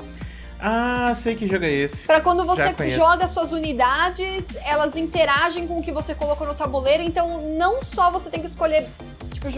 Ah, 0.58 1.14
sei 1.20 1.34
que 1.34 1.46
jogo 1.46 1.64
é 1.64 1.70
esse. 1.70 2.06
Para 2.06 2.22
quando 2.22 2.42
você 2.46 2.74
joga 2.88 3.28
suas 3.28 3.52
unidades, 3.52 4.48
elas 4.64 4.96
interagem 4.96 5.66
com 5.66 5.76
o 5.76 5.82
que 5.82 5.92
você 5.92 6.14
colocou 6.14 6.46
no 6.46 6.54
tabuleiro. 6.54 7.02
Então, 7.02 7.42
não 7.58 7.82
só 7.82 8.10
você 8.10 8.30
tem 8.30 8.40
que 8.40 8.46
escolher, 8.46 8.88
tipo, 9.34 9.48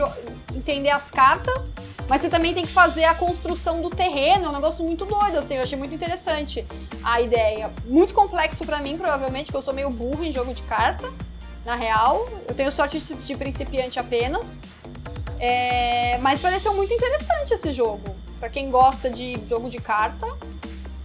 entender 0.53 0.91
as 0.91 1.13
cartas, 1.13 1.73
mas 2.09 2.21
você 2.21 2.29
também 2.29 2.53
tem 2.53 2.65
que 2.65 2.73
fazer 2.73 3.05
a 3.05 3.15
construção 3.15 3.81
do 3.81 3.91
terreno. 3.91 4.47
É 4.47 4.49
um 4.49 4.53
negócio 4.53 4.85
muito 4.85 5.05
doido, 5.05 5.39
assim. 5.39 5.55
Eu 5.55 5.63
achei 5.63 5.79
muito 5.79 5.95
interessante 5.95 6.67
a 7.05 7.21
ideia. 7.21 7.71
Muito 7.85 8.15
complexo 8.15 8.65
para 8.65 8.81
mim, 8.81 8.99
provavelmente, 8.99 9.47
porque 9.47 9.59
eu 9.59 9.63
sou 9.63 9.75
meio 9.75 9.91
burro 9.91 10.25
em 10.25 10.33
jogo 10.33 10.53
de 10.53 10.63
carta. 10.63 11.09
Na 11.65 11.77
real, 11.77 12.29
eu 12.49 12.55
tenho 12.55 12.73
sorte 12.73 12.99
de 12.99 13.37
principiante 13.37 14.01
apenas. 14.01 14.61
É, 15.39 16.19
mas 16.19 16.41
pareceu 16.41 16.75
muito 16.75 16.93
interessante 16.93 17.55
esse 17.55 17.73
jogo. 17.73 18.15
Para 18.39 18.49
quem 18.49 18.71
gosta 18.71 19.11
de 19.11 19.39
jogo 19.49 19.69
de 19.69 19.79
carta, 19.79 20.27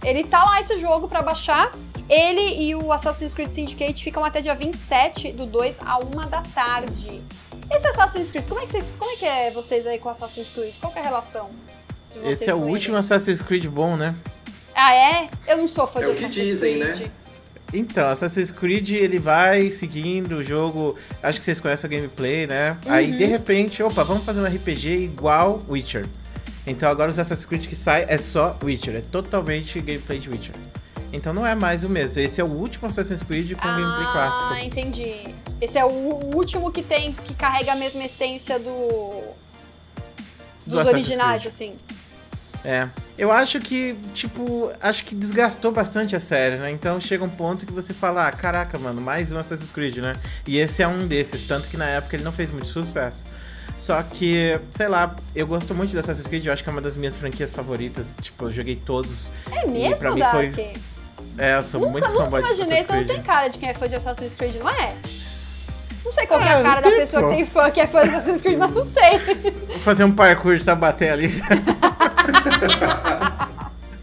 ele 0.02 0.24
tá 0.24 0.44
lá 0.44 0.60
esse 0.60 0.78
jogo 0.78 1.08
para 1.08 1.22
baixar. 1.22 1.70
Ele 2.08 2.62
e 2.62 2.74
o 2.74 2.92
Assassin's 2.92 3.32
Creed 3.32 3.50
Syndicate 3.50 4.02
ficam 4.02 4.24
até 4.24 4.40
dia 4.40 4.54
27 4.54 5.32
do 5.32 5.46
2 5.46 5.80
a 5.84 5.98
1 5.98 6.10
da 6.28 6.42
tarde. 6.42 7.22
Esse 7.70 7.86
Assassin's 7.86 8.30
Creed, 8.30 8.48
como 8.48 8.60
é 8.60 8.64
que, 8.64 8.72
vocês, 8.72 8.96
como 8.98 9.12
é, 9.12 9.16
que 9.16 9.24
é 9.24 9.50
vocês 9.52 9.86
aí 9.86 9.98
com 9.98 10.08
Assassin's 10.08 10.50
Creed? 10.50 10.74
Qual 10.80 10.92
é 10.96 10.98
a 10.98 11.02
relação? 11.02 11.50
Esse 12.24 12.50
é 12.50 12.54
o 12.54 12.58
último 12.58 12.96
Assassin's 12.96 13.40
Creed 13.40 13.66
bom, 13.66 13.96
né? 13.96 14.16
Ah, 14.74 14.94
é? 14.94 15.28
Eu 15.46 15.58
não 15.58 15.68
sou 15.68 15.86
fã 15.86 16.00
é 16.00 16.04
de 16.04 16.10
Assassin's 16.10 16.34
dizem, 16.34 16.80
Creed. 16.80 16.98
Né? 17.00 17.10
Então, 17.72 18.08
Assassin's 18.08 18.50
Creed 18.50 18.90
ele 18.90 19.18
vai 19.18 19.70
seguindo 19.70 20.36
o 20.36 20.42
jogo. 20.42 20.96
Acho 21.22 21.38
que 21.38 21.44
vocês 21.44 21.60
conhecem 21.60 21.88
o 21.88 21.90
gameplay, 21.90 22.46
né? 22.46 22.76
Uhum. 22.84 22.92
Aí 22.92 23.12
de 23.12 23.24
repente, 23.24 23.82
opa, 23.82 24.02
vamos 24.02 24.24
fazer 24.24 24.40
um 24.40 24.44
RPG 24.44 25.04
igual 25.04 25.60
Witcher. 25.68 26.06
Então 26.66 26.90
agora 26.90 27.10
os 27.10 27.18
Assassin's 27.18 27.46
Creed 27.46 27.66
que 27.66 27.74
sai 27.74 28.04
é 28.08 28.18
só 28.18 28.56
Witcher, 28.62 28.96
é 28.96 29.00
totalmente 29.00 29.80
gameplay 29.80 30.18
de 30.18 30.28
Witcher. 30.28 30.54
Então 31.12 31.32
não 31.32 31.46
é 31.46 31.54
mais 31.54 31.82
o 31.84 31.88
mesmo. 31.88 32.20
Esse 32.20 32.40
é 32.40 32.44
o 32.44 32.50
último 32.50 32.86
Assassin's 32.86 33.22
Creed 33.22 33.52
com 33.52 33.66
ah, 33.66 33.72
gameplay 33.72 34.12
clássico. 34.12 34.52
Ah, 34.52 34.64
entendi. 34.64 35.34
Esse 35.60 35.78
é 35.78 35.84
o 35.84 35.90
último 36.34 36.70
que 36.70 36.82
tem, 36.82 37.12
que 37.12 37.34
carrega 37.34 37.72
a 37.72 37.76
mesma 37.76 38.04
essência 38.04 38.58
do. 38.58 39.22
dos 40.66 40.84
do 40.84 40.88
originais, 40.88 41.46
assim. 41.46 41.74
É. 42.64 42.88
Eu 43.16 43.32
acho 43.32 43.58
que, 43.58 43.96
tipo, 44.14 44.72
acho 44.80 45.04
que 45.04 45.14
desgastou 45.14 45.72
bastante 45.72 46.14
a 46.14 46.20
série, 46.20 46.56
né? 46.56 46.70
Então 46.70 46.98
chega 47.00 47.24
um 47.24 47.28
ponto 47.28 47.66
que 47.66 47.72
você 47.72 47.92
fala, 47.92 48.28
ah, 48.28 48.32
caraca, 48.32 48.78
mano, 48.78 49.00
mais 49.00 49.32
um 49.32 49.38
Assassin's 49.38 49.72
Creed, 49.72 49.98
né? 49.98 50.16
E 50.46 50.58
esse 50.58 50.82
é 50.82 50.88
um 50.88 51.06
desses, 51.06 51.42
tanto 51.44 51.68
que 51.68 51.76
na 51.76 51.86
época 51.86 52.16
ele 52.16 52.24
não 52.24 52.32
fez 52.32 52.50
muito 52.50 52.66
sucesso. 52.66 53.24
Só 53.76 54.02
que, 54.02 54.60
sei 54.70 54.88
lá, 54.88 55.16
eu 55.34 55.46
gosto 55.46 55.74
muito 55.74 55.90
de 55.90 55.98
Assassin's 55.98 56.26
Creed, 56.26 56.44
eu 56.44 56.52
acho 56.52 56.62
que 56.62 56.68
é 56.68 56.72
uma 56.72 56.82
das 56.82 56.96
minhas 56.96 57.16
franquias 57.16 57.50
favoritas. 57.50 58.14
Tipo, 58.20 58.46
eu 58.46 58.50
joguei 58.52 58.76
todos. 58.76 59.32
É 59.50 59.66
mesmo, 59.66 59.94
e 59.94 59.98
pra 59.98 60.10
mim 60.10 60.20
Dark? 60.20 60.54
foi. 60.54 60.72
É, 61.38 61.56
eu 61.56 61.62
sou 61.62 61.80
nunca, 61.80 61.92
muito 61.92 62.08
fanboy 62.08 62.42
de 62.42 62.50
Assassin's 62.50 62.68
Creed. 62.68 62.86
Você 62.86 62.96
não 62.96 63.04
tem 63.06 63.22
cara 63.22 63.48
de 63.48 63.58
quem 63.58 63.70
é 63.70 63.74
fã 63.74 63.88
de 63.88 63.96
Assassin's 63.96 64.34
Creed, 64.34 64.56
não 64.56 64.68
é? 64.68 64.94
Não 66.04 66.10
sei 66.10 66.26
qual 66.26 66.40
é 66.40 66.48
a 66.48 66.58
ah, 66.58 66.62
cara 66.62 66.80
da 66.80 66.90
pessoa 66.90 67.28
que 67.28 67.36
tem 67.36 67.44
fã, 67.44 67.70
que 67.70 67.80
é 67.80 67.86
fã 67.86 68.02
de 68.02 68.08
Assassin's 68.08 68.42
Creed, 68.42 68.58
mas 68.58 68.70
não 68.70 68.82
sei. 68.82 69.18
Vou 69.68 69.78
fazer 69.80 70.04
um 70.04 70.12
parkour 70.12 70.56
de 70.56 70.74
bater 70.74 71.10
ali. 71.10 71.30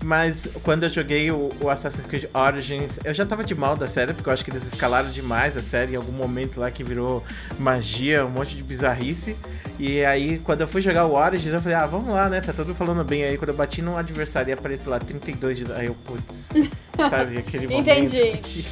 Mas 0.07 0.47
quando 0.63 0.83
eu 0.83 0.89
joguei 0.89 1.29
o, 1.31 1.51
o, 1.59 1.69
Assassin's 1.69 2.05
Creed 2.05 2.29
Origins, 2.33 2.97
eu 3.03 3.13
já 3.13 3.25
tava 3.25 3.43
de 3.43 3.53
mal 3.53 3.75
da 3.75 3.89
série, 3.89 4.13
porque 4.13 4.29
eu 4.29 4.31
acho 4.31 4.41
que 4.41 4.49
eles 4.49 4.65
escalaram 4.65 5.09
demais 5.09 5.57
a 5.57 5.61
série 5.61 5.91
em 5.91 5.95
algum 5.97 6.13
momento 6.13 6.61
lá 6.61 6.71
que 6.71 6.81
virou 6.81 7.21
magia, 7.59 8.25
um 8.25 8.29
monte 8.29 8.55
de 8.55 8.63
bizarrice. 8.63 9.35
E 9.77 10.05
aí, 10.05 10.39
quando 10.39 10.61
eu 10.61 10.67
fui 10.67 10.81
jogar 10.81 11.05
o 11.07 11.13
Origins, 11.13 11.51
eu 11.51 11.61
falei, 11.61 11.77
ah, 11.77 11.85
vamos 11.85 12.13
lá, 12.13 12.29
né? 12.29 12.39
Tá 12.39 12.53
todo 12.53 12.73
falando 12.73 13.03
bem 13.03 13.25
aí. 13.25 13.37
Quando 13.37 13.49
eu 13.49 13.55
bati 13.55 13.81
num 13.81 13.97
adversário 13.97 14.49
e 14.49 14.53
apareceu 14.53 14.89
lá 14.89 14.97
32 14.97 15.57
de. 15.57 15.73
Aí 15.73 15.87
eu, 15.87 15.95
putz, 16.05 16.47
sabe? 17.09 17.39
Aquele 17.39 17.67
momento. 17.67 17.89
Entendi. 17.89 18.37
Que... 18.37 18.65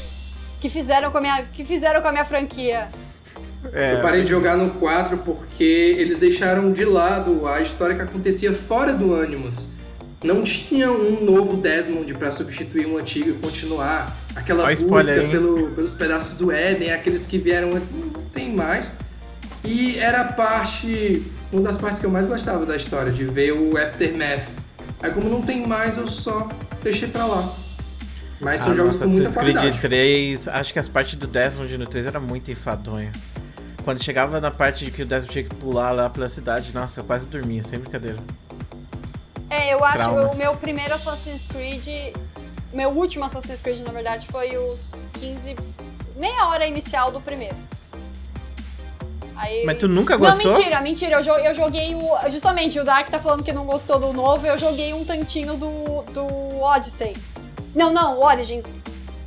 que... 0.62 0.70
fizeram 0.70 1.12
com 1.12 1.18
a 1.18 1.22
minha, 1.22 1.44
que 1.52 1.66
fizeram 1.66 2.02
com 2.02 2.08
a 2.08 2.14
minha 2.14 2.24
franquia. 2.24 2.90
É, 3.74 3.96
eu 3.96 4.02
parei 4.02 4.24
de 4.24 4.30
jogar 4.30 4.58
no 4.58 4.72
4 4.72 5.18
porque 5.20 5.96
eles 5.98 6.18
deixaram 6.18 6.72
de 6.72 6.86
lado 6.86 7.48
a 7.48 7.62
história 7.62 7.96
que 7.96 8.02
acontecia 8.02 8.54
fora 8.54 8.94
do 8.94 9.14
Animus 9.16 9.76
não 10.26 10.44
tinha 10.44 10.92
um 10.92 11.24
novo 11.24 11.56
Desmond 11.56 12.12
para 12.16 12.32
substituir 12.32 12.88
um 12.88 12.98
antigo 12.98 13.30
e 13.30 13.34
continuar. 13.34 14.16
Aquela 14.36 14.64
Olha 14.64 14.76
busca 14.76 15.14
pelo, 15.30 15.70
pelos 15.72 15.94
pedaços 15.94 16.38
do 16.38 16.52
Éden, 16.52 16.92
aqueles 16.92 17.26
que 17.28 17.38
vieram 17.38 17.76
antes, 17.76 17.92
não 17.92 18.10
tem 18.34 18.54
mais. 18.54 18.92
E 19.64 19.98
era 20.00 20.22
a 20.22 20.34
parte, 20.34 21.24
uma 21.52 21.62
das 21.62 21.78
partes 21.78 22.00
que 22.00 22.06
eu 22.06 22.10
mais 22.10 22.26
gostava 22.26 22.66
da 22.66 22.76
história, 22.76 23.12
de 23.12 23.24
ver 23.26 23.52
o 23.52 23.78
Aftermath. 23.78 24.48
Aí 25.02 25.12
como 25.12 25.30
não 25.30 25.42
tem 25.42 25.66
mais, 25.66 25.98
eu 25.98 26.08
só 26.08 26.50
deixei 26.84 27.08
pra 27.08 27.26
lá. 27.26 27.54
Mas 28.42 28.62
são 28.62 28.74
ah, 28.74 28.76
jogos 28.76 28.94
nossa, 28.94 29.06
com 29.06 29.12
muita 29.12 29.32
Creed 29.32 29.54
qualidade. 29.56 29.80
3, 29.80 30.48
acho 30.50 30.74
que 30.74 30.80
as 30.80 30.90
partes 30.90 31.16
do 31.16 31.28
Desmond 31.28 31.78
no 31.78 31.88
3 31.88 32.08
era 32.08 32.20
muito 32.20 32.52
enfadonha. 32.52 33.12
Quando 33.86 34.04
chegava 34.04 34.42
na 34.42 34.50
parte 34.50 34.84
de 34.84 34.90
que 34.90 35.04
o 35.04 35.06
Desmond 35.06 35.32
tinha 35.32 35.44
que 35.44 35.54
pular 35.54 35.92
lá 35.92 36.10
pela 36.10 36.28
cidade, 36.28 36.74
nossa, 36.74 37.02
eu 37.02 37.04
quase 37.04 37.28
dormia, 37.28 37.64
sem 37.64 37.78
brincadeira. 37.78 38.18
É, 39.48 39.72
eu 39.72 39.84
acho 39.86 40.10
que 40.10 40.34
o 40.34 40.36
meu 40.36 40.58
primeiro 40.58 40.96
Assassin's 40.96 41.48
Creed. 41.48 42.16
Meu 42.74 42.90
último 42.90 43.26
Assassin's 43.26 43.62
Creed, 43.62 43.82
na 43.86 43.92
verdade, 43.92 44.28
foi 44.28 44.58
os 44.58 44.92
15. 45.20 45.56
meia 46.16 46.48
hora 46.48 46.66
inicial 46.66 47.12
do 47.12 47.22
primeiro. 47.22 47.56
Aí... 49.36 49.64
Mas 49.66 49.78
tu 49.78 49.88
nunca 49.88 50.18
gostou? 50.18 50.52
Não, 50.52 50.58
mentira, 50.58 50.82
mentira. 50.82 51.22
Eu, 51.22 51.38
eu 51.38 51.54
joguei 51.54 51.94
o. 51.94 52.30
Justamente, 52.32 52.80
o 52.80 52.84
Dark 52.84 53.08
tá 53.10 53.20
falando 53.20 53.44
que 53.44 53.54
não 53.54 53.66
gostou 53.66 54.00
do 54.00 54.12
novo, 54.12 54.48
eu 54.48 54.58
joguei 54.58 54.94
um 54.94 55.06
tantinho 55.06 55.58
do, 55.58 56.02
do 56.12 56.60
Odyssey. 56.60 57.16
Não, 57.76 57.94
não, 57.94 58.18
o 58.18 58.26
Origins. 58.26 58.66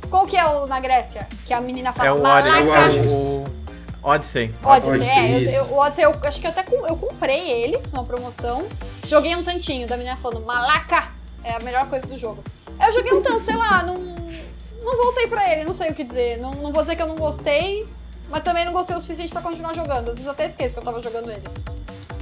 Qual 0.09 0.25
que 0.25 0.35
é 0.35 0.45
o 0.45 0.65
na 0.65 0.81
Grécia? 0.81 1.29
Que 1.45 1.53
a 1.53 1.61
menina 1.61 1.93
fala. 1.93 2.09
É 2.09 2.11
o 2.11 2.69
Origins. 2.69 3.58
Odyssey. 4.01 4.53
Odyssey, 4.63 4.95
Odyssey 4.95 5.55
é. 5.55 5.59
Eu, 5.59 5.65
eu, 5.65 5.73
o 5.73 5.77
Odyssey, 5.79 6.05
eu 6.05 6.15
acho 6.23 6.41
que 6.41 6.47
eu 6.47 6.51
até 6.51 6.65
eu 6.71 6.95
comprei 6.95 7.49
ele 7.51 7.79
numa 7.91 8.03
promoção. 8.03 8.67
Joguei 9.05 9.35
um 9.35 9.43
tantinho 9.43 9.87
da 9.87 9.97
menina 9.97 10.15
falando, 10.15 10.45
malaca! 10.45 11.11
É 11.43 11.53
a 11.55 11.59
melhor 11.59 11.87
coisa 11.87 12.05
do 12.05 12.17
jogo. 12.17 12.43
Eu 12.85 12.93
joguei 12.93 13.13
um 13.13 13.21
tanto, 13.21 13.41
sei 13.41 13.55
lá, 13.55 13.83
não, 13.83 13.97
não 13.97 14.97
voltei 14.97 15.27
pra 15.27 15.51
ele, 15.51 15.63
não 15.63 15.73
sei 15.73 15.91
o 15.91 15.93
que 15.93 16.03
dizer. 16.03 16.37
Não, 16.37 16.53
não 16.55 16.71
vou 16.71 16.81
dizer 16.81 16.95
que 16.95 17.01
eu 17.01 17.07
não 17.07 17.15
gostei, 17.15 17.87
mas 18.29 18.43
também 18.43 18.65
não 18.65 18.73
gostei 18.73 18.95
o 18.95 19.01
suficiente 19.01 19.31
pra 19.31 19.41
continuar 19.41 19.73
jogando. 19.73 20.09
Às 20.09 20.15
vezes 20.15 20.25
eu 20.25 20.31
até 20.31 20.45
esqueço 20.45 20.75
que 20.75 20.79
eu 20.79 20.83
tava 20.83 21.01
jogando 21.01 21.31
ele. 21.31 21.43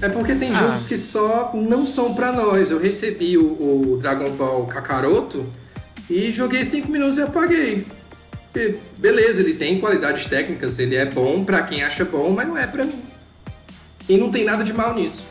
É 0.01 0.09
porque 0.09 0.35
tem 0.35 0.51
ah. 0.51 0.55
jogos 0.55 0.83
que 0.85 0.95
só 0.95 1.51
não 1.53 1.85
são 1.85 2.13
pra 2.13 2.31
nós. 2.31 2.69
Eu 2.69 2.79
recebi 2.79 3.37
o, 3.37 3.93
o 3.93 3.97
Dragon 3.97 4.31
Ball 4.31 4.65
Kakaroto 4.67 5.45
e 6.09 6.31
joguei 6.31 6.63
5 6.63 6.89
minutos 6.91 7.17
e 7.17 7.23
apaguei. 7.23 7.87
Porque, 8.57 8.79
beleza, 8.97 9.41
ele 9.41 9.53
tem 9.53 9.79
qualidades 9.79 10.25
técnicas, 10.25 10.79
ele 10.79 10.95
é 10.95 11.05
bom 11.05 11.45
para 11.45 11.61
quem 11.61 11.83
acha 11.83 12.03
bom, 12.03 12.31
mas 12.31 12.47
não 12.47 12.57
é 12.57 12.65
para 12.65 12.85
mim. 12.85 13.03
E 14.09 14.17
não 14.17 14.31
tem 14.31 14.43
nada 14.43 14.63
de 14.63 14.73
mal 14.73 14.95
nisso. 14.95 15.27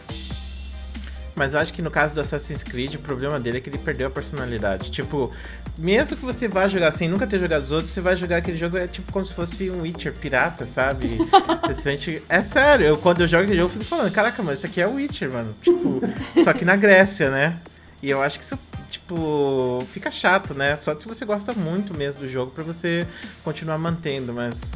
Mas 1.35 1.53
eu 1.53 1.59
acho 1.59 1.75
que 1.75 1.83
no 1.83 1.91
caso 1.91 2.15
do 2.15 2.21
Assassin's 2.21 2.63
Creed, 2.63 2.95
o 2.95 2.99
problema 3.01 3.41
dele 3.41 3.59
é 3.59 3.61
que 3.61 3.69
ele 3.69 3.79
perdeu 3.79 4.07
a 4.07 4.11
personalidade. 4.11 4.93
Tipo, 4.93 5.33
mesmo 5.77 6.17
que 6.17 6.25
você 6.25 6.47
vá 6.47 6.69
jogar 6.69 6.93
sem 6.93 7.09
nunca 7.09 7.27
ter 7.27 7.41
jogado 7.41 7.65
os 7.65 7.73
outros, 7.73 7.91
você 7.91 8.01
vai 8.01 8.17
jogar 8.17 8.37
aquele 8.37 8.57
jogo, 8.57 8.77
é 8.77 8.87
tipo 8.87 9.13
como 9.13 9.27
se 9.27 9.35
fosse 9.35 9.69
um 9.73 9.83
Witcher 9.83 10.13
pirata, 10.13 10.65
sabe? 10.65 11.19
você 11.67 11.75
sente. 11.75 12.23
É 12.29 12.43
sério, 12.43 12.87
eu, 12.87 12.97
quando 12.97 13.23
eu 13.23 13.27
jogo 13.27 13.43
aquele 13.43 13.59
jogo, 13.59 13.71
eu 13.71 13.73
fico 13.73 13.85
falando, 13.85 14.13
caraca, 14.13 14.41
mano, 14.41 14.55
isso 14.55 14.67
aqui 14.67 14.81
é 14.81 14.87
o 14.87 14.95
Witcher, 14.95 15.33
mano. 15.33 15.53
Tipo, 15.61 16.01
só 16.45 16.53
que 16.53 16.65
na 16.65 16.77
Grécia, 16.77 17.29
né? 17.29 17.59
E 18.03 18.11
eu 18.11 18.23
acho 18.23 18.39
que 18.39 18.45
isso, 18.45 18.59
tipo, 18.91 19.79
fica 19.93 20.11
chato, 20.11 20.55
né? 20.55 20.77
Só 20.77 20.99
se 20.99 21.07
você 21.07 21.25
gosta 21.25 21.53
muito 21.53 21.97
mesmo 21.97 22.23
do 22.23 22.29
jogo 22.29 22.51
para 22.51 22.65
você 22.65 23.07
continuar 23.43 23.79
mantendo, 23.79 24.33
mas 24.33 24.75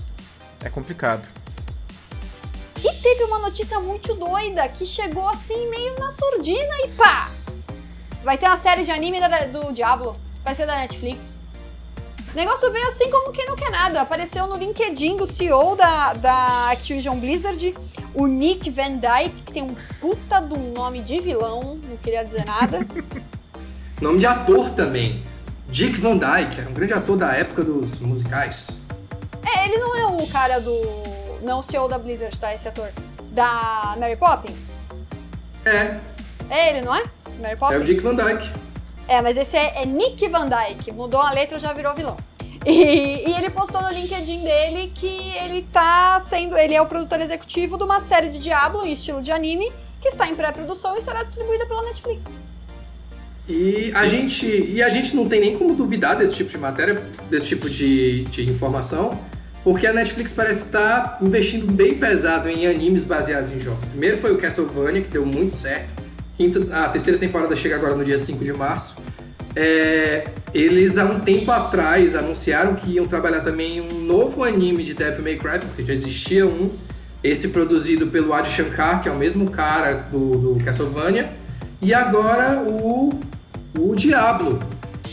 é 0.63 0.71
complicado. 0.71 1.29
E 2.79 2.93
teve 3.03 3.25
uma 3.25 3.39
notícia 3.39 3.79
muito 3.81 4.15
doida 4.15 4.67
que 4.69 4.87
chegou 4.87 5.29
assim 5.29 5.69
meio 5.69 5.99
na 5.99 6.11
surdina 6.11 6.77
e 6.85 6.89
pá! 6.89 7.31
Vai 8.23 8.39
ter 8.39 8.47
uma 8.47 8.57
série 8.57 8.85
de 8.85 8.91
anime 8.91 9.21
da, 9.21 9.47
do 9.47 9.73
Diablo, 9.73 10.17
vai 10.45 10.55
ser 10.55 10.67
da 10.67 10.77
Netflix. 10.77 11.40
O 12.33 12.37
negócio 12.37 12.71
veio 12.71 12.87
assim 12.87 13.11
como 13.11 13.33
quem 13.33 13.45
não 13.45 13.57
quer 13.57 13.71
nada. 13.71 14.01
Apareceu 14.01 14.47
no 14.47 14.57
LinkedIn 14.57 15.17
do 15.17 15.27
CEO 15.27 15.75
da, 15.75 16.13
da 16.13 16.71
Activision 16.71 17.19
Blizzard, 17.19 17.75
o 18.15 18.27
Nick 18.27 18.71
Van 18.71 18.97
Dyke, 18.97 19.43
que 19.47 19.53
tem 19.53 19.63
um 19.63 19.75
puta 20.01 20.41
um 20.41 20.73
nome 20.73 21.01
de 21.01 21.21
vilão, 21.21 21.81
não 21.83 21.97
queria 21.97 22.25
dizer 22.25 22.45
nada. 22.45 22.87
nome 24.01 24.19
de 24.19 24.27
ator 24.27 24.71
também. 24.71 25.25
Dick 25.69 26.01
Van 26.01 26.17
Dyke, 26.17 26.61
era 26.61 26.71
um 26.71 26.73
grande 26.73 26.93
ator 26.93 27.17
da 27.17 27.33
época 27.33 27.65
dos 27.65 28.01
musicais. 28.01 28.83
É, 29.45 29.67
ele 29.67 29.79
não 29.79 29.97
é 29.97 30.07
o 30.07 30.27
cara 30.29 30.61
do 30.61 30.75
não 31.43 31.61
o 31.61 31.63
CEO 31.63 31.89
da 31.89 31.99
Blizzard, 31.99 32.39
tá? 32.39 32.55
Esse 32.55 32.69
ator. 32.69 32.91
Da 33.33 33.97
Mary 33.99 34.17
Poppins? 34.17 34.77
É. 35.65 35.99
É 36.49 36.71
ele, 36.71 36.81
não 36.81 36.95
é? 36.95 37.05
Mary 37.41 37.57
Poppins? 37.57 37.77
É 37.77 37.81
o 37.81 37.85
Dick 37.85 38.01
Van 38.01 38.15
Dyke. 38.15 38.51
É, 39.11 39.21
mas 39.21 39.37
esse 39.37 39.57
é, 39.57 39.83
é 39.83 39.85
Nick 39.85 40.29
Van 40.29 40.49
Dyke. 40.49 40.93
Mudou 40.93 41.21
a 41.21 41.33
letra, 41.33 41.59
já 41.59 41.73
virou 41.73 41.93
vilão. 41.97 42.17
E, 42.65 43.29
e, 43.29 43.35
ele 43.37 43.51
postou 43.51 43.83
no 43.83 43.89
LinkedIn 43.89 44.45
dele 44.45 44.93
que 44.95 45.35
ele 45.43 45.67
tá 45.73 46.21
sendo. 46.21 46.57
Ele 46.57 46.75
é 46.75 46.81
o 46.81 46.87
produtor 46.87 47.21
executivo 47.21 47.77
de 47.77 47.83
uma 47.83 48.01
série 48.01 48.29
de 48.29 48.39
Diablo 48.39 48.87
em 48.87 48.93
estilo 48.93 49.21
de 49.21 49.33
anime 49.33 49.73
que 50.01 50.07
está 50.07 50.29
em 50.29 50.37
pré-produção 50.37 50.97
e 50.97 51.01
será 51.01 51.25
distribuída 51.25 51.67
pela 51.67 51.83
Netflix. 51.83 52.39
E 53.49 53.91
a 53.97 54.07
gente. 54.07 54.47
E 54.47 54.81
a 54.81 54.89
gente 54.89 55.17
não 55.17 55.29
tem 55.29 55.41
nem 55.41 55.59
como 55.59 55.75
duvidar 55.75 56.17
desse 56.17 56.37
tipo 56.37 56.51
de 56.51 56.59
matéria, 56.59 57.03
desse 57.29 57.47
tipo 57.47 57.69
de, 57.69 58.27
de 58.27 58.49
informação, 58.49 59.19
porque 59.65 59.89
a 59.89 59.93
Netflix 59.93 60.33
parece 60.33 60.67
estar 60.67 61.19
investindo 61.21 61.67
bem 61.67 61.95
pesado 61.97 62.49
em 62.49 62.65
animes 62.65 63.03
baseados 63.03 63.51
em 63.51 63.59
jogos. 63.59 63.85
Primeiro 63.87 64.19
foi 64.19 64.33
o 64.33 64.39
Castlevania, 64.39 65.03
que 65.03 65.09
deu 65.09 65.27
muito 65.27 65.57
certo. 65.57 66.00
A 66.73 66.89
terceira 66.89 67.19
temporada 67.19 67.55
chega 67.55 67.77
agora 67.77 67.95
no 67.95 68.05
dia 68.05 68.17
5 68.17 68.43
de 68.43 68.53
março. 68.53 69.03
É, 69.55 70.29
eles 70.55 70.97
há 70.97 71.05
um 71.05 71.21
tempo 71.21 71.51
atrás 71.51 72.15
anunciaram 72.15 72.75
que 72.75 72.93
iam 72.93 73.07
trabalhar 73.07 73.41
também 73.41 73.81
um 73.81 74.01
novo 74.01 74.43
anime 74.43 74.83
de 74.83 74.95
Devil 74.95 75.23
May 75.23 75.37
Cry, 75.37 75.59
porque 75.59 75.85
já 75.85 75.93
existia 75.93 76.47
um, 76.47 76.71
esse 77.23 77.49
produzido 77.49 78.07
pelo 78.07 78.33
Adi 78.33 78.51
Shankar, 78.51 79.03
que 79.03 79.09
é 79.09 79.13
o 79.13 79.17
mesmo 79.17 79.51
cara 79.51 80.09
do, 80.11 80.55
do 80.55 80.65
Castlevania, 80.65 81.31
e 81.83 81.93
agora 81.93 82.63
o, 82.63 83.21
o 83.79 83.95
Diablo, 83.95 84.61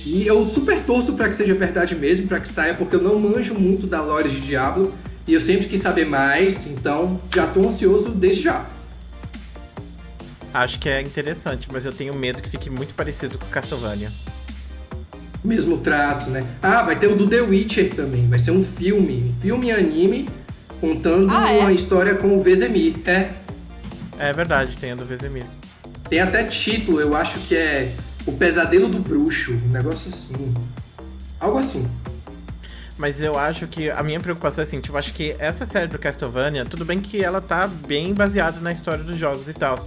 e 0.06 0.26
eu 0.26 0.46
super 0.46 0.80
torço 0.80 1.14
para 1.16 1.28
que 1.28 1.36
seja 1.36 1.54
verdade 1.54 1.96
mesmo, 1.96 2.28
para 2.28 2.40
que 2.40 2.48
saia, 2.48 2.74
porque 2.74 2.96
eu 2.96 3.02
não 3.02 3.20
manjo 3.20 3.54
muito 3.56 3.88
da 3.88 4.02
lore 4.02 4.30
de 4.30 4.40
Diablo 4.40 4.94
e 5.28 5.34
eu 5.34 5.42
sempre 5.42 5.68
quis 5.68 5.82
saber 5.82 6.06
mais, 6.06 6.72
então 6.72 7.18
já 7.36 7.46
tô 7.46 7.66
ansioso 7.66 8.12
desde 8.12 8.44
já. 8.44 8.66
Acho 10.58 10.80
que 10.80 10.90
é 10.90 11.00
interessante, 11.00 11.70
mas 11.72 11.86
eu 11.86 11.94
tenho 11.94 12.18
medo 12.18 12.42
que 12.42 12.50
fique 12.50 12.68
muito 12.68 12.96
parecido 12.96 13.38
com 13.38 13.46
Castlevania. 13.46 14.12
Mesmo 15.44 15.78
traço, 15.78 16.32
né? 16.32 16.44
Ah, 16.64 16.82
vai 16.82 16.98
ter 16.98 17.06
o 17.06 17.16
do 17.16 17.28
The 17.28 17.42
Witcher 17.42 17.94
também, 17.94 18.28
vai 18.28 18.40
ser 18.40 18.50
um 18.50 18.64
filme, 18.64 19.36
um 19.38 19.40
filme 19.40 19.72
anime 19.72 20.28
contando 20.82 21.32
ah, 21.32 21.52
é? 21.52 21.60
uma 21.60 21.72
história 21.72 22.16
com 22.16 22.36
o 22.36 22.42
Vezemir, 22.42 22.96
é? 23.06 23.30
É 24.18 24.34
verdade, 24.34 24.76
tem 24.78 24.94
a 24.94 24.96
do 24.96 25.06
Vezemir. 25.06 25.46
Tem 26.10 26.22
até 26.22 26.44
título, 26.44 27.00
eu 27.00 27.16
acho 27.16 27.40
que 27.42 27.56
é 27.56 27.94
o 28.26 28.32
Pesadelo 28.32 28.90
do 28.90 28.98
Bruxo, 28.98 29.54
um 29.64 29.70
negócio 29.70 30.10
assim. 30.10 30.56
Algo 31.40 31.60
assim. 31.60 31.88
Mas 32.98 33.22
eu 33.22 33.38
acho 33.38 33.68
que 33.68 33.92
a 33.92 34.02
minha 34.02 34.20
preocupação 34.20 34.64
é 34.64 34.66
assim, 34.66 34.82
tipo, 34.82 34.98
acho 34.98 35.14
que 35.14 35.36
essa 35.38 35.66
série 35.66 35.88
do 35.88 36.00
Castlevania, 36.00 36.66
tudo 36.66 36.84
bem 36.84 37.00
que 37.00 37.24
ela 37.24 37.40
tá 37.40 37.68
bem 37.68 38.14
baseada 38.14 38.60
na 38.60 38.72
história 38.72 39.04
dos 39.04 39.18
jogos 39.18 39.48
e 39.48 39.54
tal. 39.54 39.78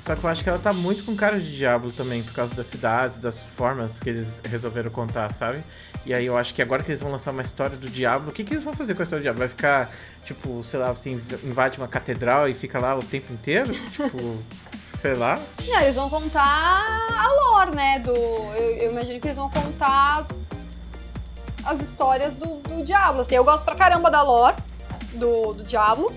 Só 0.00 0.16
que 0.16 0.24
eu 0.24 0.30
acho 0.30 0.42
que 0.42 0.48
ela 0.48 0.58
tá 0.58 0.72
muito 0.72 1.04
com 1.04 1.14
cara 1.14 1.38
de 1.38 1.56
Diablo 1.56 1.92
também, 1.92 2.22
por 2.22 2.32
causa 2.32 2.54
das 2.54 2.66
cidades, 2.66 3.18
das 3.18 3.50
formas 3.50 4.00
que 4.00 4.10
eles 4.10 4.40
resolveram 4.48 4.90
contar, 4.90 5.32
sabe? 5.32 5.62
E 6.04 6.12
aí 6.12 6.26
eu 6.26 6.36
acho 6.36 6.54
que 6.54 6.60
agora 6.60 6.82
que 6.82 6.90
eles 6.90 7.00
vão 7.00 7.12
lançar 7.12 7.30
uma 7.30 7.42
história 7.42 7.76
do 7.76 7.88
Diablo, 7.88 8.30
o 8.30 8.32
que, 8.32 8.42
que 8.42 8.54
eles 8.54 8.64
vão 8.64 8.72
fazer 8.72 8.94
com 8.94 9.02
a 9.02 9.04
história 9.04 9.20
do 9.20 9.24
Diablo? 9.24 9.38
Vai 9.38 9.48
ficar, 9.48 9.92
tipo, 10.24 10.62
sei 10.64 10.80
lá, 10.80 10.92
você 10.92 11.10
invade 11.10 11.78
uma 11.78 11.86
catedral 11.86 12.48
e 12.48 12.54
fica 12.54 12.78
lá 12.78 12.96
o 12.96 13.02
tempo 13.02 13.32
inteiro? 13.32 13.72
tipo 13.90 14.42
sei 14.94 15.14
lá. 15.14 15.38
Não, 15.66 15.80
eles 15.80 15.96
vão 15.96 16.08
contar 16.08 16.40
a 16.44 17.28
lore, 17.28 17.74
né? 17.74 17.98
Do, 17.98 18.12
eu, 18.12 18.76
eu 18.76 18.90
imagino 18.92 19.20
que 19.20 19.26
eles 19.26 19.36
vão 19.36 19.50
contar 19.50 20.26
as 21.64 21.80
histórias 21.80 22.36
do, 22.36 22.56
do 22.56 22.82
Diablo. 22.82 23.22
Assim, 23.22 23.34
eu 23.34 23.44
gosto 23.44 23.64
pra 23.64 23.74
caramba 23.74 24.10
da 24.10 24.22
lore 24.22 24.56
do, 25.14 25.52
do 25.52 25.62
Diablo. 25.62 26.12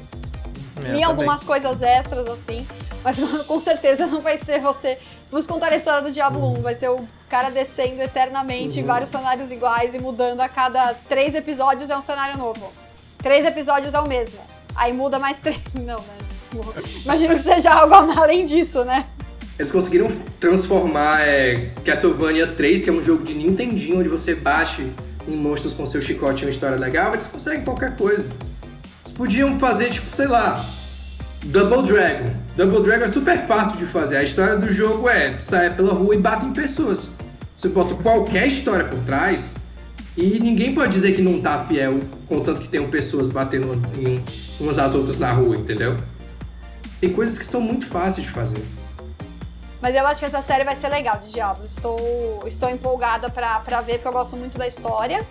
É, 0.84 0.98
e 0.98 1.04
algumas 1.04 1.44
coisas 1.44 1.82
extras, 1.82 2.28
assim. 2.28 2.66
Mas 3.04 3.20
com 3.46 3.60
certeza 3.60 4.08
não 4.08 4.22
vai 4.22 4.38
ser 4.38 4.60
você. 4.60 4.98
Vamos 5.32 5.48
contar 5.48 5.72
a 5.72 5.76
história 5.76 6.02
do 6.02 6.12
Diablo 6.12 6.40
uhum. 6.40 6.60
1. 6.60 6.62
Vai 6.62 6.76
ser 6.76 6.90
o 6.90 6.98
cara 7.30 7.50
descendo 7.50 8.02
eternamente 8.02 8.78
uhum. 8.78 8.84
em 8.84 8.88
vários 8.88 9.10
cenários 9.10 9.52
iguais 9.52 9.94
e 9.94 10.00
mudando 10.00 10.42
a 10.42 10.50
cada 10.50 10.94
três 11.08 11.36
episódios 11.36 11.90
é 11.90 11.98
um 11.98 12.02
cenário 12.02 12.38
novo. 12.38 12.74
Três 13.20 13.46
episódios 13.46 13.94
é 13.94 14.00
o 14.00 14.08
mesmo. 14.08 14.40
Aí 14.76 14.92
muda 14.92 15.20
mais 15.20 15.40
três. 15.40 15.60
Não, 15.74 16.00
né? 16.00 16.18
Imagino 17.04 17.36
que 17.36 17.42
seja 17.42 17.74
algo 17.74 17.94
além 18.20 18.46
disso, 18.46 18.84
né? 18.84 19.08
Eles 19.58 19.72
conseguiram 19.72 20.10
transformar 20.40 21.22
é, 21.22 21.70
Castlevania 21.86 22.48
3, 22.48 22.84
que 22.84 22.90
é 22.90 22.94
um 22.94 23.02
jogo 23.02 23.24
de 23.24 23.34
Nintendinho, 23.34 24.00
onde 24.00 24.10
você 24.10 24.36
bate 24.36 24.92
em 25.28 25.36
monstros 25.36 25.74
com 25.74 25.86
seu 25.86 26.02
chicote 26.02 26.44
e 26.44 26.46
uma 26.46 26.50
história 26.50 26.78
legal, 26.78 27.14
eles 27.14 27.28
conseguem 27.28 27.64
qualquer 27.64 27.96
coisa. 27.96 28.22
Eles 28.22 29.12
podiam 29.16 29.60
fazer, 29.60 29.90
tipo, 29.90 30.16
sei 30.16 30.28
lá, 30.28 30.66
Double 31.46 31.84
Dragon. 31.84 32.32
Double 32.58 32.82
Dragon 32.82 33.06
é 33.06 33.08
super 33.08 33.46
fácil 33.46 33.78
de 33.78 33.86
fazer. 33.86 34.18
A 34.18 34.24
história 34.24 34.58
do 34.58 34.72
jogo 34.72 35.08
é 35.08 35.40
sair 35.40 35.76
pela 35.76 35.94
rua 35.94 36.16
e 36.16 36.18
bate 36.18 36.46
em 36.46 36.54
pessoas. 36.54 37.12
Você 37.54 37.70
bota 37.70 37.96
qualquer 37.96 38.48
história 38.48 38.86
por 38.86 39.00
trás 39.00 39.56
e 40.18 40.40
ninguém 40.40 40.74
pode 40.74 40.92
dizer 40.92 41.14
que 41.16 41.22
não 41.22 41.42
tá 41.42 41.66
fiel, 41.66 42.02
contanto 42.28 42.62
que 42.62 42.70
tenham 42.70 42.90
pessoas 42.90 43.30
batendo 43.30 43.74
em 43.98 44.24
umas 44.60 44.80
às 44.80 44.94
outras 44.94 45.20
na 45.20 45.32
rua, 45.32 45.56
entendeu? 45.56 45.98
Tem 47.00 47.10
coisas 47.10 47.38
que 47.38 47.46
são 47.46 47.62
muito 47.62 47.86
fáceis 47.88 48.26
de 48.26 48.34
fazer. 48.34 48.64
Mas 49.86 49.94
eu 49.94 50.08
acho 50.08 50.20
que 50.22 50.26
essa 50.26 50.42
série 50.42 50.64
vai 50.64 50.76
ser 50.76 50.90
legal 50.90 51.20
de 51.20 51.32
Diablo. 51.32 51.64
Estou, 51.64 52.44
estou 52.48 52.68
empolgada 52.72 53.30
pra, 53.30 53.60
pra 53.60 53.82
ver, 53.82 54.00
porque 54.00 54.08
eu 54.08 54.12
gosto 54.12 54.36
muito 54.36 54.58
da 54.58 54.66
história. 54.66 55.24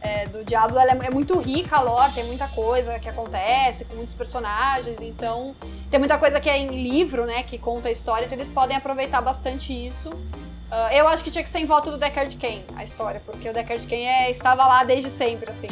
É, 0.00 0.26
do 0.26 0.42
Diablo 0.42 0.78
ela 0.78 0.92
é, 0.92 1.06
é, 1.06 1.10
muito 1.10 1.38
rica 1.38 1.76
a 1.76 1.82
lore, 1.82 2.10
tem 2.12 2.24
muita 2.24 2.48
coisa 2.48 2.98
que 2.98 3.10
acontece 3.10 3.84
com 3.84 3.96
muitos 3.96 4.14
personagens, 4.14 5.02
então 5.02 5.54
tem 5.90 5.98
muita 5.98 6.16
coisa 6.16 6.40
que 6.40 6.48
é 6.48 6.56
em 6.56 6.68
livro, 6.68 7.26
né, 7.26 7.42
que 7.42 7.58
conta 7.58 7.90
a 7.90 7.92
história, 7.92 8.24
então 8.24 8.38
eles 8.38 8.48
podem 8.48 8.74
aproveitar 8.74 9.20
bastante 9.20 9.70
isso. 9.74 10.08
Uh, 10.08 10.90
eu 10.94 11.06
acho 11.06 11.22
que 11.22 11.30
tinha 11.30 11.44
que 11.44 11.50
ser 11.50 11.58
em 11.58 11.66
volta 11.66 11.90
do 11.90 11.98
Deckard 11.98 12.34
Cain, 12.36 12.64
a 12.74 12.84
história, 12.84 13.20
porque 13.26 13.50
o 13.50 13.52
Deckard 13.52 13.86
Cain 13.86 14.06
é, 14.06 14.30
estava 14.30 14.64
lá 14.64 14.82
desde 14.82 15.10
sempre, 15.10 15.50
assim. 15.50 15.68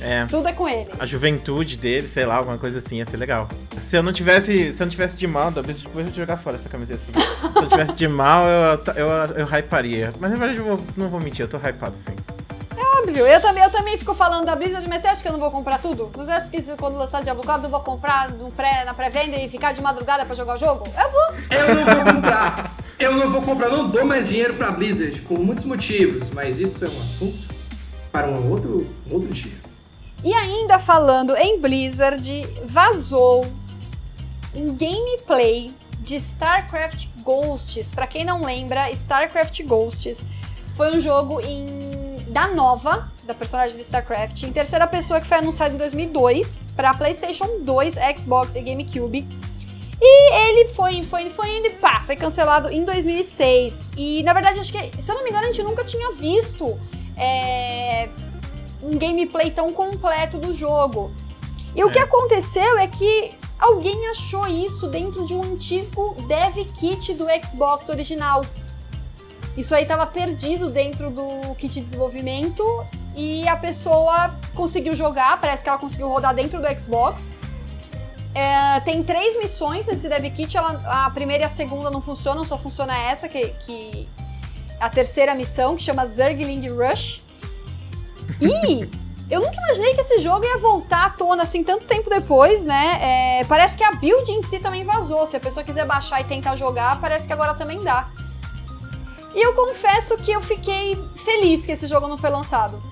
É. 0.00 0.26
Tudo 0.26 0.48
é 0.48 0.52
com 0.52 0.68
ele. 0.68 0.90
A 0.98 1.06
juventude 1.06 1.76
dele, 1.76 2.06
sei 2.06 2.24
lá, 2.24 2.36
alguma 2.36 2.58
coisa 2.58 2.78
assim, 2.78 2.98
ia 2.98 3.04
ser 3.04 3.16
legal. 3.16 3.48
Se 3.84 3.96
eu 3.96 4.02
não 4.02 4.12
tivesse, 4.12 4.72
se 4.72 4.82
eu 4.82 4.86
não 4.86 4.90
tivesse 4.90 5.16
de 5.16 5.26
mal, 5.26 5.50
talvez 5.50 5.80
depois 5.80 6.06
eu 6.06 6.12
jogar 6.12 6.36
fora 6.36 6.56
essa 6.56 6.68
camiseta. 6.68 7.00
se 7.00 7.62
eu 7.62 7.68
tivesse 7.68 7.94
de 7.94 8.06
mal, 8.06 8.44
eu, 8.46 8.94
eu, 8.94 9.08
eu, 9.08 9.36
eu 9.38 9.58
hyparia. 9.58 10.14
Mas 10.18 10.30
na 10.30 10.36
verdade 10.36 10.58
eu 10.58 10.64
vou, 10.64 10.86
não 10.96 11.08
vou 11.08 11.20
mentir, 11.20 11.44
eu 11.44 11.48
tô 11.48 11.56
hypado 11.56 11.96
sim. 11.96 12.14
É 12.76 13.00
óbvio, 13.00 13.26
eu 13.26 13.40
também, 13.40 13.64
eu 13.64 13.70
também 13.70 13.98
fico 13.98 14.14
falando 14.14 14.46
da 14.46 14.54
Blizzard, 14.54 14.88
mas 14.88 15.02
você 15.02 15.08
acha 15.08 15.20
que 15.20 15.26
eu 15.26 15.32
não 15.32 15.40
vou 15.40 15.50
comprar 15.50 15.78
tudo? 15.78 16.08
Você 16.14 16.30
acha 16.30 16.48
que 16.48 16.62
quando 16.76 16.96
lançar 16.96 17.22
Diablo 17.22 17.42
4 17.44 17.66
eu 17.66 17.70
vou 17.70 17.80
comprar 17.80 18.30
no 18.30 18.52
pré, 18.52 18.84
na 18.84 18.94
pré-venda 18.94 19.36
e 19.36 19.48
ficar 19.48 19.72
de 19.72 19.80
madrugada 19.80 20.24
pra 20.24 20.34
jogar 20.34 20.54
o 20.54 20.58
jogo? 20.58 20.84
Eu 20.96 21.10
vou! 21.10 21.58
Eu 21.58 21.74
não 21.74 21.84
vou 21.84 22.14
comprar! 22.14 22.76
Eu 23.00 23.12
não 23.14 23.30
vou 23.30 23.42
comprar, 23.42 23.68
não 23.68 23.88
dou 23.88 24.04
mais 24.04 24.28
dinheiro 24.28 24.54
pra 24.54 24.70
Blizzard, 24.70 25.20
por 25.22 25.38
muitos 25.38 25.64
motivos, 25.64 26.30
mas 26.30 26.58
isso 26.58 26.84
é 26.84 26.88
um 26.88 27.02
assunto 27.02 27.48
para 28.10 28.28
um 28.28 28.50
outro, 28.50 28.88
um 29.08 29.14
outro 29.14 29.32
dia. 29.32 29.67
E 30.24 30.34
ainda 30.34 30.78
falando 30.78 31.36
em 31.36 31.60
Blizzard, 31.60 32.42
vazou 32.64 33.44
um 34.54 34.74
gameplay 34.74 35.70
de 36.00 36.16
StarCraft 36.16 37.06
Ghosts. 37.22 37.90
Para 37.90 38.06
quem 38.06 38.24
não 38.24 38.42
lembra, 38.42 38.90
StarCraft 38.90 39.62
Ghosts 39.64 40.24
foi 40.74 40.96
um 40.96 41.00
jogo 41.00 41.40
em, 41.40 41.66
da 42.28 42.48
Nova, 42.48 43.10
da 43.24 43.34
personagem 43.34 43.76
do 43.76 43.82
StarCraft, 43.82 44.42
em 44.42 44.52
terceira 44.52 44.86
pessoa 44.86 45.20
que 45.20 45.26
foi 45.26 45.38
anunciado 45.38 45.74
em 45.74 45.76
2002 45.76 46.64
para 46.74 46.94
PlayStation 46.94 47.60
2, 47.60 47.94
Xbox 48.18 48.56
e 48.56 48.60
GameCube. 48.62 49.28
E 50.00 50.32
ele 50.48 50.68
foi, 50.68 51.02
foi, 51.02 51.28
foi 51.28 51.58
indo 51.58 51.66
e 51.66 51.70
pá, 51.74 52.02
foi 52.06 52.16
cancelado 52.16 52.70
em 52.70 52.84
2006. 52.84 53.90
E 53.96 54.22
na 54.22 54.32
verdade, 54.32 54.60
acho 54.60 54.72
que, 54.72 55.02
se 55.02 55.10
eu 55.10 55.16
não 55.16 55.24
me 55.24 55.30
engano, 55.30 55.44
a 55.44 55.52
gente 55.52 55.62
nunca 55.62 55.84
tinha 55.84 56.12
visto 56.12 56.78
é, 57.16 58.08
um 58.82 58.96
gameplay 58.96 59.50
tão 59.50 59.72
completo 59.72 60.38
do 60.38 60.54
jogo. 60.54 61.10
E 61.74 61.80
é. 61.80 61.84
o 61.84 61.90
que 61.90 61.98
aconteceu 61.98 62.78
é 62.78 62.86
que 62.86 63.34
alguém 63.58 64.08
achou 64.08 64.46
isso 64.46 64.88
dentro 64.88 65.24
de 65.24 65.34
um 65.34 65.42
antigo 65.42 66.14
dev 66.26 66.56
kit 66.78 67.14
do 67.14 67.26
Xbox 67.44 67.88
original. 67.88 68.42
Isso 69.56 69.74
aí 69.74 69.82
estava 69.82 70.06
perdido 70.06 70.70
dentro 70.70 71.10
do 71.10 71.54
kit 71.56 71.74
de 71.74 71.80
desenvolvimento 71.80 72.64
e 73.16 73.46
a 73.48 73.56
pessoa 73.56 74.36
conseguiu 74.54 74.94
jogar, 74.94 75.40
parece 75.40 75.64
que 75.64 75.68
ela 75.68 75.78
conseguiu 75.78 76.08
rodar 76.08 76.34
dentro 76.34 76.60
do 76.60 76.80
Xbox. 76.80 77.28
É, 78.34 78.78
tem 78.80 79.02
três 79.02 79.36
missões 79.36 79.86
nesse 79.86 80.08
dev 80.08 80.24
kit, 80.32 80.56
ela, 80.56 80.80
a 80.84 81.10
primeira 81.10 81.42
e 81.42 81.46
a 81.46 81.48
segunda 81.48 81.90
não 81.90 82.00
funcionam, 82.00 82.44
só 82.44 82.56
funciona 82.56 82.96
essa, 82.96 83.28
que, 83.28 83.48
que 83.66 84.08
a 84.78 84.88
terceira 84.88 85.34
missão, 85.34 85.74
que 85.74 85.82
chama 85.82 86.06
Zergling 86.06 86.68
Rush. 86.68 87.26
E 88.40 88.88
eu 89.30 89.40
nunca 89.40 89.56
imaginei 89.56 89.94
que 89.94 90.00
esse 90.00 90.18
jogo 90.20 90.44
ia 90.44 90.56
voltar 90.56 91.06
à 91.06 91.10
tona 91.10 91.42
assim 91.42 91.62
tanto 91.62 91.84
tempo 91.84 92.08
depois, 92.08 92.64
né? 92.64 93.40
É, 93.40 93.44
parece 93.44 93.76
que 93.76 93.84
a 93.84 93.92
build 93.92 94.30
em 94.30 94.42
si 94.42 94.58
também 94.58 94.84
vazou. 94.84 95.26
Se 95.26 95.36
a 95.36 95.40
pessoa 95.40 95.62
quiser 95.62 95.84
baixar 95.84 96.20
e 96.20 96.24
tentar 96.24 96.56
jogar, 96.56 96.98
parece 97.00 97.26
que 97.26 97.32
agora 97.32 97.52
também 97.54 97.80
dá. 97.80 98.08
E 99.34 99.44
eu 99.44 99.52
confesso 99.52 100.16
que 100.16 100.32
eu 100.32 100.40
fiquei 100.40 100.98
feliz 101.14 101.66
que 101.66 101.72
esse 101.72 101.86
jogo 101.86 102.08
não 102.08 102.16
foi 102.16 102.30
lançado. 102.30 102.82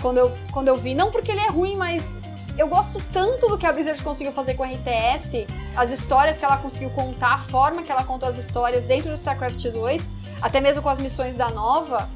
Quando 0.00 0.18
eu, 0.18 0.36
quando 0.52 0.68
eu 0.68 0.76
vi. 0.76 0.94
Não 0.94 1.10
porque 1.10 1.30
ele 1.30 1.40
é 1.40 1.48
ruim, 1.48 1.76
mas 1.76 2.18
eu 2.56 2.66
gosto 2.66 2.98
tanto 3.12 3.46
do 3.46 3.58
que 3.58 3.66
a 3.66 3.72
Blizzard 3.72 4.02
conseguiu 4.02 4.32
fazer 4.32 4.54
com 4.54 4.62
o 4.62 4.66
RTS, 4.66 5.46
as 5.76 5.90
histórias 5.90 6.38
que 6.38 6.44
ela 6.44 6.56
conseguiu 6.56 6.88
contar, 6.90 7.34
a 7.34 7.38
forma 7.38 7.82
que 7.82 7.92
ela 7.92 8.04
contou 8.04 8.28
as 8.28 8.38
histórias 8.38 8.86
dentro 8.86 9.10
do 9.10 9.16
StarCraft 9.16 9.62
2, 9.68 10.02
até 10.40 10.60
mesmo 10.60 10.82
com 10.82 10.88
as 10.88 10.98
missões 10.98 11.34
da 11.34 11.50
nova. 11.50 12.08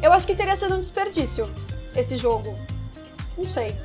Eu 0.00 0.12
acho 0.12 0.26
que 0.26 0.34
teria 0.34 0.56
sido 0.56 0.74
um 0.74 0.80
desperdício 0.80 1.52
esse 1.96 2.16
jogo. 2.16 2.58
Não 3.36 3.44
sei. 3.44 3.76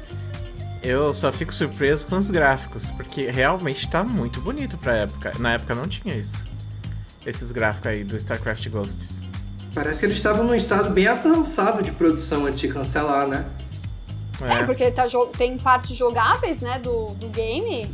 Eu 0.81 1.13
só 1.13 1.31
fico 1.31 1.53
surpreso 1.53 2.05
com 2.05 2.17
os 2.17 2.29
gráficos, 2.29 2.89
porque 2.91 3.29
realmente 3.29 3.89
tá 3.89 4.03
muito 4.03 4.39
bonito 4.39 4.77
pra 4.77 4.95
época. 4.97 5.33
Na 5.39 5.53
época 5.53 5.75
não 5.75 5.87
tinha 5.87 6.15
isso. 6.15 6.47
Esses 7.25 7.51
gráficos 7.51 7.91
aí 7.91 8.03
do 8.03 8.15
StarCraft 8.15 8.67
Ghosts. 8.69 9.21
Parece 9.73 9.99
que 9.99 10.05
eles 10.05 10.17
estavam 10.17 10.45
num 10.45 10.55
estado 10.55 10.89
bem 10.89 11.07
avançado 11.07 11.83
de 11.83 11.91
produção 11.91 12.45
antes 12.45 12.59
de 12.59 12.69
cancelar, 12.69 13.27
né? 13.27 13.45
É, 14.41 14.61
é 14.61 14.63
porque 14.63 14.89
tá, 14.89 15.05
tem 15.37 15.57
partes 15.57 15.95
jogáveis, 15.95 16.61
né, 16.61 16.79
do, 16.79 17.07
do 17.15 17.27
game. 17.27 17.93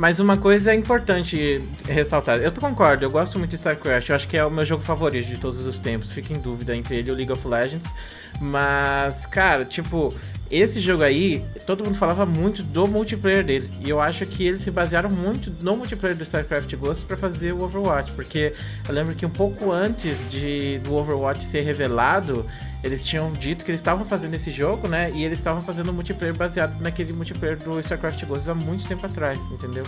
Mas 0.00 0.18
uma 0.18 0.34
coisa 0.34 0.72
é 0.72 0.74
importante 0.74 1.60
ressaltar. 1.86 2.38
Eu 2.38 2.50
concordo, 2.52 3.04
eu 3.04 3.10
gosto 3.10 3.38
muito 3.38 3.50
de 3.50 3.56
StarCraft. 3.56 4.08
Eu 4.08 4.16
acho 4.16 4.26
que 4.26 4.34
é 4.34 4.42
o 4.42 4.50
meu 4.50 4.64
jogo 4.64 4.82
favorito 4.82 5.26
de 5.26 5.38
todos 5.38 5.66
os 5.66 5.78
tempos. 5.78 6.10
Fica 6.10 6.32
em 6.32 6.40
dúvida 6.40 6.74
entre 6.74 6.96
ele 6.96 7.10
e 7.10 7.12
o 7.12 7.14
League 7.14 7.30
of 7.30 7.46
Legends. 7.46 7.92
Mas, 8.40 9.26
cara, 9.26 9.62
tipo, 9.62 10.08
esse 10.50 10.80
jogo 10.80 11.04
aí, 11.04 11.44
todo 11.64 11.84
mundo 11.84 11.96
falava 11.96 12.26
muito 12.26 12.62
do 12.62 12.86
multiplayer 12.88 13.44
dele. 13.44 13.70
E 13.84 13.88
eu 13.88 14.00
acho 14.00 14.26
que 14.26 14.44
eles 14.44 14.60
se 14.60 14.70
basearam 14.70 15.08
muito 15.08 15.52
no 15.62 15.76
multiplayer 15.76 16.16
do 16.16 16.24
StarCraft 16.24 16.74
Ghosts 16.74 17.04
para 17.04 17.16
fazer 17.16 17.52
o 17.52 17.62
Overwatch. 17.62 18.12
Porque 18.12 18.52
eu 18.88 18.92
lembro 18.92 19.14
que 19.14 19.24
um 19.24 19.30
pouco 19.30 19.70
antes 19.70 20.28
de, 20.28 20.78
do 20.80 20.96
Overwatch 20.96 21.44
ser 21.44 21.60
revelado, 21.60 22.44
eles 22.82 23.04
tinham 23.04 23.32
dito 23.32 23.64
que 23.64 23.70
eles 23.70 23.80
estavam 23.80 24.04
fazendo 24.04 24.34
esse 24.34 24.50
jogo, 24.50 24.88
né? 24.88 25.10
E 25.14 25.24
eles 25.24 25.38
estavam 25.38 25.60
fazendo 25.60 25.90
um 25.90 25.94
multiplayer 25.94 26.34
baseado 26.34 26.80
naquele 26.80 27.12
multiplayer 27.12 27.56
do 27.56 27.78
StarCraft 27.78 28.24
Ghosts 28.24 28.48
há 28.48 28.54
muito 28.54 28.88
tempo 28.88 29.06
atrás, 29.06 29.38
entendeu? 29.52 29.84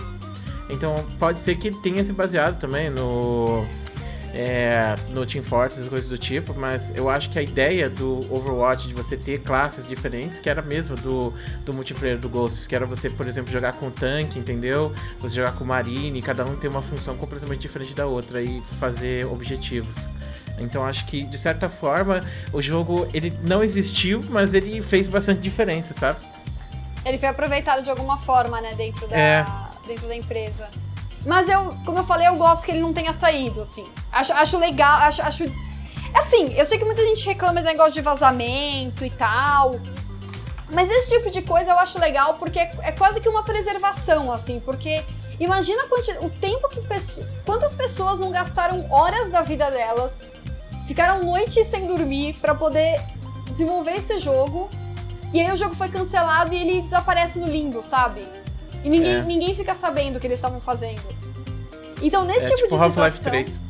Então 0.70 0.94
pode 1.18 1.40
ser 1.40 1.56
que 1.56 1.70
tenha 1.82 2.04
se 2.04 2.12
baseado 2.12 2.58
também 2.60 2.88
no 2.88 3.66
é, 4.34 4.94
no 5.10 5.26
Team 5.26 5.42
Fortress, 5.42 5.88
coisas 5.88 6.08
do 6.08 6.16
tipo, 6.16 6.54
mas 6.54 6.92
eu 6.96 7.10
acho 7.10 7.28
que 7.28 7.38
a 7.38 7.42
ideia 7.42 7.88
do 7.90 8.20
Overwatch 8.32 8.88
de 8.88 8.94
você 8.94 9.16
ter 9.16 9.40
classes 9.40 9.86
diferentes, 9.86 10.38
que 10.38 10.48
era 10.48 10.62
mesmo 10.62 10.96
do, 10.96 11.32
do 11.64 11.74
multiplayer 11.74 12.18
do 12.18 12.28
Ghosts, 12.28 12.66
que 12.66 12.74
era 12.74 12.86
você, 12.86 13.10
por 13.10 13.26
exemplo, 13.26 13.52
jogar 13.52 13.74
com 13.74 13.90
tanque, 13.90 14.38
entendeu? 14.38 14.92
Você 15.20 15.36
jogar 15.36 15.52
com 15.52 15.64
Marine, 15.64 16.22
cada 16.22 16.44
um 16.44 16.56
tem 16.56 16.70
uma 16.70 16.82
função 16.82 17.16
completamente 17.16 17.60
diferente 17.60 17.94
da 17.94 18.06
outra 18.06 18.42
e 18.42 18.62
fazer 18.78 19.26
objetivos. 19.26 20.08
Então 20.58 20.84
acho 20.84 21.06
que 21.06 21.24
de 21.24 21.38
certa 21.38 21.68
forma 21.68 22.20
o 22.52 22.62
jogo 22.62 23.08
ele 23.12 23.36
não 23.46 23.62
existiu, 23.62 24.20
mas 24.30 24.54
ele 24.54 24.80
fez 24.80 25.06
bastante 25.06 25.40
diferença, 25.40 25.92
sabe? 25.92 26.18
Ele 27.04 27.18
foi 27.18 27.28
aproveitado 27.28 27.82
de 27.82 27.90
alguma 27.90 28.16
forma, 28.16 28.60
né, 28.60 28.74
dentro 28.74 29.08
da, 29.08 29.16
é. 29.16 29.44
dentro 29.86 30.06
da 30.06 30.14
empresa. 30.14 30.70
Mas 31.24 31.48
eu, 31.48 31.70
como 31.84 31.98
eu 31.98 32.04
falei, 32.04 32.26
eu 32.28 32.36
gosto 32.36 32.64
que 32.64 32.72
ele 32.72 32.80
não 32.80 32.92
tenha 32.92 33.12
saído, 33.12 33.60
assim. 33.60 33.86
Acho, 34.10 34.32
acho 34.32 34.58
legal, 34.58 34.98
acho, 35.00 35.22
acho. 35.22 35.44
Assim, 36.14 36.52
eu 36.54 36.64
sei 36.64 36.78
que 36.78 36.84
muita 36.84 37.02
gente 37.04 37.24
reclama 37.26 37.60
do 37.60 37.66
negócio 37.66 37.92
de 37.92 38.00
vazamento 38.00 39.04
e 39.04 39.10
tal. 39.10 39.72
Mas 40.74 40.90
esse 40.90 41.10
tipo 41.10 41.30
de 41.30 41.42
coisa 41.42 41.70
eu 41.70 41.78
acho 41.78 41.98
legal 41.98 42.34
porque 42.34 42.58
é, 42.58 42.70
é 42.82 42.92
quase 42.92 43.20
que 43.20 43.28
uma 43.28 43.42
preservação, 43.42 44.32
assim, 44.32 44.58
porque 44.58 45.04
imagina 45.38 45.84
o 46.22 46.30
tempo 46.30 46.68
que 46.68 46.80
quantas 47.44 47.74
pessoas 47.74 48.18
não 48.18 48.30
gastaram 48.30 48.90
horas 48.90 49.30
da 49.30 49.42
vida 49.42 49.70
delas, 49.70 50.30
ficaram 50.86 51.22
noites 51.22 51.66
sem 51.66 51.86
dormir 51.86 52.38
para 52.40 52.54
poder 52.54 53.00
desenvolver 53.50 53.92
esse 53.92 54.18
jogo. 54.18 54.68
E 55.32 55.40
aí 55.40 55.50
o 55.50 55.56
jogo 55.56 55.74
foi 55.74 55.88
cancelado 55.88 56.52
e 56.52 56.58
ele 56.58 56.82
desaparece 56.82 57.38
no 57.38 57.46
limbo, 57.46 57.82
sabe? 57.82 58.26
E 58.84 58.88
ninguém, 58.88 59.14
é. 59.14 59.22
ninguém 59.22 59.54
fica 59.54 59.74
sabendo 59.74 60.16
o 60.16 60.20
que 60.20 60.26
eles 60.26 60.38
estavam 60.38 60.60
fazendo. 60.60 61.02
Então, 62.00 62.24
nesse 62.24 62.46
é, 62.46 62.48
tipo, 62.48 62.68
tipo 62.68 62.78
de 62.78 62.88
situação... 62.88 63.30
3. 63.30 63.60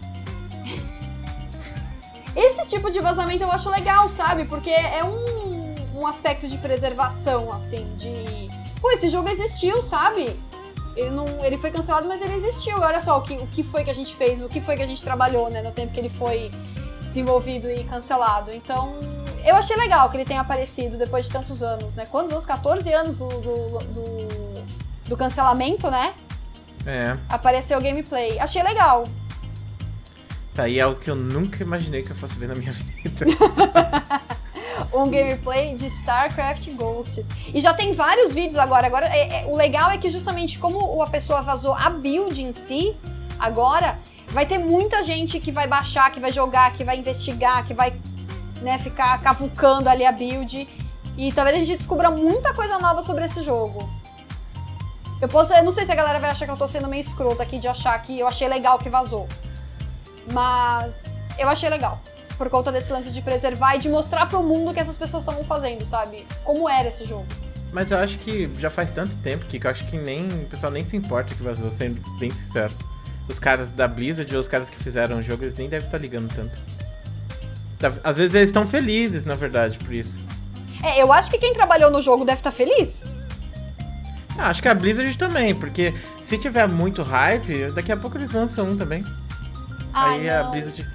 Esse 2.34 2.66
tipo 2.66 2.90
de 2.90 2.98
vazamento 3.00 3.42
eu 3.42 3.50
acho 3.50 3.68
legal, 3.68 4.08
sabe? 4.08 4.46
Porque 4.46 4.70
é 4.70 5.04
um, 5.04 6.00
um 6.00 6.06
aspecto 6.06 6.48
de 6.48 6.56
preservação, 6.56 7.52
assim, 7.52 7.94
de... 7.94 8.50
Pô, 8.80 8.90
esse 8.90 9.08
jogo 9.08 9.28
existiu, 9.28 9.82
sabe? 9.82 10.40
Ele, 10.96 11.10
não, 11.10 11.44
ele 11.44 11.56
foi 11.56 11.70
cancelado, 11.70 12.08
mas 12.08 12.20
ele 12.20 12.34
existiu. 12.34 12.78
Olha 12.80 13.00
só 13.00 13.18
o 13.18 13.22
que, 13.22 13.34
o 13.34 13.46
que 13.46 13.62
foi 13.62 13.84
que 13.84 13.90
a 13.90 13.94
gente 13.94 14.14
fez, 14.14 14.40
o 14.40 14.48
que 14.48 14.60
foi 14.60 14.76
que 14.76 14.82
a 14.82 14.86
gente 14.86 15.02
trabalhou, 15.02 15.48
né? 15.50 15.62
No 15.62 15.70
tempo 15.70 15.92
que 15.92 16.00
ele 16.00 16.10
foi 16.10 16.50
desenvolvido 17.06 17.70
e 17.70 17.84
cancelado. 17.84 18.50
Então, 18.54 18.98
eu 19.44 19.54
achei 19.54 19.76
legal 19.76 20.10
que 20.10 20.16
ele 20.16 20.24
tenha 20.24 20.40
aparecido 20.40 20.96
depois 20.96 21.26
de 21.26 21.32
tantos 21.32 21.62
anos, 21.62 21.94
né? 21.94 22.04
Quantos 22.06 22.32
anos? 22.32 22.46
14 22.46 22.92
anos 22.92 23.18
do, 23.18 23.28
do, 23.28 23.78
do 23.78 24.51
do 25.12 25.16
cancelamento, 25.16 25.90
né? 25.90 26.14
É. 26.86 27.18
Apareceu 27.28 27.78
o 27.78 27.82
gameplay. 27.82 28.38
Achei 28.38 28.62
legal. 28.62 29.04
Tá 30.54 30.64
aí 30.64 30.80
algo 30.80 30.98
que 30.98 31.10
eu 31.10 31.14
nunca 31.14 31.62
imaginei 31.62 32.02
que 32.02 32.12
eu 32.12 32.16
fosse 32.16 32.34
ver 32.36 32.48
na 32.48 32.54
minha 32.54 32.72
vida. 32.72 33.26
um 34.92 35.04
gameplay 35.04 35.74
de 35.74 35.86
StarCraft 35.86 36.70
Ghosts. 36.72 37.26
E 37.52 37.60
já 37.60 37.74
tem 37.74 37.92
vários 37.92 38.32
vídeos 38.32 38.56
agora. 38.56 38.86
Agora, 38.86 39.06
é, 39.06 39.42
é, 39.42 39.46
o 39.46 39.54
legal 39.54 39.90
é 39.90 39.98
que 39.98 40.08
justamente 40.08 40.58
como 40.58 41.02
a 41.02 41.06
pessoa 41.06 41.42
vazou 41.42 41.74
a 41.74 41.90
build 41.90 42.42
em 42.42 42.54
si, 42.54 42.96
agora 43.38 43.98
vai 44.28 44.46
ter 44.46 44.58
muita 44.58 45.02
gente 45.02 45.38
que 45.38 45.52
vai 45.52 45.66
baixar, 45.66 46.10
que 46.10 46.20
vai 46.20 46.32
jogar, 46.32 46.72
que 46.72 46.84
vai 46.84 46.98
investigar, 46.98 47.66
que 47.66 47.74
vai 47.74 48.00
né, 48.62 48.78
ficar 48.78 49.20
cavucando 49.20 49.90
ali 49.90 50.06
a 50.06 50.12
build. 50.12 50.66
E 51.18 51.30
talvez 51.32 51.56
a 51.56 51.60
gente 51.60 51.76
descubra 51.76 52.10
muita 52.10 52.54
coisa 52.54 52.78
nova 52.78 53.02
sobre 53.02 53.26
esse 53.26 53.42
jogo. 53.42 54.01
Eu 55.22 55.28
posso. 55.28 55.54
Eu 55.54 55.62
não 55.62 55.70
sei 55.70 55.86
se 55.86 55.92
a 55.92 55.94
galera 55.94 56.18
vai 56.18 56.30
achar 56.30 56.46
que 56.46 56.50
eu 56.50 56.56
tô 56.56 56.66
sendo 56.66 56.88
meio 56.88 57.00
escrota 57.00 57.44
aqui 57.44 57.60
de 57.60 57.68
achar 57.68 57.96
que 58.02 58.18
eu 58.18 58.26
achei 58.26 58.48
legal 58.48 58.76
que 58.76 58.90
vazou. 58.90 59.28
Mas 60.32 61.28
eu 61.38 61.48
achei 61.48 61.70
legal. 61.70 62.02
Por 62.36 62.50
conta 62.50 62.72
desse 62.72 62.92
lance 62.92 63.12
de 63.12 63.22
preservar 63.22 63.76
e 63.76 63.78
de 63.78 63.88
mostrar 63.88 64.26
pro 64.26 64.42
mundo 64.42 64.72
o 64.72 64.74
que 64.74 64.80
essas 64.80 64.96
pessoas 64.96 65.22
estavam 65.22 65.44
fazendo, 65.44 65.86
sabe? 65.86 66.26
Como 66.42 66.68
era 66.68 66.88
esse 66.88 67.04
jogo. 67.04 67.26
Mas 67.72 67.92
eu 67.92 67.98
acho 67.98 68.18
que 68.18 68.50
já 68.58 68.68
faz 68.68 68.90
tanto 68.90 69.16
tempo 69.18 69.46
que 69.46 69.64
eu 69.64 69.70
acho 69.70 69.86
que 69.86 69.96
nem 69.96 70.26
o 70.26 70.46
pessoal 70.46 70.72
nem 70.72 70.84
se 70.84 70.96
importa 70.96 71.32
que 71.34 71.42
vazou, 71.42 71.70
sendo 71.70 72.02
bem 72.18 72.30
sincero. 72.30 72.74
Os 73.28 73.38
caras 73.38 73.72
da 73.72 73.86
Blizzard 73.86 74.34
ou 74.34 74.40
os 74.40 74.48
caras 74.48 74.68
que 74.68 74.76
fizeram 74.76 75.18
o 75.18 75.22
jogo, 75.22 75.44
eles 75.44 75.54
nem 75.54 75.68
devem 75.68 75.86
estar 75.86 75.98
tá 75.98 76.02
ligando 76.02 76.34
tanto. 76.34 76.60
Às 78.02 78.16
vezes 78.16 78.34
eles 78.34 78.48
estão 78.48 78.66
felizes, 78.66 79.24
na 79.24 79.36
verdade, 79.36 79.78
por 79.78 79.94
isso. 79.94 80.20
É, 80.82 81.00
eu 81.00 81.12
acho 81.12 81.30
que 81.30 81.38
quem 81.38 81.52
trabalhou 81.52 81.92
no 81.92 82.02
jogo 82.02 82.24
deve 82.24 82.40
estar 82.40 82.50
tá 82.50 82.56
feliz. 82.56 83.04
Ah, 84.38 84.48
acho 84.48 84.62
que 84.62 84.68
a 84.68 84.74
Blizzard 84.74 85.16
também, 85.16 85.54
porque 85.54 85.94
se 86.20 86.38
tiver 86.38 86.66
muito 86.66 87.02
hype, 87.02 87.70
daqui 87.72 87.92
a 87.92 87.96
pouco 87.96 88.16
eles 88.16 88.32
lançam 88.32 88.66
um 88.66 88.76
também. 88.76 89.04
Ah, 89.92 90.10
Aí 90.10 90.26
não. 90.26 90.48
a 90.48 90.50
Blizzard. 90.50 90.86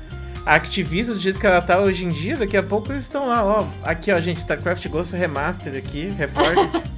A 0.45 0.55
Activision, 0.55 1.15
do 1.15 1.21
jeito 1.21 1.39
que 1.39 1.45
ela 1.45 1.61
tá 1.61 1.77
hoje 1.77 2.05
em 2.05 2.09
dia, 2.09 2.37
daqui 2.37 2.55
a 2.55 2.63
pouco 2.63 2.91
eles 2.91 3.03
estão 3.03 3.27
lá, 3.27 3.43
ó. 3.43 3.67
Aqui, 3.83 4.11
ó, 4.11 4.19
gente, 4.19 4.37
StarCraft 4.37 4.87
Ghost 4.87 5.15
Remaster 5.15 5.75
aqui, 5.77 6.09
Reforged. 6.17 6.71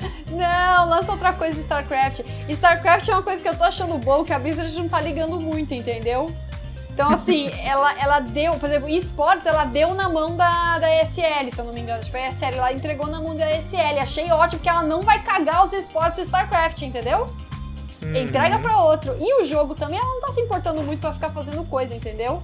não, 0.32 0.88
lança 0.88 1.12
outra 1.12 1.32
coisa 1.32 1.54
de 1.54 1.60
StarCraft. 1.60 2.20
StarCraft 2.48 3.08
é 3.08 3.12
uma 3.12 3.22
coisa 3.22 3.42
que 3.42 3.48
eu 3.48 3.56
tô 3.56 3.64
achando 3.64 3.98
bom, 3.98 4.24
que 4.24 4.32
a 4.32 4.38
Blizzard 4.38 4.72
não 4.76 4.88
tá 4.88 5.00
ligando 5.00 5.40
muito, 5.40 5.74
entendeu? 5.74 6.26
Então, 6.94 7.10
assim, 7.10 7.50
ela, 7.60 7.92
ela 8.00 8.20
deu, 8.20 8.54
por 8.54 8.68
exemplo, 8.70 8.88
esportes, 8.88 9.46
ela 9.46 9.64
deu 9.64 9.94
na 9.94 10.08
mão 10.08 10.36
da, 10.36 10.78
da 10.78 11.02
ESL, 11.02 11.50
se 11.50 11.58
eu 11.60 11.64
não 11.64 11.72
me 11.72 11.80
engano. 11.80 11.98
Acho 11.98 12.06
que 12.06 12.12
foi 12.12 12.22
a 12.22 12.30
ESL, 12.30 12.54
ela 12.54 12.72
entregou 12.72 13.08
na 13.08 13.20
mão 13.20 13.34
da 13.34 13.50
ESL. 13.58 13.98
Achei 14.00 14.30
ótimo, 14.30 14.60
porque 14.60 14.68
ela 14.68 14.84
não 14.84 15.02
vai 15.02 15.20
cagar 15.20 15.64
os 15.64 15.72
esportes 15.72 16.20
de 16.20 16.26
StarCraft, 16.26 16.82
entendeu? 16.82 17.26
Uhum. 18.00 18.14
Entrega 18.14 18.60
pra 18.60 18.80
outro. 18.80 19.16
E 19.18 19.42
o 19.42 19.44
jogo 19.44 19.74
também, 19.74 19.98
ela 19.98 20.08
não 20.08 20.20
tá 20.20 20.28
se 20.32 20.40
importando 20.40 20.84
muito 20.84 21.00
pra 21.00 21.12
ficar 21.12 21.30
fazendo 21.30 21.64
coisa, 21.64 21.92
entendeu? 21.96 22.40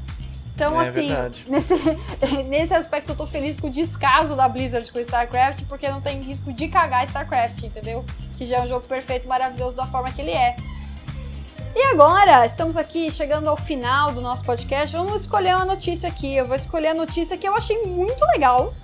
Então, 0.53 0.83
É 0.83 0.89
assim, 0.89 1.07
verdade. 1.07 1.47
nesse, 1.49 1.75
nesse 2.49 2.75
aspecto 2.75 3.13
eu 3.13 3.17
tô 3.17 3.29
feliz 3.29 3.57
com 3.59 3.69
o 3.69 3.71
descaso 3.71 4.35
da 4.35 4.49
Blizzard 4.49 4.91
com 4.91 4.99
o 4.99 5.01
StarCraft, 5.01 5.63
porque 5.69 5.89
não 5.89 6.01
tem 6.01 6.21
risco 6.23 6.53
de 6.53 6.67
cagar 6.67 7.05
StarCraft, 7.05 7.63
entendeu? 7.63 8.05
Que 8.37 8.45
já 8.45 8.57
é 8.57 8.63
um 8.63 8.67
jogo 8.67 8.85
perfeito, 8.85 9.29
maravilhoso 9.29 9.77
da 9.77 9.87
forma 9.87 10.11
que 10.11 10.21
ele 10.21 10.33
é. 10.33 10.57
E 11.75 11.83
agora, 11.85 12.45
estamos 12.45 12.77
aqui 12.77 13.13
chegando 13.13 13.49
ao 13.49 13.57
final 13.57 14.13
do 14.13 14.21
nosso 14.21 14.45
podcast. 14.45 14.97
Vamos 14.97 15.23
escolher 15.23 15.55
uma 15.55 15.65
notícia 15.65 16.09
aqui. 16.09 16.37
Eu 16.37 16.47
vou 16.47 16.57
escolher 16.57 16.89
a 16.89 16.95
notícia 16.95 17.39
que 17.39 17.47
eu 17.47 17.55
achei 17.55 17.83
muito 17.85 18.25
legal 18.27 18.75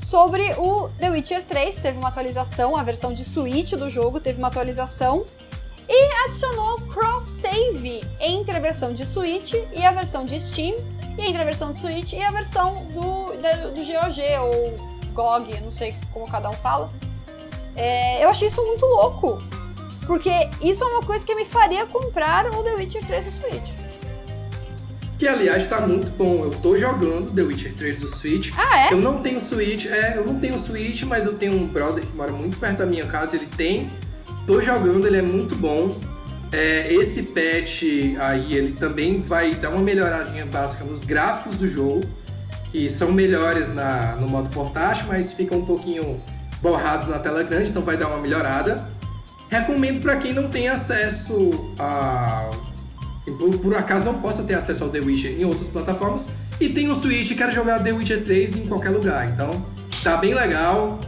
sobre 0.00 0.52
o 0.56 0.88
The 0.90 1.10
Witcher 1.10 1.42
3. 1.42 1.74
Teve 1.76 1.98
uma 1.98 2.08
atualização, 2.08 2.76
a 2.76 2.84
versão 2.84 3.12
de 3.12 3.24
Switch 3.24 3.72
do 3.72 3.90
jogo 3.90 4.20
teve 4.20 4.38
uma 4.38 4.46
atualização 4.46 5.26
e 5.88 6.24
adicionou 6.24 6.76
cross-save 6.82 8.02
entre 8.20 8.56
a 8.56 8.60
versão 8.60 8.94
de 8.94 9.04
Switch 9.04 9.54
e 9.72 9.84
a 9.84 9.90
versão 9.90 10.24
de 10.24 10.38
Steam, 10.38 10.76
e 11.18 11.26
entre 11.26 11.42
a 11.42 11.44
versão 11.44 11.72
de 11.72 11.78
Switch 11.78 12.12
e 12.12 12.22
a 12.22 12.30
versão 12.30 12.76
do, 12.86 13.32
do 13.72 13.82
GOG 13.82 14.22
ou 14.40 14.74
GOG, 15.12 15.60
não 15.60 15.70
sei 15.70 15.94
como 16.12 16.26
cada 16.26 16.48
um 16.48 16.54
fala. 16.54 16.90
É, 17.76 18.24
eu 18.24 18.28
achei 18.28 18.46
isso 18.46 18.64
muito 18.64 18.86
louco. 18.86 19.42
Porque 20.06 20.30
isso 20.60 20.84
é 20.84 20.86
uma 20.86 21.02
coisa 21.02 21.24
que 21.24 21.34
me 21.34 21.44
faria 21.44 21.86
comprar 21.86 22.46
o 22.46 22.62
The 22.62 22.74
Witcher 22.74 23.06
3 23.06 23.26
no 23.26 23.32
Switch. 23.32 23.70
Que 25.18 25.28
aliás 25.28 25.66
tá 25.66 25.80
muito 25.80 26.10
bom. 26.12 26.44
Eu 26.44 26.50
tô 26.50 26.76
jogando 26.76 27.32
The 27.32 27.42
Witcher 27.42 27.74
3 27.74 27.98
do 27.98 28.08
Switch. 28.08 28.52
Ah, 28.56 28.88
é? 28.88 28.92
Eu 28.92 28.98
não 28.98 29.22
tenho 29.22 29.40
Switch, 29.40 29.86
é, 29.86 30.16
eu 30.16 30.26
não 30.26 30.38
tenho 30.38 30.58
Switch, 30.58 31.02
mas 31.04 31.24
eu 31.24 31.34
tenho 31.34 31.54
um 31.54 31.66
brother 31.66 32.04
que 32.04 32.14
mora 32.14 32.32
muito 32.32 32.58
perto 32.58 32.78
da 32.78 32.86
minha 32.86 33.06
casa, 33.06 33.36
ele 33.36 33.46
tem. 33.46 33.90
Tô 34.46 34.60
jogando, 34.60 35.06
ele 35.06 35.16
é 35.16 35.22
muito 35.22 35.54
bom. 35.54 35.96
É, 36.52 36.92
esse 36.92 37.22
patch 37.22 37.84
aí, 38.20 38.54
ele 38.54 38.72
também 38.72 39.20
vai 39.20 39.54
dar 39.54 39.70
uma 39.70 39.80
melhoradinha 39.80 40.46
básica 40.46 40.84
nos 40.84 41.04
gráficos 41.04 41.56
do 41.56 41.66
jogo, 41.66 42.02
que 42.70 42.88
são 42.90 43.10
melhores 43.10 43.74
na, 43.74 44.16
no 44.16 44.28
modo 44.28 44.48
portátil, 44.50 45.06
mas 45.08 45.32
ficam 45.32 45.58
um 45.58 45.64
pouquinho 45.64 46.22
borrados 46.60 47.08
na 47.08 47.18
tela 47.18 47.42
grande, 47.42 47.70
então 47.70 47.82
vai 47.82 47.96
dar 47.96 48.08
uma 48.08 48.18
melhorada. 48.18 48.88
Recomendo 49.50 50.00
para 50.00 50.16
quem 50.16 50.32
não 50.32 50.48
tem 50.48 50.68
acesso 50.68 51.72
a. 51.78 52.50
Por, 53.24 53.58
por 53.58 53.76
acaso 53.76 54.04
não 54.04 54.20
possa 54.20 54.42
ter 54.42 54.54
acesso 54.54 54.84
ao 54.84 54.90
The 54.90 55.00
Witcher 55.00 55.32
em 55.32 55.44
outras 55.44 55.68
plataformas. 55.68 56.30
E 56.60 56.68
tem 56.68 56.90
um 56.90 56.94
Switch 56.94 57.30
e 57.30 57.34
quer 57.34 57.50
jogar 57.52 57.82
The 57.82 57.92
Witcher 57.92 58.24
3 58.24 58.56
em 58.56 58.66
qualquer 58.66 58.90
lugar. 58.90 59.28
Então, 59.28 59.64
tá 60.02 60.16
bem 60.16 60.34
legal. 60.34 61.00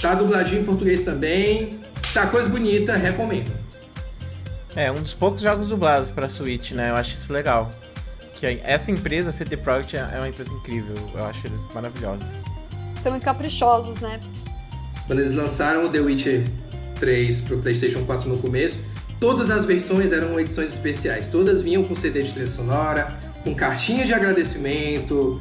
Tá 0.00 0.14
dubladinho 0.14 0.62
em 0.62 0.64
português 0.64 1.02
também. 1.02 1.80
Tá 2.12 2.26
coisa 2.26 2.48
bonita, 2.48 2.96
recomendo. 2.96 3.52
É, 4.74 4.90
um 4.90 4.94
dos 4.94 5.12
poucos 5.12 5.40
jogos 5.40 5.66
dublados 5.66 6.10
pra 6.10 6.28
Switch, 6.28 6.72
né? 6.72 6.90
Eu 6.90 6.94
acho 6.94 7.14
isso 7.14 7.32
legal. 7.32 7.68
Que 8.34 8.60
essa 8.62 8.90
empresa, 8.90 9.30
a 9.30 9.32
CD 9.32 9.56
Projekt, 9.56 9.96
é 9.96 10.18
uma 10.18 10.28
empresa 10.28 10.50
incrível. 10.52 10.94
Eu 11.14 11.26
acho 11.26 11.46
eles 11.46 11.66
maravilhosos. 11.74 12.44
São 13.02 13.12
muito 13.12 13.24
caprichosos, 13.24 14.00
né? 14.00 14.20
Quando 15.06 15.20
eles 15.20 15.32
lançaram 15.32 15.86
o 15.86 15.88
The 15.88 16.00
Witcher 16.00 16.44
3 16.98 17.40
pro 17.42 17.58
PlayStation 17.58 18.04
4 18.04 18.28
no 18.28 18.38
começo, 18.38 18.84
todas 19.20 19.50
as 19.50 19.64
versões 19.64 20.12
eram 20.12 20.38
edições 20.38 20.72
especiais. 20.72 21.26
Todas 21.26 21.62
vinham 21.62 21.84
com 21.84 21.94
CD 21.94 22.22
de 22.22 22.32
trilha 22.32 22.48
sonora, 22.48 23.18
com 23.44 23.54
cartinha 23.54 24.04
de 24.04 24.12
agradecimento, 24.12 25.40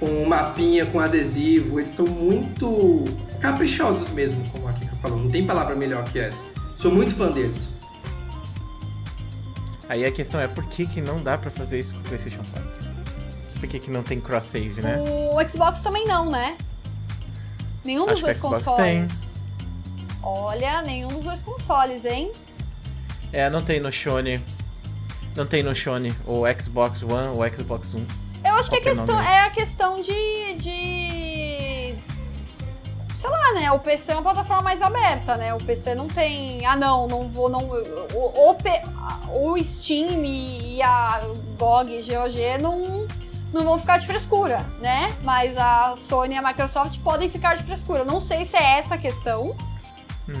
com 0.00 0.24
mapinha 0.24 0.86
com 0.86 1.00
adesivo. 1.00 1.80
Eles 1.80 1.90
são 1.90 2.06
muito 2.06 3.04
caprichosos 3.40 4.10
mesmo, 4.10 4.42
como 4.50 4.68
a 4.68 4.72
Kika 4.72 4.96
falou. 4.96 5.18
Não 5.18 5.30
tem 5.30 5.46
palavra 5.46 5.74
melhor 5.74 6.04
que 6.04 6.18
essa. 6.18 6.44
Sou 6.76 6.92
muito 6.92 7.14
fã 7.14 7.30
deles. 7.30 7.70
Aí 9.88 10.04
a 10.04 10.12
questão 10.12 10.40
é 10.40 10.46
por 10.46 10.64
que, 10.66 10.86
que 10.86 11.00
não 11.00 11.22
dá 11.22 11.38
pra 11.38 11.50
fazer 11.50 11.78
isso 11.78 11.94
com 11.94 12.00
o 12.00 12.04
PlayStation 12.04 12.42
4? 12.52 12.98
Por 13.58 13.68
que, 13.68 13.78
que 13.78 13.90
não 13.90 14.02
tem 14.02 14.20
cross-save, 14.20 14.80
né? 14.82 15.02
O 15.32 15.50
Xbox 15.50 15.80
também 15.80 16.04
não, 16.06 16.30
né? 16.30 16.56
Nenhum 17.84 18.04
dos 18.04 18.22
Acho 18.22 18.24
que 18.24 18.26
dois 18.26 18.36
o 18.36 18.40
Xbox 18.40 18.64
consoles. 18.64 19.27
Olha, 20.30 20.82
nenhum 20.82 21.08
dos 21.08 21.24
dois 21.24 21.40
consoles, 21.40 22.04
hein? 22.04 22.30
É, 23.32 23.48
não 23.48 23.62
tem 23.62 23.80
no 23.80 23.90
Sony. 23.90 24.44
Não 25.34 25.46
tem 25.46 25.62
no 25.62 25.74
Sony 25.74 26.14
o 26.26 26.42
Xbox 26.60 27.02
One 27.02 27.34
ou 27.34 27.48
Xbox 27.50 27.94
One. 27.94 28.06
Eu 28.44 28.54
acho 28.56 28.68
que 28.68 28.76
a 28.76 28.80
Qual 28.80 28.82
que 28.82 28.88
é 28.88 28.92
o 28.92 28.94
questão 28.94 29.20
é 29.22 29.40
a 29.40 29.50
questão 29.50 30.00
de, 30.02 30.54
de. 30.58 31.94
Sei 33.16 33.30
lá, 33.30 33.52
né? 33.54 33.72
O 33.72 33.78
PC 33.78 34.12
é 34.12 34.14
uma 34.16 34.22
plataforma 34.22 34.62
mais 34.62 34.82
aberta, 34.82 35.34
né? 35.36 35.54
O 35.54 35.58
PC 35.58 35.94
não 35.94 36.08
tem. 36.08 36.64
Ah, 36.66 36.76
não, 36.76 37.06
não 37.06 37.26
vou. 37.26 37.48
Não, 37.48 37.60
o, 37.60 38.52
o, 39.34 39.52
o 39.52 39.64
Steam 39.64 40.22
e 40.22 40.82
a 40.82 41.22
GOG 41.58 42.00
e 42.00 42.02
GOG 42.02 42.62
não, 42.62 43.06
não 43.50 43.64
vão 43.64 43.78
ficar 43.78 43.96
de 43.96 44.06
frescura, 44.06 44.58
né? 44.78 45.08
Mas 45.22 45.56
a 45.56 45.96
Sony 45.96 46.34
e 46.34 46.38
a 46.38 46.42
Microsoft 46.42 46.98
podem 46.98 47.30
ficar 47.30 47.54
de 47.54 47.62
frescura. 47.62 48.04
Não 48.04 48.20
sei 48.20 48.44
se 48.44 48.58
é 48.58 48.78
essa 48.78 48.96
a 48.96 48.98
questão. 48.98 49.56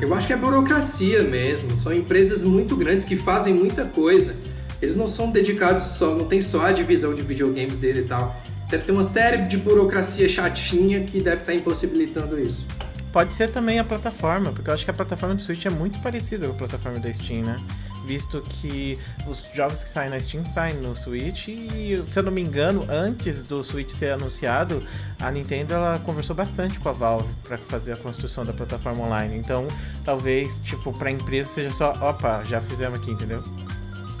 Eu 0.00 0.14
acho 0.14 0.26
que 0.26 0.32
é 0.32 0.36
burocracia 0.36 1.22
mesmo. 1.22 1.78
São 1.80 1.92
empresas 1.92 2.42
muito 2.42 2.76
grandes 2.76 3.04
que 3.04 3.16
fazem 3.16 3.54
muita 3.54 3.84
coisa. 3.86 4.36
Eles 4.80 4.94
não 4.94 5.08
são 5.08 5.30
dedicados 5.30 5.82
só, 5.82 6.14
não 6.14 6.26
tem 6.26 6.40
só 6.40 6.66
a 6.66 6.72
divisão 6.72 7.14
de 7.14 7.22
videogames 7.22 7.78
dele 7.78 8.00
e 8.00 8.04
tal. 8.04 8.40
Deve 8.68 8.84
ter 8.84 8.92
uma 8.92 9.02
série 9.02 9.38
de 9.48 9.56
burocracia 9.56 10.28
chatinha 10.28 11.02
que 11.02 11.22
deve 11.22 11.40
estar 11.40 11.54
impossibilitando 11.54 12.38
isso. 12.38 12.66
Pode 13.10 13.32
ser 13.32 13.50
também 13.50 13.78
a 13.78 13.84
plataforma, 13.84 14.52
porque 14.52 14.68
eu 14.68 14.74
acho 14.74 14.84
que 14.84 14.90
a 14.90 14.94
plataforma 14.94 15.34
do 15.34 15.42
Switch 15.42 15.64
é 15.64 15.70
muito 15.70 15.98
parecida 16.00 16.46
com 16.46 16.52
a 16.52 16.56
plataforma 16.56 17.00
da 17.00 17.12
Steam, 17.12 17.42
né? 17.42 17.58
Visto 18.06 18.40
que 18.42 18.98
os 19.26 19.42
jogos 19.54 19.82
que 19.82 19.88
saem 19.90 20.10
na 20.10 20.18
Steam 20.20 20.44
saem 20.44 20.76
no 20.76 20.94
Switch 20.94 21.48
e, 21.48 22.02
se 22.08 22.18
eu 22.18 22.22
não 22.22 22.32
me 22.32 22.40
engano, 22.42 22.86
antes 22.88 23.42
do 23.42 23.62
Switch 23.62 23.90
ser 23.90 24.12
anunciado, 24.12 24.82
a 25.20 25.30
Nintendo 25.30 25.74
ela 25.74 25.98
conversou 25.98 26.34
bastante 26.34 26.78
com 26.80 26.88
a 26.88 26.92
Valve 26.92 27.28
para 27.46 27.58
fazer 27.58 27.92
a 27.92 27.96
construção 27.96 28.44
da 28.44 28.52
plataforma 28.52 29.04
online. 29.04 29.36
Então, 29.36 29.66
talvez, 30.04 30.58
tipo, 30.60 30.92
pra 30.96 31.10
empresa 31.10 31.50
seja 31.50 31.70
só, 31.70 31.92
opa, 32.00 32.42
já 32.44 32.60
fizemos 32.60 32.98
aqui, 32.98 33.10
entendeu? 33.10 33.42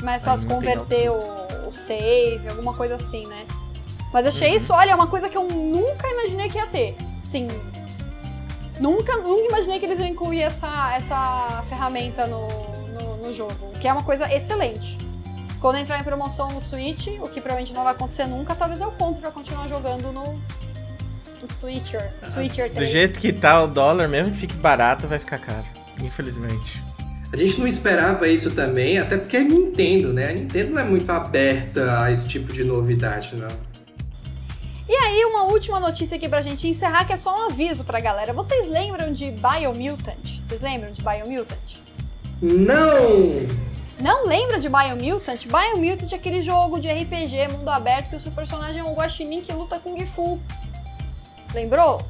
Mas 0.02 0.22
só 0.22 0.32
Aí 0.32 0.38
se 0.38 0.46
converter 0.46 1.10
o, 1.10 1.68
o 1.68 1.72
save, 1.72 2.46
alguma 2.48 2.72
coisa 2.74 2.96
assim, 2.96 3.26
né? 3.26 3.44
Mas 4.12 4.26
achei 4.26 4.50
Uhum. 4.50 4.56
isso, 4.56 4.72
olha, 4.72 4.90
é 4.90 4.94
uma 4.94 5.06
coisa 5.06 5.28
que 5.28 5.36
eu 5.36 5.44
nunca 5.48 6.06
imaginei 6.08 6.48
que 6.48 6.58
ia 6.58 6.66
ter. 6.66 6.96
Sim. 7.22 7.46
Nunca, 8.80 9.16
nunca 9.16 9.48
imaginei 9.48 9.78
que 9.80 9.86
eles 9.86 9.98
iam 9.98 10.08
incluir 10.08 10.42
essa, 10.42 10.94
essa 10.94 11.64
ferramenta 11.68 12.26
no, 12.26 12.46
no, 13.28 13.32
jogo. 13.32 13.54
O 13.74 13.78
que 13.78 13.86
é 13.86 13.92
uma 13.92 14.02
coisa 14.02 14.32
excelente. 14.32 14.98
Quando 15.60 15.76
entrar 15.76 16.00
em 16.00 16.04
promoção 16.04 16.50
no 16.52 16.60
Switch, 16.60 17.08
o 17.20 17.28
que 17.28 17.40
provavelmente 17.40 17.74
não 17.74 17.82
vai 17.82 17.92
acontecer 17.92 18.26
nunca, 18.26 18.54
talvez 18.54 18.80
eu 18.80 18.92
compre 18.92 19.20
pra 19.20 19.30
continuar 19.30 19.68
jogando 19.68 20.12
no, 20.12 20.40
no 21.40 21.46
Switcher. 21.46 22.12
Switcher 22.22 22.68
Do 22.68 22.76
3. 22.76 22.90
jeito 22.90 23.20
que 23.20 23.32
tá 23.32 23.62
o 23.62 23.66
dólar, 23.66 24.08
mesmo 24.08 24.32
que 24.32 24.38
fique 24.38 24.56
barato, 24.56 25.08
vai 25.08 25.18
ficar 25.18 25.38
caro. 25.38 25.66
Infelizmente. 26.00 26.82
A 27.32 27.36
gente 27.36 27.58
não 27.60 27.66
esperava 27.66 28.26
isso 28.28 28.52
também, 28.52 28.98
até 28.98 29.18
porque 29.18 29.36
é 29.36 29.42
Nintendo, 29.42 30.12
né? 30.12 30.30
A 30.30 30.32
Nintendo 30.32 30.74
não 30.74 30.80
é 30.80 30.84
muito 30.84 31.10
aberta 31.10 32.02
a 32.02 32.10
esse 32.10 32.26
tipo 32.26 32.52
de 32.52 32.64
novidade, 32.64 33.36
não. 33.36 33.68
E 34.88 34.94
aí, 34.94 35.24
uma 35.26 35.42
última 35.42 35.78
notícia 35.78 36.16
aqui 36.16 36.28
pra 36.28 36.40
gente 36.40 36.66
encerrar, 36.66 37.04
que 37.04 37.12
é 37.12 37.16
só 37.16 37.36
um 37.36 37.50
aviso 37.50 37.84
pra 37.84 38.00
galera. 38.00 38.32
Vocês 38.32 38.66
lembram 38.66 39.12
de 39.12 39.30
Biomutant? 39.30 40.40
Vocês 40.40 40.62
lembram 40.62 40.90
de 40.90 41.02
Biomutant? 41.02 41.87
Não! 42.40 43.46
Não 44.00 44.24
lembra 44.24 44.60
de 44.60 44.68
Biomutant? 44.68 45.46
Biomutant 45.46 46.12
é 46.12 46.16
aquele 46.16 46.40
jogo 46.40 46.78
de 46.78 46.88
RPG, 46.88 47.48
mundo 47.52 47.68
aberto, 47.68 48.10
que 48.10 48.16
o 48.16 48.20
seu 48.20 48.30
personagem 48.30 48.80
é 48.80 48.84
um 48.84 48.94
guaxinim 48.94 49.40
que 49.40 49.52
luta 49.52 49.80
com 49.80 49.98
Gifu. 49.98 50.40
Lembrou? 51.52 52.00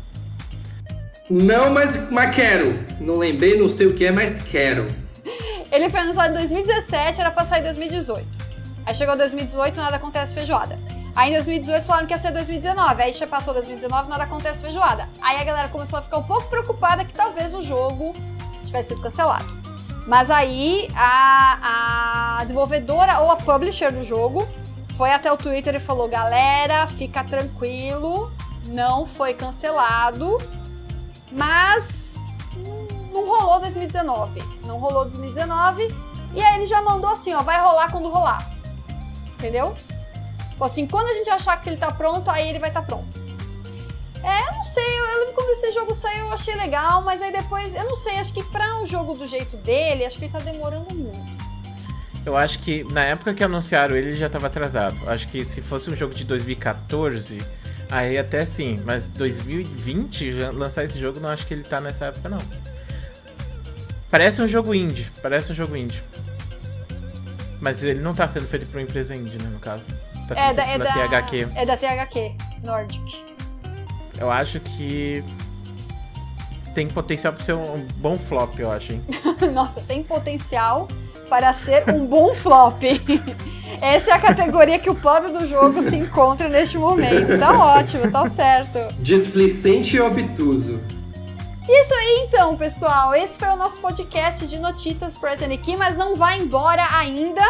Não, 1.31 1.70
mas, 1.70 2.11
mas 2.11 2.35
quero. 2.35 2.79
Não 3.01 3.16
lembrei, 3.16 3.59
não 3.59 3.68
sei 3.68 3.87
o 3.87 3.95
que 3.95 4.05
é, 4.05 4.11
mas 4.11 4.43
quero. 4.43 4.87
Ele 5.72 5.89
foi 5.89 6.01
anunciado 6.01 6.31
em 6.31 6.35
2017, 6.35 7.20
era 7.20 7.31
pra 7.31 7.45
sair 7.45 7.61
em 7.61 7.64
2018. 7.64 8.26
Aí 8.85 8.95
chegou 8.95 9.16
2018, 9.16 9.76
nada 9.81 9.97
acontece 9.97 10.35
feijoada. 10.35 10.79
Aí 11.14 11.31
em 11.31 11.35
2018 11.35 11.85
falaram 11.85 12.07
que 12.07 12.14
ia 12.14 12.18
ser 12.18 12.33
2019. 12.33 13.03
Aí 13.03 13.12
já 13.12 13.26
passou 13.26 13.53
2019, 13.55 14.09
nada 14.09 14.24
acontece 14.24 14.62
feijoada. 14.62 15.09
Aí 15.20 15.37
a 15.37 15.45
galera 15.45 15.68
começou 15.68 15.99
a 15.99 16.03
ficar 16.03 16.18
um 16.18 16.22
pouco 16.22 16.49
preocupada 16.49 17.05
que 17.05 17.12
talvez 17.12 17.55
o 17.55 17.61
jogo 17.61 18.12
tivesse 18.64 18.91
sido 18.91 19.03
cancelado. 19.03 19.57
Mas 20.09 20.30
aí 20.30 20.88
a, 20.96 22.38
a 22.38 22.42
desenvolvedora 22.42 23.20
ou 23.20 23.30
a 23.30 23.36
publisher 23.36 23.92
do 23.92 24.02
jogo 24.02 24.48
foi 24.96 25.11
até 25.11 25.30
o 25.30 25.36
Twitter 25.36 25.74
e 25.74 25.78
falou: 25.78 26.09
galera, 26.09 26.86
fica 26.86 27.22
tranquilo, 27.22 28.32
não 28.68 29.04
foi 29.04 29.34
cancelado, 29.34 30.38
mas 31.30 32.14
não 33.12 33.26
rolou 33.26 33.61
2019. 33.61 34.42
Não 34.64 34.78
rolou 34.78 35.04
2019. 35.04 35.94
E 36.34 36.42
aí 36.42 36.56
ele 36.56 36.64
já 36.64 36.80
mandou 36.80 37.11
assim, 37.11 37.34
ó, 37.34 37.42
vai 37.42 37.61
rolar 37.61 37.92
quando 37.92 38.09
rolar. 38.09 38.50
Entendeu? 39.34 39.76
assim, 40.59 40.86
quando 40.86 41.09
a 41.09 41.14
gente 41.14 41.28
achar 41.28 41.61
que 41.61 41.68
ele 41.68 41.76
tá 41.76 41.90
pronto, 41.90 42.30
aí 42.30 42.48
ele 42.48 42.59
vai 42.59 42.70
estar 42.70 42.80
tá 42.80 42.86
pronto. 42.86 43.17
É, 44.22 44.48
eu 44.48 44.52
não 44.52 44.64
sei, 44.64 44.98
eu 44.98 45.04
lembro 45.04 45.34
quando 45.34 45.50
esse 45.50 45.70
jogo 45.70 45.94
saiu 45.94 46.26
eu 46.26 46.32
achei 46.32 46.54
legal, 46.54 47.02
mas 47.02 47.22
aí 47.22 47.32
depois, 47.32 47.74
eu 47.74 47.84
não 47.84 47.96
sei, 47.96 48.18
acho 48.18 48.32
que 48.32 48.42
pra 48.42 48.80
um 48.80 48.86
jogo 48.86 49.14
do 49.14 49.26
jeito 49.26 49.56
dele, 49.58 50.04
acho 50.04 50.18
que 50.18 50.24
ele 50.24 50.32
tá 50.32 50.40
demorando 50.40 50.94
muito. 50.94 51.48
Eu 52.26 52.36
acho 52.36 52.58
que 52.58 52.84
na 52.92 53.04
época 53.04 53.32
que 53.32 53.42
anunciaram 53.42 53.96
ele, 53.96 54.08
ele 54.08 54.16
já 54.16 54.28
tava 54.28 54.48
atrasado. 54.48 55.08
Acho 55.08 55.28
que 55.28 55.44
se 55.44 55.62
fosse 55.62 55.88
um 55.88 55.96
jogo 55.96 56.12
de 56.12 56.24
2014, 56.24 57.38
aí 57.90 58.18
até 58.18 58.44
sim, 58.44 58.82
mas 58.84 59.08
2020 59.08 60.30
lançar 60.52 60.84
esse 60.84 60.98
jogo, 60.98 61.20
não 61.20 61.30
acho 61.30 61.46
que 61.46 61.54
ele 61.54 61.62
tá 61.62 61.80
nessa 61.80 62.06
época 62.06 62.28
não. 62.28 62.38
Parece 64.10 64.42
um 64.42 64.48
jogo 64.48 64.74
indie, 64.74 65.10
parece 65.22 65.52
um 65.52 65.54
jogo 65.54 65.76
indie. 65.76 66.02
Mas 67.60 67.82
ele 67.82 68.00
não 68.00 68.14
tá 68.14 68.28
sendo 68.28 68.46
feito 68.46 68.68
por 68.68 68.76
uma 68.76 68.82
empresa 68.82 69.14
indie, 69.14 69.38
né, 69.42 69.48
no 69.50 69.58
caso. 69.58 69.90
Tá 70.28 70.34
é, 70.38 70.52
da, 70.52 70.66
é 70.66 70.78
da 70.78 70.92
THQ. 70.92 71.48
É 71.54 71.66
da 71.66 71.76
THQ, 71.76 72.36
Nordic. 72.64 73.28
Eu 74.20 74.30
acho 74.30 74.60
que 74.60 75.24
tem 76.74 76.88
potencial 76.88 77.32
para 77.32 77.44
ser 77.44 77.54
um 77.54 77.86
bom 77.96 78.14
flop, 78.16 78.58
eu 78.58 78.70
acho, 78.70 78.92
hein? 78.92 79.04
Nossa, 79.52 79.80
tem 79.80 80.02
potencial 80.02 80.86
para 81.28 81.52
ser 81.52 81.84
um 81.92 82.06
bom 82.06 82.34
flop. 82.34 82.82
Essa 83.82 84.10
é 84.10 84.14
a 84.14 84.18
categoria 84.18 84.78
que 84.78 84.88
o 84.88 84.94
pobre 84.94 85.30
do 85.30 85.46
jogo 85.46 85.82
se 85.82 85.96
encontra 85.96 86.48
neste 86.48 86.78
momento. 86.78 87.38
Tá 87.38 87.58
ótimo, 87.58 88.10
tá 88.10 88.28
certo. 88.28 88.78
Displicente 89.00 89.96
e 89.96 90.00
obtuso. 90.00 90.80
Isso 91.68 91.92
aí 91.94 92.24
então, 92.26 92.56
pessoal. 92.56 93.14
Esse 93.14 93.38
foi 93.38 93.48
o 93.48 93.56
nosso 93.56 93.78
podcast 93.78 94.46
de 94.46 94.58
notícias 94.58 95.18
Present 95.18 95.52
aqui, 95.52 95.76
mas 95.76 95.96
não 95.96 96.14
vai 96.14 96.38
embora 96.38 96.82
ainda. 96.96 97.42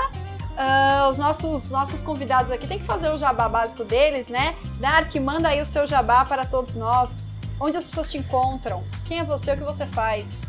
Uh, 0.58 1.08
os 1.08 1.18
nossos, 1.18 1.70
nossos 1.70 2.02
convidados 2.02 2.50
aqui 2.50 2.66
tem 2.66 2.80
que 2.80 2.84
fazer 2.84 3.08
o 3.10 3.16
jabá 3.16 3.48
básico 3.48 3.84
deles, 3.84 4.28
né? 4.28 4.56
Dark, 4.80 5.14
manda 5.16 5.48
aí 5.48 5.62
o 5.62 5.66
seu 5.66 5.86
jabá 5.86 6.24
para 6.24 6.44
todos 6.44 6.74
nós. 6.74 7.36
Onde 7.60 7.76
as 7.76 7.86
pessoas 7.86 8.10
te 8.10 8.18
encontram? 8.18 8.82
Quem 9.04 9.20
é 9.20 9.24
você? 9.24 9.52
O 9.52 9.56
que 9.56 9.62
você 9.62 9.86
faz? 9.86 10.42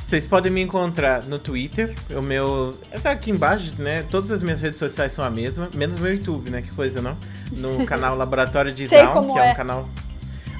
Vocês 0.00 0.26
podem 0.26 0.50
me 0.50 0.60
encontrar 0.60 1.24
no 1.26 1.38
Twitter, 1.38 1.94
o 2.10 2.20
meu. 2.20 2.76
Tá 3.02 3.12
aqui 3.12 3.30
embaixo, 3.30 3.80
né? 3.80 4.02
Todas 4.02 4.32
as 4.32 4.42
minhas 4.42 4.60
redes 4.60 4.80
sociais 4.80 5.12
são 5.12 5.24
a 5.24 5.30
mesma, 5.30 5.70
menos 5.74 5.98
meu 6.00 6.12
YouTube, 6.12 6.50
né? 6.50 6.60
Que 6.62 6.74
coisa, 6.74 7.00
não? 7.00 7.16
No 7.52 7.86
canal 7.86 8.16
Laboratório 8.16 8.74
de 8.74 8.86
Down, 8.90 9.32
que 9.32 9.38
é, 9.38 9.48
é 9.48 9.52
um 9.52 9.54
canal 9.54 9.88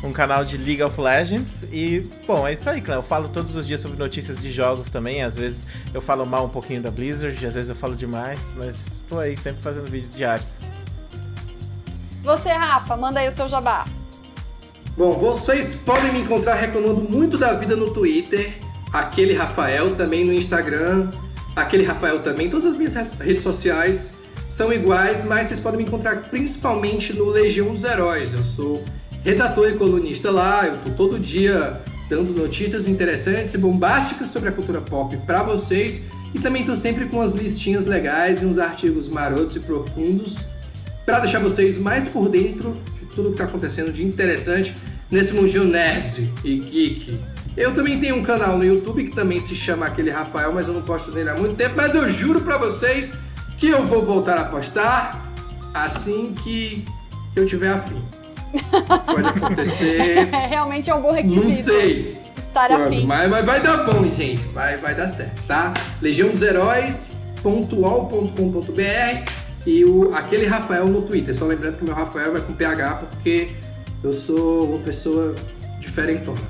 um 0.03 0.13
canal 0.13 0.45
de 0.45 0.57
League 0.57 0.83
of 0.83 1.01
Legends. 1.01 1.65
E, 1.73 2.09
bom, 2.27 2.47
é 2.47 2.55
isso 2.55 2.69
aí, 2.69 2.81
claro. 2.81 3.01
Eu 3.01 3.05
falo 3.05 3.29
todos 3.29 3.55
os 3.57 3.67
dias 3.67 3.81
sobre 3.81 3.99
notícias 3.99 4.41
de 4.41 4.51
jogos 4.51 4.89
também. 4.89 5.23
Às 5.23 5.37
vezes 5.37 5.67
eu 5.95 6.01
falo 6.01 6.27
mal 6.27 6.47
um 6.47 6.49
pouquinho 6.49 6.83
da 6.83 6.91
Blizzard, 6.91 7.35
às 7.47 7.55
vezes 7.55 7.69
eu 7.69 7.77
falo 7.77 7.95
demais, 7.95 8.53
mas 8.57 9.01
tô 9.09 9.19
aí 9.19 9.37
sempre 9.37 9.63
fazendo 9.63 9.91
vídeos 9.91 10.15
diários. 10.15 10.61
Você, 12.25 12.51
Rafa, 12.51 12.97
manda 12.97 13.21
aí 13.21 13.29
o 13.29 13.33
seu 13.33 13.49
jabá. 13.49 13.85
Bom, 14.97 15.13
vocês 15.13 15.77
podem 15.77 16.13
me 16.13 16.21
encontrar 16.21 16.55
reclamando 16.55 17.01
muito 17.01 17.39
da 17.39 17.55
vida 17.55 17.75
no 17.75 17.93
Twitter, 17.93 18.59
aquele 18.93 19.33
Rafael 19.33 19.97
também 19.97 20.23
no 20.25 20.33
Instagram, 20.33 21.09
aquele 21.57 21.83
Rafael 21.83 22.21
também, 22.21 22.49
todas 22.49 22.67
as 22.67 22.77
minhas 22.77 22.95
redes 23.19 23.43
sociais 23.43 24.19
são 24.47 24.71
iguais, 24.71 25.25
mas 25.25 25.47
vocês 25.47 25.59
podem 25.59 25.79
me 25.79 25.85
encontrar 25.85 26.29
principalmente 26.29 27.15
no 27.15 27.27
Legião 27.31 27.73
dos 27.73 27.85
Heróis. 27.85 28.35
Eu 28.35 28.45
sou 28.45 28.85
redator 29.25 29.69
e 29.69 29.75
colunista 29.75 30.31
lá, 30.31 30.67
eu 30.67 30.79
tô 30.79 30.91
todo 30.91 31.19
dia 31.19 31.81
dando 32.09 32.35
notícias 32.35 32.87
interessantes 32.87 33.55
e 33.55 33.59
bombásticas 33.59 34.29
sobre 34.29 34.49
a 34.49 34.53
cultura 34.53 34.81
pop 34.81 35.17
para 35.19 35.43
vocês 35.43 36.07
e 36.35 36.39
também 36.39 36.65
tô 36.65 36.75
sempre 36.75 37.07
com 37.07 37.21
as 37.21 37.33
listinhas 37.33 37.87
legais 37.87 38.43
e 38.43 38.45
uns 38.45 38.59
artigos 38.59 39.09
marotos 39.09 39.57
e 39.57 39.61
profundos 39.61 40.47
para 41.07 41.21
deixar 41.21 41.39
vocês 41.39 41.79
mais 41.79 42.09
por 42.09 42.29
dentro 42.29 42.77
de 43.01 43.07
tudo 43.07 43.31
que 43.31 43.37
tá 43.37 43.45
acontecendo 43.45 43.93
de 43.93 44.05
interessante 44.05 44.75
nesse 45.11 45.33
mundinho 45.33 45.65
nerd 45.65 46.31
e 46.45 46.57
geek. 46.57 47.21
Eu 47.57 47.75
também 47.75 48.01
tenho 48.01 48.17
um 48.17 48.23
canal 48.23 48.57
no 48.57 48.65
YouTube 48.65 49.05
que 49.05 49.11
também 49.11 49.39
se 49.39 49.55
chama 49.55 49.87
aquele 49.87 50.11
Rafael, 50.11 50.53
mas 50.53 50.69
eu 50.69 50.75
não 50.75 50.83
posto 50.83 51.13
nele 51.13 51.31
há 51.31 51.37
muito 51.37 51.55
tempo, 51.55 51.75
mas 51.77 51.95
eu 51.95 52.11
juro 52.11 52.41
para 52.41 52.57
vocês 52.57 53.13
que 53.59 53.69
eu 53.69 53.87
vou 53.87 54.05
voltar 54.05 54.39
a 54.39 54.45
postar 54.45 55.33
assim 55.75 56.35
que 56.43 56.85
eu 57.37 57.47
tiver 57.47 57.69
afim. 57.69 58.03
Pode 59.07 59.29
acontecer. 59.29 60.29
Realmente 60.49 60.91
é 60.91 60.95
um 60.95 61.03
bom 61.03 61.13
requisito. 61.13 61.45
Não 61.45 61.51
sei. 61.51 62.19
Estar 62.37 62.69
quando, 62.69 62.87
afim. 62.87 63.07
Mas, 63.07 63.31
mas 63.31 63.45
vai 63.45 63.61
dar 63.61 63.85
bom, 63.85 64.11
gente. 64.11 64.43
Vai, 64.49 64.77
vai 64.77 64.95
dar 64.95 65.09
certo, 65.09 65.43
tá? 65.47 65.73
Legião 66.01 66.31
dos 66.31 66.43
Heróis.com.br 66.43 67.43
e 69.67 69.85
o, 69.85 70.15
aquele 70.15 70.47
Rafael 70.47 70.87
no 70.87 71.03
Twitter. 71.03 71.35
Só 71.35 71.47
lembrando 71.47 71.79
que 71.79 71.85
meu 71.85 71.95
Rafael 71.95 72.33
vai 72.33 72.43
com 72.43 72.53
PH 72.53 72.95
porque 72.97 73.53
eu 74.03 74.13
sou 74.13 74.67
uma 74.67 74.79
pessoa 74.81 75.35
diferentona. 75.79 76.41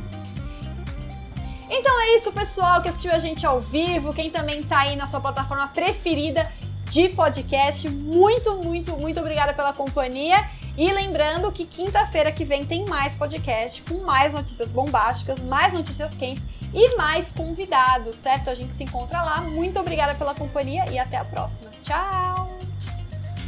Então 1.71 2.01
é 2.03 2.17
isso, 2.17 2.31
pessoal, 2.33 2.83
que 2.83 2.89
assistiu 2.89 3.13
a 3.13 3.19
gente 3.19 3.47
ao 3.47 3.61
vivo, 3.61 4.13
quem 4.13 4.31
também 4.31 4.63
tá 4.63 4.81
aí 4.81 4.95
na 4.95 5.07
sua 5.07 5.21
plataforma 5.21 5.67
preferida 5.69 6.51
de 6.85 7.09
podcast. 7.09 7.89
Muito, 7.89 8.57
muito, 8.57 8.97
muito 8.99 9.19
obrigada 9.19 9.55
pela 9.55 9.73
companhia. 9.73 10.37
E 10.77 10.91
lembrando 10.91 11.53
que 11.53 11.67
quinta-feira 11.67 12.33
que 12.33 12.45
vem 12.45 12.65
tem 12.65 12.85
mais 12.87 13.15
podcast 13.15 13.83
com 13.83 14.03
mais 14.05 14.33
notícias 14.33 14.71
bombásticas, 14.71 15.41
mais 15.41 15.73
notícias 15.73 16.15
quentes 16.15 16.47
e 16.73 16.97
mais 16.97 17.31
convidados, 17.31 18.17
certo? 18.17 18.49
A 18.49 18.55
gente 18.55 18.75
se 18.75 18.83
encontra 18.83 19.23
lá. 19.23 19.43
Muito 19.43 19.79
obrigada 19.79 20.15
pela 20.15 20.35
companhia 20.35 20.85
e 20.91 20.99
até 20.99 21.19
a 21.19 21.25
próxima. 21.25 21.71
Tchau! 21.83 22.59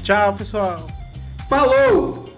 Tchau, 0.03 0.35
pessoal! 0.35 0.77
Falou! 1.49 2.34